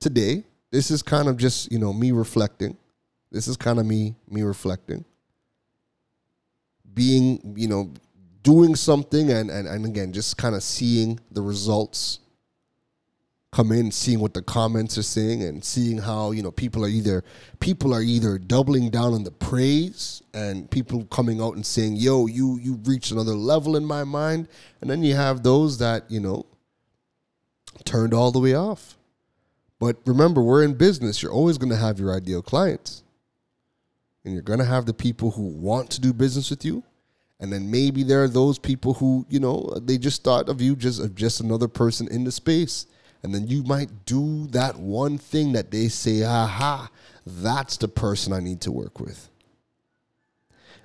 today. 0.00 0.44
This 0.70 0.90
is 0.90 1.02
kind 1.02 1.28
of 1.28 1.36
just, 1.36 1.70
you 1.72 1.78
know, 1.78 1.92
me 1.92 2.12
reflecting. 2.12 2.76
This 3.30 3.48
is 3.48 3.56
kind 3.56 3.78
of 3.78 3.86
me 3.86 4.14
me 4.28 4.42
reflecting. 4.42 5.04
Being, 6.92 7.54
you 7.56 7.66
know, 7.66 7.92
doing 8.44 8.76
something 8.76 9.32
and 9.32 9.50
and, 9.50 9.66
and 9.66 9.84
again 9.84 10.12
just 10.12 10.36
kind 10.36 10.54
of 10.54 10.62
seeing 10.62 11.18
the 11.32 11.42
results 11.42 12.20
come 13.50 13.72
in 13.72 13.90
seeing 13.90 14.20
what 14.20 14.34
the 14.34 14.42
comments 14.42 14.98
are 14.98 15.02
saying 15.02 15.42
and 15.42 15.64
seeing 15.64 15.96
how 15.96 16.30
you 16.30 16.42
know 16.42 16.50
people 16.50 16.84
are 16.84 16.88
either 16.88 17.24
people 17.58 17.94
are 17.94 18.02
either 18.02 18.36
doubling 18.36 18.90
down 18.90 19.14
on 19.14 19.24
the 19.24 19.30
praise 19.30 20.22
and 20.34 20.70
people 20.70 21.04
coming 21.06 21.40
out 21.40 21.54
and 21.54 21.64
saying 21.64 21.96
yo 21.96 22.26
you 22.26 22.58
you 22.60 22.74
reached 22.84 23.10
another 23.12 23.32
level 23.32 23.76
in 23.76 23.84
my 23.84 24.04
mind 24.04 24.46
and 24.80 24.90
then 24.90 25.02
you 25.02 25.14
have 25.14 25.42
those 25.42 25.78
that 25.78 26.08
you 26.10 26.20
know 26.20 26.44
turned 27.84 28.14
all 28.14 28.30
the 28.30 28.38
way 28.38 28.54
off. 28.54 28.96
But 29.78 29.96
remember 30.06 30.42
we're 30.42 30.64
in 30.64 30.74
business. 30.74 31.22
You're 31.22 31.32
always 31.32 31.58
going 31.58 31.70
to 31.70 31.76
have 31.76 31.98
your 31.98 32.14
ideal 32.14 32.42
clients. 32.42 33.02
And 34.24 34.32
you're 34.32 34.42
going 34.42 34.60
to 34.60 34.64
have 34.64 34.86
the 34.86 34.94
people 34.94 35.32
who 35.32 35.42
want 35.42 35.90
to 35.90 36.00
do 36.00 36.12
business 36.12 36.50
with 36.50 36.64
you. 36.64 36.82
And 37.40 37.52
then 37.52 37.70
maybe 37.70 38.02
there 38.02 38.22
are 38.22 38.28
those 38.28 38.58
people 38.58 38.94
who 38.94 39.26
you 39.28 39.40
know 39.40 39.76
they 39.82 39.98
just 39.98 40.22
thought 40.22 40.48
of 40.48 40.62
you 40.62 40.76
just 40.76 41.00
of 41.00 41.14
just 41.14 41.40
another 41.40 41.68
person 41.68 42.08
in 42.08 42.24
the 42.24 42.32
space. 42.32 42.86
And 43.22 43.34
then 43.34 43.46
you 43.46 43.62
might 43.64 44.06
do 44.06 44.46
that 44.48 44.78
one 44.78 45.18
thing 45.18 45.52
that 45.52 45.70
they 45.70 45.88
say 45.88 46.24
aha 46.24 46.90
that's 47.26 47.78
the 47.78 47.88
person 47.88 48.32
i 48.34 48.40
need 48.40 48.60
to 48.62 48.72
work 48.72 49.00
with. 49.00 49.28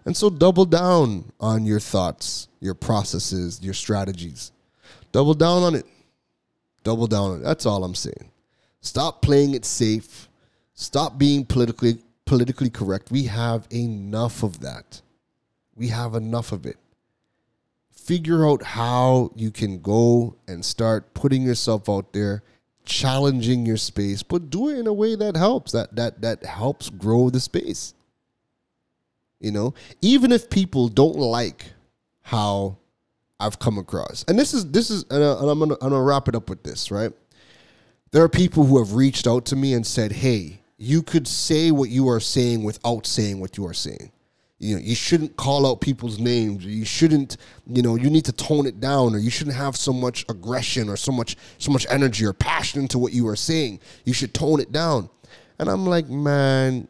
And 0.06 0.18
so 0.18 0.30
double 0.30 0.66
down 0.66 1.32
on 1.40 1.66
your 1.66 1.80
thoughts 1.80 2.48
your 2.60 2.74
processes 2.74 3.62
your 3.62 3.74
strategies. 3.74 4.52
Double 5.12 5.34
down 5.34 5.64
on 5.64 5.76
it 5.76 5.86
double 6.84 7.08
down 7.08 7.42
that's 7.42 7.66
all 7.66 7.84
i'm 7.84 7.96
saying. 7.96 8.32
Stop 8.82 9.22
playing 9.22 9.54
it 9.54 9.66
safe. 9.66 10.30
Stop 10.74 11.18
being 11.18 11.46
politically 11.46 12.00
politically 12.26 12.70
correct. 12.70 13.12
We 13.12 13.24
have 13.24 13.68
enough 13.72 14.44
of 14.44 14.62
that. 14.62 15.02
We 15.76 15.88
have 15.88 16.16
enough 16.16 16.52
of 16.52 16.66
it. 16.66 16.78
Figure 17.92 18.48
out 18.48 18.64
how 18.64 19.32
you 19.36 19.52
can 19.52 19.80
go 19.82 20.36
and 20.48 20.64
start 20.64 21.14
putting 21.14 21.44
yourself 21.44 21.90
out 21.90 22.14
there, 22.14 22.44
challenging 22.86 23.66
your 23.66 23.78
space, 23.78 24.24
but 24.24 24.50
do 24.50 24.70
it 24.70 24.80
in 24.80 24.88
a 24.88 24.94
way 24.94 25.16
that 25.16 25.36
helps, 25.36 25.74
that 25.74 25.96
that 25.96 26.22
that 26.22 26.46
helps 26.46 26.90
grow 26.90 27.30
the 27.30 27.40
space. 27.40 27.94
You 29.40 29.52
know, 29.52 29.74
even 30.02 30.32
if 30.32 30.50
people 30.50 30.88
don't 30.88 31.18
like 31.18 31.66
how 32.22 32.78
I've 33.40 33.60
come 33.60 33.78
across, 33.78 34.26
and 34.28 34.38
this 34.38 34.54
is 34.54 34.70
this 34.72 34.90
is, 34.90 35.06
uh, 35.12 35.40
and 35.40 35.50
I'm 35.50 35.60
gonna 35.60 35.76
I'm 35.82 35.90
gonna 35.92 36.02
wrap 36.02 36.28
it 36.28 36.36
up 36.36 36.50
with 36.50 36.64
this, 36.64 36.92
right? 36.92 37.12
There 38.12 38.24
are 38.24 38.30
people 38.30 38.66
who 38.66 38.80
have 38.80 38.94
reached 38.94 39.28
out 39.28 39.46
to 39.48 39.56
me 39.56 39.74
and 39.74 39.86
said, 39.86 40.12
"Hey, 40.12 40.62
you 40.78 41.02
could 41.02 41.28
say 41.28 41.72
what 41.72 41.90
you 41.90 42.10
are 42.10 42.20
saying 42.20 42.64
without 42.64 43.06
saying 43.06 43.40
what 43.40 43.58
you 43.58 43.66
are 43.68 43.74
saying." 43.74 44.12
you 44.60 44.76
know 44.76 44.82
you 44.82 44.94
shouldn't 44.94 45.38
call 45.38 45.66
out 45.66 45.82
people's 45.82 46.20
names. 46.20 46.66
You 46.66 46.86
shouldn't 46.86 47.38
you 47.66 47.82
know 47.82 47.96
you 47.96 48.10
need 48.10 48.26
to 48.26 48.34
tone 48.34 48.68
it 48.68 48.80
down 48.80 49.16
or 49.16 49.18
you 49.18 49.30
shouldn't 49.30 49.56
have 49.56 49.76
so 49.76 49.94
much 49.94 50.26
aggression 50.30 50.90
or 50.90 50.98
so 50.98 51.12
much 51.12 51.38
so 51.58 51.72
much 51.72 51.88
energy 51.90 52.26
or 52.26 52.34
passion 52.34 52.82
into 52.82 53.00
what 53.00 53.14
you 53.14 53.28
are 53.28 53.38
saying. 53.38 53.80
You 54.04 54.14
should 54.14 54.34
tone 54.34 54.60
it 54.60 54.72
down. 54.72 55.10
And 55.58 55.70
i'm 55.70 55.86
like 55.86 56.08
man 56.10 56.88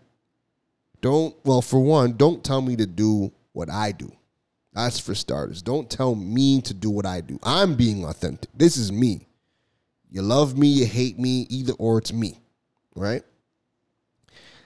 don't 1.02 1.36
well 1.44 1.62
for 1.62 1.80
one 1.80 2.14
don't 2.14 2.44
tell 2.44 2.62
me 2.62 2.76
to 2.76 2.86
do 2.86 3.32
what 3.54 3.70
i 3.70 3.92
do 3.92 4.12
that's 4.84 5.00
for 5.00 5.16
starters 5.16 5.62
don't 5.62 5.90
tell 5.90 6.16
me 6.16 6.62
to 6.62 6.74
do 6.74 6.90
what 6.90 7.06
i 7.06 7.22
do 7.22 7.40
i'm 7.44 7.76
being 7.76 8.06
authentic 8.06 8.50
this 8.56 8.78
is 8.78 8.92
me 8.92 9.28
you 10.12 10.22
love 10.22 10.58
me 10.58 10.68
you 10.68 10.86
hate 10.86 11.18
me 11.20 11.46
either 11.50 11.74
or 11.74 11.98
it's 11.98 12.14
me 12.14 12.40
right 12.96 13.24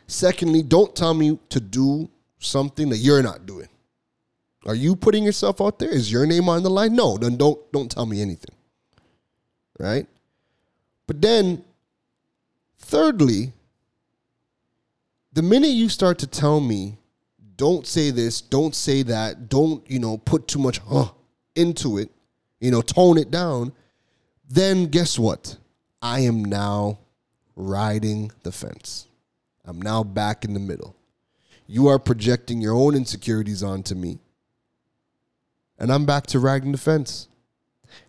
secondly 0.08 0.64
don't 0.64 0.96
tell 0.96 1.14
me 1.14 1.40
to 1.50 1.60
do 1.60 2.10
something 2.46 2.90
that 2.90 2.98
you're 2.98 3.24
not 3.24 3.46
doing? 3.46 3.68
Are 4.66 4.76
you 4.76 4.96
putting 4.96 5.24
yourself 5.24 5.60
out 5.62 5.80
there? 5.80 5.90
Is 5.90 6.12
your 6.12 6.26
name 6.26 6.48
on 6.48 6.64
the 6.64 6.70
line? 6.70 6.96
No, 6.96 7.18
then 7.18 7.36
don't 7.38 7.60
don't 7.72 7.92
tell 7.92 8.06
me 8.06 8.22
anything. 8.22 8.56
Right? 9.80 10.08
But 11.08 11.22
then 11.22 11.64
thirdly, 12.78 13.52
the 15.34 15.42
minute 15.42 15.70
you 15.70 15.90
start 15.90 16.20
to 16.20 16.28
tell 16.28 16.60
me 16.60 16.98
don't 17.56 17.86
say 17.86 18.10
this, 18.10 18.42
don't 18.42 18.76
say 18.76 19.04
that, 19.04 19.50
don't, 19.50 19.90
you 19.90 20.00
know, 20.00 20.18
put 20.18 20.48
too 20.48 20.60
much 20.60 20.80
huh 20.80 21.12
into 21.56 21.98
it, 21.98 22.10
you 22.60 22.72
know, 22.72 22.82
tone 22.82 23.18
it 23.18 23.32
down, 23.32 23.74
then 24.50 24.86
guess 24.86 25.20
what? 25.20 25.58
I 26.02 26.22
am 26.22 26.44
now 26.44 27.00
riding 27.56 28.32
the 28.44 28.52
fence. 28.52 29.08
I'm 29.66 29.82
now 29.82 30.04
back 30.04 30.44
in 30.44 30.54
the 30.54 30.60
middle. 30.60 30.96
You 31.68 31.88
are 31.88 32.00
projecting 32.00 32.62
your 32.62 32.76
own 32.76 32.96
insecurities 32.96 33.64
onto 33.64 33.96
me. 33.96 34.20
And 35.80 35.92
I'm 35.92 36.06
back 36.06 36.28
to 36.28 36.40
riding 36.40 36.72
the 36.72 36.78
fence. 36.78 37.28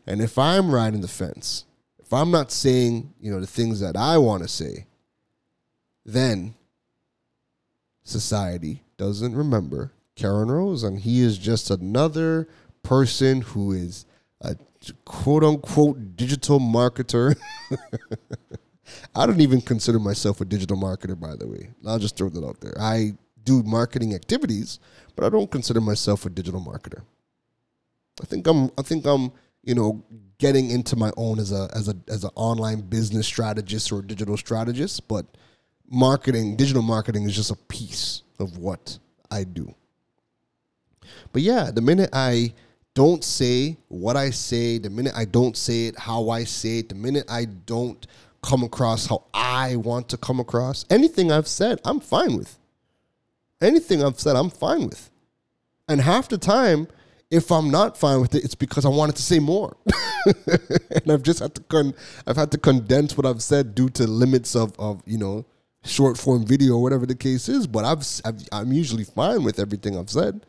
And 0.07 0.21
if 0.21 0.39
I'm 0.39 0.75
riding 0.75 1.01
the 1.01 1.09
fence, 1.09 1.65
if 1.99 2.13
I'm 2.13 2.31
not 2.31 2.51
saying, 2.51 3.13
you 3.21 3.31
know, 3.31 3.41
the 3.41 3.47
things 3.47 3.81
that 3.81 3.97
I 3.97 4.19
want 4.19 4.43
to 4.43 4.49
say, 4.49 4.87
then 6.05 6.55
society 8.03 8.84
doesn't 8.97 9.35
remember 9.35 9.93
Karan 10.17 10.51
Rose. 10.51 10.83
And 10.83 11.01
he 11.01 11.21
is 11.21 11.39
just 11.39 11.71
another 11.71 12.49
person 12.83 13.41
who 13.43 13.73
is 13.73 14.07
a 14.41 14.57
quote 15.05 15.45
unquote 15.45 16.17
digital 16.17 16.61
marketer. 16.61 17.37
I 19.15 19.27
don't 19.27 19.41
even 19.41 19.61
consider 19.61 19.99
myself 19.99 20.41
a 20.41 20.45
digital 20.45 20.77
marketer, 20.77 21.19
by 21.19 21.37
the 21.37 21.49
way. 21.49 21.71
I'll 21.87 21.99
just 21.99 22.17
throw 22.17 22.29
that 22.29 22.45
out 22.45 22.61
there. 22.61 22.75
I 22.79 23.15
do 23.45 23.63
marketing 23.63 24.15
activities, 24.15 24.79
but 25.17 25.25
I 25.25 25.29
don't 25.29 25.51
consider 25.51 25.81
myself 25.81 26.27
a 26.27 26.31
digital 26.31 26.61
marketer. 26.61 27.03
I 28.23 28.27
think 28.27 28.47
I'm 28.47 28.71
I 28.79 28.83
think 28.83 29.07
I'm, 29.07 29.33
you 29.63 29.75
know, 29.75 30.05
getting 30.39 30.71
into 30.71 30.97
my 30.97 31.11
own 31.17 31.39
as 31.39 31.53
a 31.53 31.69
as 31.75 31.89
a 31.89 31.97
as 32.09 32.25
an 32.25 32.31
online 32.35 32.83
business 32.83 33.27
strategist 33.27 33.91
or 33.91 34.03
digital 34.03 34.37
strategist, 34.37 35.09
but 35.09 35.27
marketing, 35.89 36.57
digital 36.57 36.83
marketing 36.83 37.25
is 37.25 37.35
just 37.35 37.51
a 37.51 37.57
piece 37.57 38.23
of 38.45 38.59
what 38.59 38.99
I 39.31 39.43
do. 39.43 39.75
But 41.33 41.43
yeah, 41.43 41.73
the 41.73 41.81
minute 41.81 42.11
I 42.13 42.55
don't 42.95 43.25
say 43.25 43.77
what 43.89 44.17
I 44.17 44.31
say, 44.31 44.79
the 44.79 44.91
minute 44.91 45.15
I 45.17 45.25
don't 45.25 45.57
say 45.57 45.89
it 45.89 45.99
how 45.99 46.31
I 46.31 46.45
say 46.45 46.79
it, 46.79 46.89
the 46.89 46.95
minute 46.95 47.25
I 47.29 47.47
don't 47.47 48.07
come 48.43 48.63
across 48.63 49.07
how 49.07 49.25
I 49.35 49.75
want 49.77 50.09
to 50.11 50.17
come 50.17 50.39
across, 50.39 50.85
anything 50.89 51.33
I've 51.33 51.49
said, 51.49 51.81
I'm 51.85 51.99
fine 51.99 52.37
with 52.37 52.57
anything 53.65 54.05
I've 54.05 54.21
said, 54.21 54.37
I'm 54.37 54.51
fine 54.51 54.89
with. 54.89 55.11
And 55.89 56.01
half 56.01 56.29
the 56.29 56.39
time, 56.39 56.89
if 57.31 57.51
I'm 57.51 57.71
not 57.71 57.97
fine 57.97 58.21
with 58.21 58.35
it, 58.35 58.45
it's 58.45 58.55
because 58.55 58.85
I 58.85 58.89
wanted 58.89 59.17
to 59.17 59.23
say 59.23 59.39
more, 59.39 59.77
and 60.47 61.11
I've 61.11 61.23
just 61.23 61.41
had 61.41 61.55
to 61.57 61.63
con- 61.63 61.95
I've 62.27 62.37
had 62.37 62.51
to 62.53 62.59
condense 62.59 63.17
what 63.17 63.27
I've 63.27 63.43
said 63.43 63.75
due 63.75 63.89
to 63.91 64.07
limits 64.07 64.55
of 64.55 64.79
of 64.79 65.03
you 65.05 65.19
know 65.19 65.45
short 65.85 66.19
form 66.19 66.47
video 66.47 66.75
or 66.75 66.83
whatever 66.83 67.07
the 67.07 67.15
case 67.15 67.49
is. 67.49 67.67
But 67.67 67.85
I've, 67.85 68.05
I've 68.25 68.49
I'm 68.53 68.73
usually 68.73 69.05
fine 69.05 69.45
with 69.45 69.59
everything 69.59 69.97
I've 69.97 70.11
said. 70.11 70.45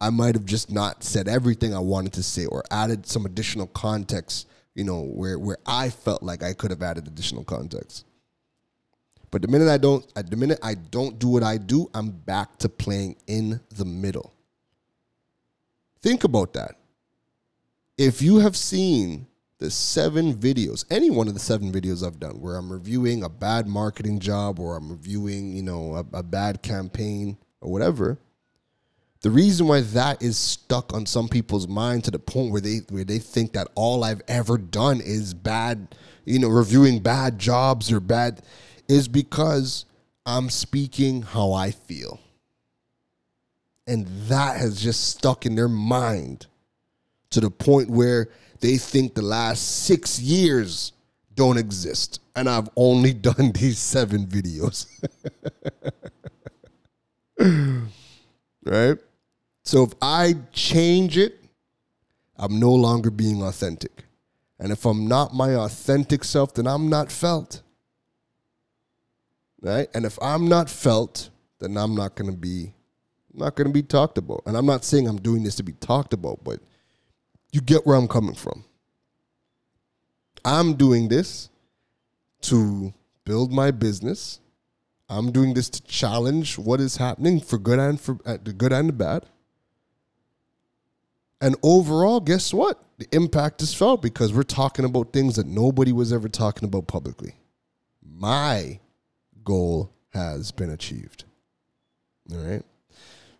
I 0.00 0.10
might 0.10 0.34
have 0.34 0.44
just 0.44 0.70
not 0.70 1.04
said 1.04 1.28
everything 1.28 1.74
I 1.74 1.78
wanted 1.78 2.12
to 2.14 2.22
say 2.22 2.46
or 2.46 2.62
added 2.70 3.06
some 3.06 3.26
additional 3.26 3.66
context, 3.68 4.48
you 4.74 4.84
know, 4.84 5.02
where 5.02 5.38
where 5.38 5.58
I 5.66 5.90
felt 5.90 6.22
like 6.22 6.42
I 6.42 6.52
could 6.52 6.70
have 6.70 6.82
added 6.82 7.06
additional 7.06 7.44
context. 7.44 8.04
But 9.30 9.42
the 9.42 9.48
minute 9.48 9.68
I 9.68 9.78
don't, 9.78 10.06
the 10.14 10.36
minute 10.36 10.60
I 10.62 10.74
don't 10.74 11.18
do 11.18 11.28
what 11.28 11.42
I 11.42 11.56
do, 11.56 11.90
I'm 11.92 12.10
back 12.10 12.56
to 12.58 12.68
playing 12.68 13.16
in 13.26 13.60
the 13.74 13.84
middle. 13.84 14.32
Think 16.02 16.22
about 16.22 16.52
that. 16.52 16.76
If 17.98 18.22
you 18.22 18.38
have 18.38 18.56
seen 18.56 19.26
the 19.64 19.70
seven 19.70 20.34
videos, 20.34 20.84
any 20.90 21.08
one 21.08 21.26
of 21.26 21.32
the 21.32 21.40
seven 21.40 21.72
videos 21.72 22.06
I've 22.06 22.20
done, 22.20 22.38
where 22.42 22.56
I'm 22.56 22.70
reviewing 22.70 23.22
a 23.22 23.30
bad 23.30 23.66
marketing 23.66 24.18
job 24.18 24.60
or 24.60 24.76
I'm 24.76 24.90
reviewing, 24.90 25.56
you 25.56 25.62
know, 25.62 25.94
a, 25.94 26.18
a 26.18 26.22
bad 26.22 26.62
campaign 26.62 27.38
or 27.62 27.72
whatever, 27.72 28.18
the 29.22 29.30
reason 29.30 29.66
why 29.66 29.80
that 29.80 30.22
is 30.22 30.36
stuck 30.36 30.92
on 30.92 31.06
some 31.06 31.28
people's 31.28 31.66
mind 31.66 32.04
to 32.04 32.10
the 32.10 32.18
point 32.18 32.52
where 32.52 32.60
they 32.60 32.80
where 32.90 33.04
they 33.04 33.18
think 33.18 33.54
that 33.54 33.68
all 33.74 34.04
I've 34.04 34.20
ever 34.28 34.58
done 34.58 35.00
is 35.00 35.32
bad, 35.32 35.96
you 36.26 36.38
know, 36.38 36.48
reviewing 36.48 36.98
bad 36.98 37.38
jobs 37.38 37.90
or 37.90 38.00
bad 38.00 38.42
is 38.86 39.08
because 39.08 39.86
I'm 40.26 40.50
speaking 40.50 41.22
how 41.22 41.54
I 41.54 41.70
feel. 41.70 42.20
And 43.86 44.06
that 44.28 44.58
has 44.58 44.82
just 44.82 45.08
stuck 45.08 45.46
in 45.46 45.54
their 45.54 45.68
mind 45.68 46.48
to 47.30 47.40
the 47.40 47.50
point 47.50 47.88
where 47.88 48.28
they 48.64 48.78
think 48.78 49.14
the 49.14 49.22
last 49.22 49.84
six 49.84 50.18
years 50.20 50.92
don't 51.34 51.58
exist. 51.58 52.20
And 52.34 52.48
I've 52.48 52.68
only 52.76 53.12
done 53.30 53.52
these 53.52 53.78
seven 53.78 54.26
videos. 54.26 54.86
right? 58.64 58.98
So 59.62 59.82
if 59.84 59.92
I 60.00 60.34
change 60.52 61.18
it, 61.18 61.44
I'm 62.36 62.58
no 62.58 62.72
longer 62.72 63.10
being 63.10 63.42
authentic. 63.42 64.04
And 64.58 64.72
if 64.72 64.84
I'm 64.84 65.06
not 65.06 65.34
my 65.34 65.54
authentic 65.54 66.24
self, 66.24 66.54
then 66.54 66.66
I'm 66.66 66.88
not 66.88 67.10
felt 67.12 67.62
right? 69.64 69.88
And 69.94 70.04
if 70.04 70.18
I'm 70.22 70.46
not 70.46 70.70
felt, 70.70 71.30
then 71.58 71.76
I'm 71.76 71.96
not 71.96 72.14
going 72.14 72.30
to 72.30 72.36
be 72.36 72.74
not 73.36 73.56
going 73.56 73.66
to 73.66 73.72
be 73.72 73.82
talked 73.82 74.16
about. 74.16 74.42
And 74.46 74.56
I'm 74.56 74.66
not 74.66 74.84
saying 74.84 75.08
I'm 75.08 75.16
doing 75.16 75.42
this 75.42 75.56
to 75.56 75.64
be 75.64 75.72
talked 75.72 76.12
about, 76.12 76.44
but 76.44 76.60
you 77.54 77.60
get 77.60 77.86
where 77.86 77.96
I'm 77.96 78.08
coming 78.08 78.34
from. 78.34 78.64
I'm 80.44 80.74
doing 80.74 81.08
this 81.08 81.50
to 82.42 82.92
build 83.24 83.52
my 83.52 83.70
business. 83.70 84.40
I'm 85.08 85.30
doing 85.30 85.54
this 85.54 85.70
to 85.70 85.82
challenge 85.84 86.58
what 86.58 86.80
is 86.80 86.96
happening 86.96 87.40
for 87.40 87.56
good 87.58 87.78
and 87.78 88.00
for 88.00 88.18
uh, 88.26 88.38
the 88.42 88.52
good 88.52 88.72
and 88.72 88.88
the 88.88 88.92
bad. 88.92 89.26
And 91.40 91.54
overall, 91.62 92.20
guess 92.20 92.52
what? 92.52 92.82
The 92.98 93.06
impact 93.12 93.62
is 93.62 93.72
felt 93.72 94.02
because 94.02 94.32
we're 94.32 94.42
talking 94.42 94.84
about 94.84 95.12
things 95.12 95.36
that 95.36 95.46
nobody 95.46 95.92
was 95.92 96.12
ever 96.12 96.28
talking 96.28 96.66
about 96.66 96.88
publicly. 96.88 97.36
My 98.02 98.80
goal 99.44 99.92
has 100.12 100.50
been 100.50 100.70
achieved. 100.70 101.24
All 102.32 102.38
right. 102.38 102.62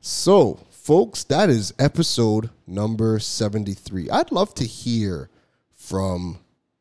So, 0.01 0.61
folks, 0.85 1.24
that 1.24 1.49
is 1.49 1.72
episode 1.78 2.51
number 2.66 3.18
73. 3.18 4.11
I'd 4.11 4.30
love 4.30 4.53
to 4.57 4.64
hear 4.64 5.30
from 5.72 6.41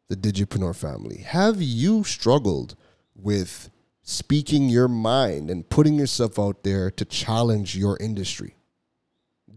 the 0.10 0.18
Digipreneur 0.18 0.76
family. 0.76 1.20
Have 1.20 1.62
you 1.62 2.04
struggled 2.04 2.76
with 3.16 3.70
speaking 4.01 4.68
your 4.68 4.89
mind 4.89 5.49
and 5.49 5.70
putting 5.70 5.93
yourself 5.93 6.38
out 6.38 6.64
there 6.64 6.91
to 6.91 7.06
challenge 7.06 7.78
your 7.78 7.95
industry? 8.01 8.58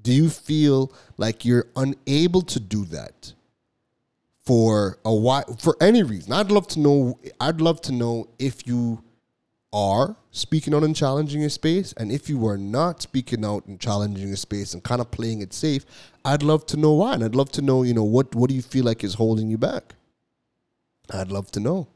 Do 0.00 0.12
you 0.12 0.30
feel 0.30 0.92
like 1.16 1.44
you're 1.44 1.66
unable 1.74 2.42
to 2.42 2.60
do 2.60 2.84
that 2.84 3.32
for 4.44 5.00
a 5.04 5.12
while 5.12 5.56
for 5.58 5.76
any 5.80 6.04
reason? 6.04 6.32
I'd 6.32 6.52
love 6.52 6.68
to 6.68 6.78
know 6.78 7.18
I'd 7.40 7.60
love 7.60 7.80
to 7.82 7.92
know 7.92 8.28
if 8.38 8.64
you 8.64 9.02
are 9.76 10.16
speaking 10.30 10.72
out 10.72 10.82
and 10.82 10.96
challenging 10.96 11.42
your 11.42 11.50
space, 11.50 11.92
and 11.98 12.10
if 12.10 12.30
you 12.30 12.46
are 12.46 12.56
not 12.56 13.02
speaking 13.02 13.44
out 13.44 13.66
and 13.66 13.78
challenging 13.78 14.26
your 14.26 14.36
space 14.36 14.72
and 14.72 14.82
kind 14.82 15.02
of 15.02 15.10
playing 15.10 15.42
it 15.42 15.52
safe, 15.52 15.84
I'd 16.24 16.42
love 16.42 16.64
to 16.68 16.78
know 16.78 16.94
why, 16.94 17.12
and 17.12 17.22
I'd 17.22 17.34
love 17.34 17.52
to 17.52 17.62
know, 17.62 17.82
you 17.82 17.92
know, 17.92 18.02
what 18.02 18.34
what 18.34 18.48
do 18.48 18.56
you 18.56 18.62
feel 18.62 18.86
like 18.86 19.04
is 19.04 19.14
holding 19.14 19.50
you 19.50 19.58
back? 19.58 19.94
I'd 21.10 21.30
love 21.30 21.50
to 21.52 21.60
know. 21.60 21.88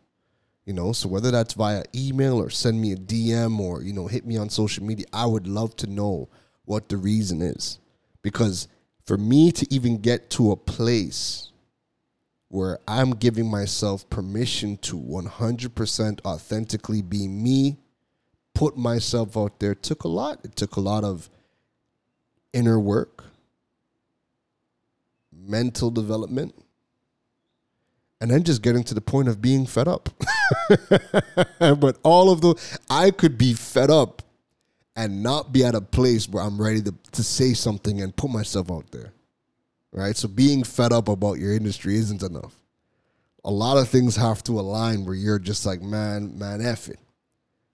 You 0.66 0.74
know, 0.74 0.92
so 0.92 1.08
whether 1.08 1.30
that's 1.30 1.54
via 1.54 1.84
email 1.94 2.38
or 2.38 2.50
send 2.50 2.80
me 2.80 2.92
a 2.92 2.96
DM 2.96 3.58
or 3.58 3.82
you 3.82 3.94
know 3.94 4.08
hit 4.08 4.26
me 4.26 4.36
on 4.36 4.50
social 4.50 4.84
media, 4.84 5.06
I 5.10 5.24
would 5.24 5.46
love 5.46 5.74
to 5.76 5.86
know 5.86 6.28
what 6.66 6.90
the 6.90 6.98
reason 6.98 7.40
is, 7.40 7.78
because 8.20 8.68
for 9.06 9.16
me 9.16 9.52
to 9.52 9.66
even 9.72 9.96
get 9.96 10.28
to 10.30 10.52
a 10.52 10.56
place 10.56 11.50
where 12.50 12.80
I'm 12.88 13.12
giving 13.12 13.48
myself 13.48 14.10
permission 14.10 14.76
to 14.78 14.98
100% 14.98 16.20
authentically 16.24 17.00
be 17.00 17.28
me, 17.28 17.78
put 18.54 18.76
myself 18.76 19.36
out 19.36 19.60
there 19.60 19.74
took 19.74 20.02
a 20.02 20.08
lot. 20.08 20.40
It 20.42 20.56
took 20.56 20.74
a 20.74 20.80
lot 20.80 21.04
of 21.04 21.30
inner 22.52 22.78
work, 22.80 23.22
mental 25.32 25.92
development, 25.92 26.56
and 28.20 28.32
then 28.32 28.42
just 28.42 28.62
getting 28.62 28.82
to 28.82 28.94
the 28.94 29.00
point 29.00 29.28
of 29.28 29.40
being 29.40 29.64
fed 29.64 29.86
up. 29.86 30.08
but 31.60 31.98
all 32.02 32.32
of 32.32 32.40
the, 32.40 32.56
I 32.90 33.12
could 33.12 33.38
be 33.38 33.54
fed 33.54 33.90
up 33.90 34.22
and 34.96 35.22
not 35.22 35.52
be 35.52 35.64
at 35.64 35.76
a 35.76 35.80
place 35.80 36.28
where 36.28 36.42
I'm 36.42 36.60
ready 36.60 36.82
to, 36.82 36.94
to 37.12 37.22
say 37.22 37.54
something 37.54 38.02
and 38.02 38.14
put 38.16 38.28
myself 38.28 38.72
out 38.72 38.90
there 38.90 39.12
right? 39.92 40.16
So 40.16 40.28
being 40.28 40.64
fed 40.64 40.92
up 40.92 41.08
about 41.08 41.38
your 41.38 41.54
industry 41.54 41.96
isn't 41.96 42.22
enough. 42.22 42.54
A 43.44 43.50
lot 43.50 43.78
of 43.78 43.88
things 43.88 44.16
have 44.16 44.42
to 44.44 44.60
align 44.60 45.04
where 45.04 45.14
you're 45.14 45.38
just 45.38 45.64
like, 45.64 45.80
man, 45.80 46.38
man, 46.38 46.60
F 46.60 46.88
it. 46.88 46.98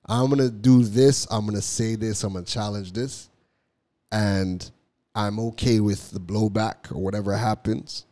I'm 0.09 0.31
gonna 0.31 0.51
do 0.51 0.85
this, 0.85 1.27
I'm 1.31 1.45
gonna 1.47 1.61
say 1.61 1.97
this, 1.97 2.23
I'm 2.23 2.35
gonna 2.35 2.45
challenge 2.45 2.93
this, 2.93 3.29
and 4.13 4.71
I'm 5.15 5.41
okay 5.41 5.81
with 5.81 6.13
the 6.13 6.21
blowback 6.21 6.93
or 6.93 6.99
whatever 6.99 7.37
happens. 7.37 8.07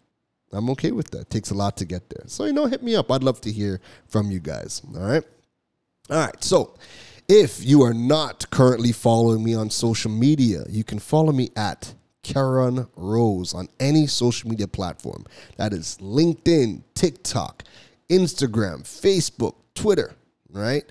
I'm 0.52 0.70
okay 0.70 0.90
with 0.90 1.10
that. 1.10 1.22
It 1.22 1.30
takes 1.30 1.50
a 1.50 1.54
lot 1.54 1.76
to 1.78 1.84
get 1.84 2.08
there. 2.10 2.24
So, 2.26 2.44
you 2.44 2.52
know, 2.52 2.66
hit 2.66 2.82
me 2.82 2.94
up. 2.96 3.10
I'd 3.10 3.22
love 3.22 3.40
to 3.42 3.52
hear 3.52 3.80
from 4.06 4.30
you 4.30 4.40
guys. 4.40 4.82
All 4.94 5.06
right. 5.06 5.24
All 6.10 6.18
right. 6.18 6.44
So, 6.44 6.74
if 7.28 7.64
you 7.64 7.82
are 7.82 7.94
not 7.94 8.48
currently 8.50 8.92
following 8.92 9.42
me 9.42 9.54
on 9.54 9.70
social 9.70 10.10
media, 10.10 10.64
you 10.68 10.84
can 10.84 10.98
follow 10.98 11.32
me 11.32 11.50
at 11.56 11.94
Karan 12.24 12.88
Rose 12.96 13.54
on 13.54 13.68
any 13.78 14.08
social 14.08 14.50
media 14.50 14.66
platform. 14.66 15.24
That 15.56 15.72
is 15.72 15.96
LinkedIn, 16.00 16.82
TikTok, 16.94 17.62
Instagram, 18.10 18.82
Facebook, 18.82 19.54
Twitter, 19.74 20.16
right? 20.50 20.84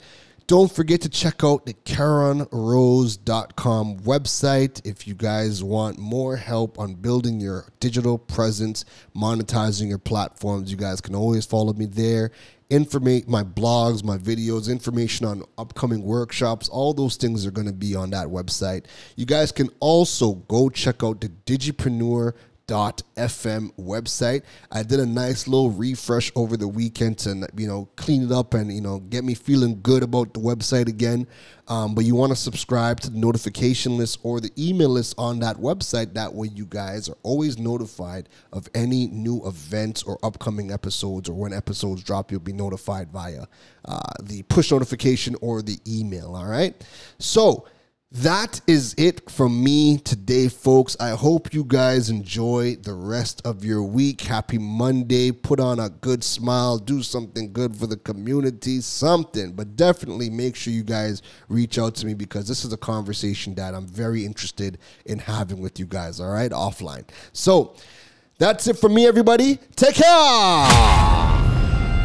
Don't 0.45 0.69
forget 0.71 1.01
to 1.01 1.09
check 1.09 1.43
out 1.43 1.65
the 1.65 1.73
KaranRose.com 1.73 3.99
website 3.99 4.85
if 4.85 5.07
you 5.07 5.15
guys 5.15 5.63
want 5.63 5.97
more 5.97 6.35
help 6.35 6.77
on 6.77 6.95
building 6.95 7.39
your 7.39 7.65
digital 7.79 8.17
presence, 8.17 8.83
monetizing 9.15 9.87
your 9.87 9.99
platforms. 9.99 10.69
You 10.69 10.75
guys 10.75 10.99
can 10.99 11.15
always 11.15 11.45
follow 11.45 11.71
me 11.73 11.85
there 11.85 12.31
informate 12.69 13.27
my 13.27 13.43
blogs, 13.43 14.03
my 14.03 14.17
videos, 14.17 14.69
information 14.69 15.25
on 15.25 15.43
upcoming 15.57 16.03
workshops, 16.03 16.69
all 16.69 16.93
those 16.93 17.15
things 17.15 17.45
are 17.45 17.51
going 17.51 17.67
to 17.67 17.73
be 17.73 17.95
on 17.95 18.09
that 18.11 18.27
website. 18.27 18.85
You 19.15 19.25
guys 19.25 19.51
can 19.51 19.69
also 19.79 20.33
go 20.33 20.69
check 20.69 21.03
out 21.03 21.21
the 21.21 21.29
Digipreneur 21.29 22.33
Dot 22.65 23.01
fm 23.17 23.73
website. 23.77 24.43
I 24.71 24.83
did 24.83 25.01
a 25.01 25.05
nice 25.05 25.49
little 25.49 25.69
refresh 25.69 26.31
over 26.33 26.55
the 26.55 26.67
weekend 26.67 27.17
to 27.19 27.45
you 27.57 27.67
know 27.67 27.89
clean 27.97 28.23
it 28.23 28.31
up 28.31 28.53
and 28.53 28.73
you 28.73 28.79
know 28.79 28.99
get 28.99 29.25
me 29.25 29.33
feeling 29.33 29.81
good 29.81 30.01
about 30.01 30.33
the 30.33 30.39
website 30.39 30.87
again. 30.87 31.27
Um, 31.67 31.93
but 31.93 32.05
you 32.05 32.15
want 32.15 32.31
to 32.31 32.37
subscribe 32.37 33.01
to 33.01 33.09
the 33.09 33.17
notification 33.17 33.97
list 33.97 34.19
or 34.23 34.39
the 34.39 34.51
email 34.57 34.89
list 34.89 35.15
on 35.17 35.39
that 35.39 35.57
website. 35.57 36.13
That 36.13 36.33
way, 36.33 36.47
you 36.53 36.65
guys 36.65 37.09
are 37.09 37.17
always 37.23 37.57
notified 37.57 38.29
of 38.53 38.69
any 38.73 39.07
new 39.07 39.45
events 39.45 40.03
or 40.03 40.17
upcoming 40.23 40.71
episodes, 40.71 41.27
or 41.27 41.33
when 41.33 41.51
episodes 41.51 42.01
drop, 42.01 42.31
you'll 42.31 42.39
be 42.39 42.53
notified 42.53 43.09
via 43.11 43.45
uh, 43.85 43.99
the 44.21 44.43
push 44.43 44.71
notification 44.71 45.35
or 45.41 45.61
the 45.61 45.79
email. 45.85 46.35
All 46.35 46.47
right. 46.47 46.81
So 47.19 47.65
that 48.13 48.61
is 48.67 48.93
it 48.95 49.27
from 49.31 49.63
me 49.63 49.97
today, 49.97 50.47
folks. 50.47 50.95
I 50.99 51.09
hope 51.09 51.51
you 51.51 51.63
guys 51.63 52.11
enjoy 52.11 52.75
the 52.75 52.93
rest 52.93 53.41
of 53.43 53.65
your 53.65 53.81
week. 53.81 54.21
Happy 54.21 54.59
Monday. 54.59 55.31
Put 55.31 55.59
on 55.59 55.79
a 55.79 55.89
good 55.89 56.23
smile. 56.23 56.77
Do 56.77 57.01
something 57.01 57.51
good 57.51 57.75
for 57.75 57.87
the 57.87 57.97
community. 57.97 58.81
Something. 58.81 59.53
But 59.53 59.75
definitely 59.75 60.29
make 60.29 60.55
sure 60.55 60.71
you 60.71 60.83
guys 60.83 61.23
reach 61.49 61.79
out 61.79 61.95
to 61.95 62.05
me 62.05 62.13
because 62.13 62.47
this 62.47 62.63
is 62.63 62.71
a 62.71 62.77
conversation 62.77 63.55
that 63.55 63.73
I'm 63.73 63.87
very 63.87 64.25
interested 64.25 64.77
in 65.05 65.17
having 65.17 65.59
with 65.59 65.79
you 65.79 65.87
guys, 65.87 66.19
all 66.19 66.31
right? 66.31 66.51
Offline. 66.51 67.09
So 67.31 67.75
that's 68.37 68.67
it 68.67 68.77
from 68.77 68.93
me, 68.93 69.07
everybody. 69.07 69.57
Take 69.75 69.95
care. 69.95 70.67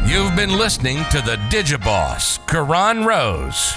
You've 0.07 0.35
been 0.35 0.57
listening 0.57 1.03
to 1.11 1.21
the 1.21 1.35
Digiboss, 1.51 2.45
Karan 2.47 3.05
Rose. 3.05 3.75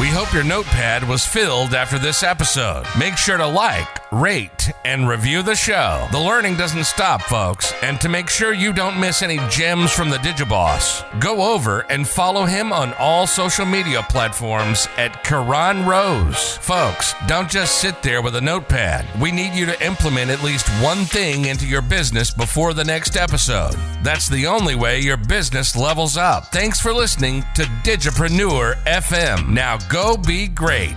We 0.00 0.08
hope 0.08 0.32
your 0.32 0.42
notepad 0.42 1.06
was 1.06 1.26
filled 1.26 1.74
after 1.74 1.98
this 1.98 2.22
episode. 2.22 2.84
Make 2.98 3.16
sure 3.18 3.36
to 3.36 3.46
like, 3.46 4.01
rate, 4.12 4.70
and 4.84 5.08
review 5.08 5.42
the 5.42 5.54
show. 5.54 6.06
The 6.12 6.20
learning 6.20 6.56
doesn't 6.56 6.84
stop, 6.84 7.22
folks. 7.22 7.72
And 7.82 8.00
to 8.00 8.08
make 8.08 8.28
sure 8.28 8.52
you 8.52 8.72
don't 8.72 9.00
miss 9.00 9.22
any 9.22 9.38
gems 9.48 9.90
from 9.90 10.10
the 10.10 10.18
Digiboss, 10.18 11.02
go 11.20 11.54
over 11.54 11.80
and 11.90 12.06
follow 12.06 12.44
him 12.44 12.72
on 12.72 12.92
all 12.94 13.26
social 13.26 13.64
media 13.64 14.02
platforms 14.08 14.86
at 14.98 15.24
Karan 15.24 15.86
Rose. 15.86 16.58
Folks, 16.58 17.14
don't 17.26 17.50
just 17.50 17.78
sit 17.78 18.02
there 18.02 18.22
with 18.22 18.36
a 18.36 18.40
notepad. 18.40 19.06
We 19.20 19.32
need 19.32 19.54
you 19.54 19.66
to 19.66 19.84
implement 19.84 20.30
at 20.30 20.42
least 20.42 20.68
one 20.82 21.04
thing 21.04 21.46
into 21.46 21.66
your 21.66 21.82
business 21.82 22.32
before 22.32 22.74
the 22.74 22.84
next 22.84 23.16
episode. 23.16 23.74
That's 24.02 24.28
the 24.28 24.46
only 24.46 24.74
way 24.74 25.00
your 25.00 25.16
business 25.16 25.74
levels 25.74 26.16
up. 26.16 26.52
Thanks 26.52 26.80
for 26.80 26.92
listening 26.92 27.44
to 27.54 27.62
Digipreneur 27.82 28.74
FM. 28.84 29.48
Now 29.48 29.78
go 29.88 30.16
be 30.16 30.48
great. 30.48 30.96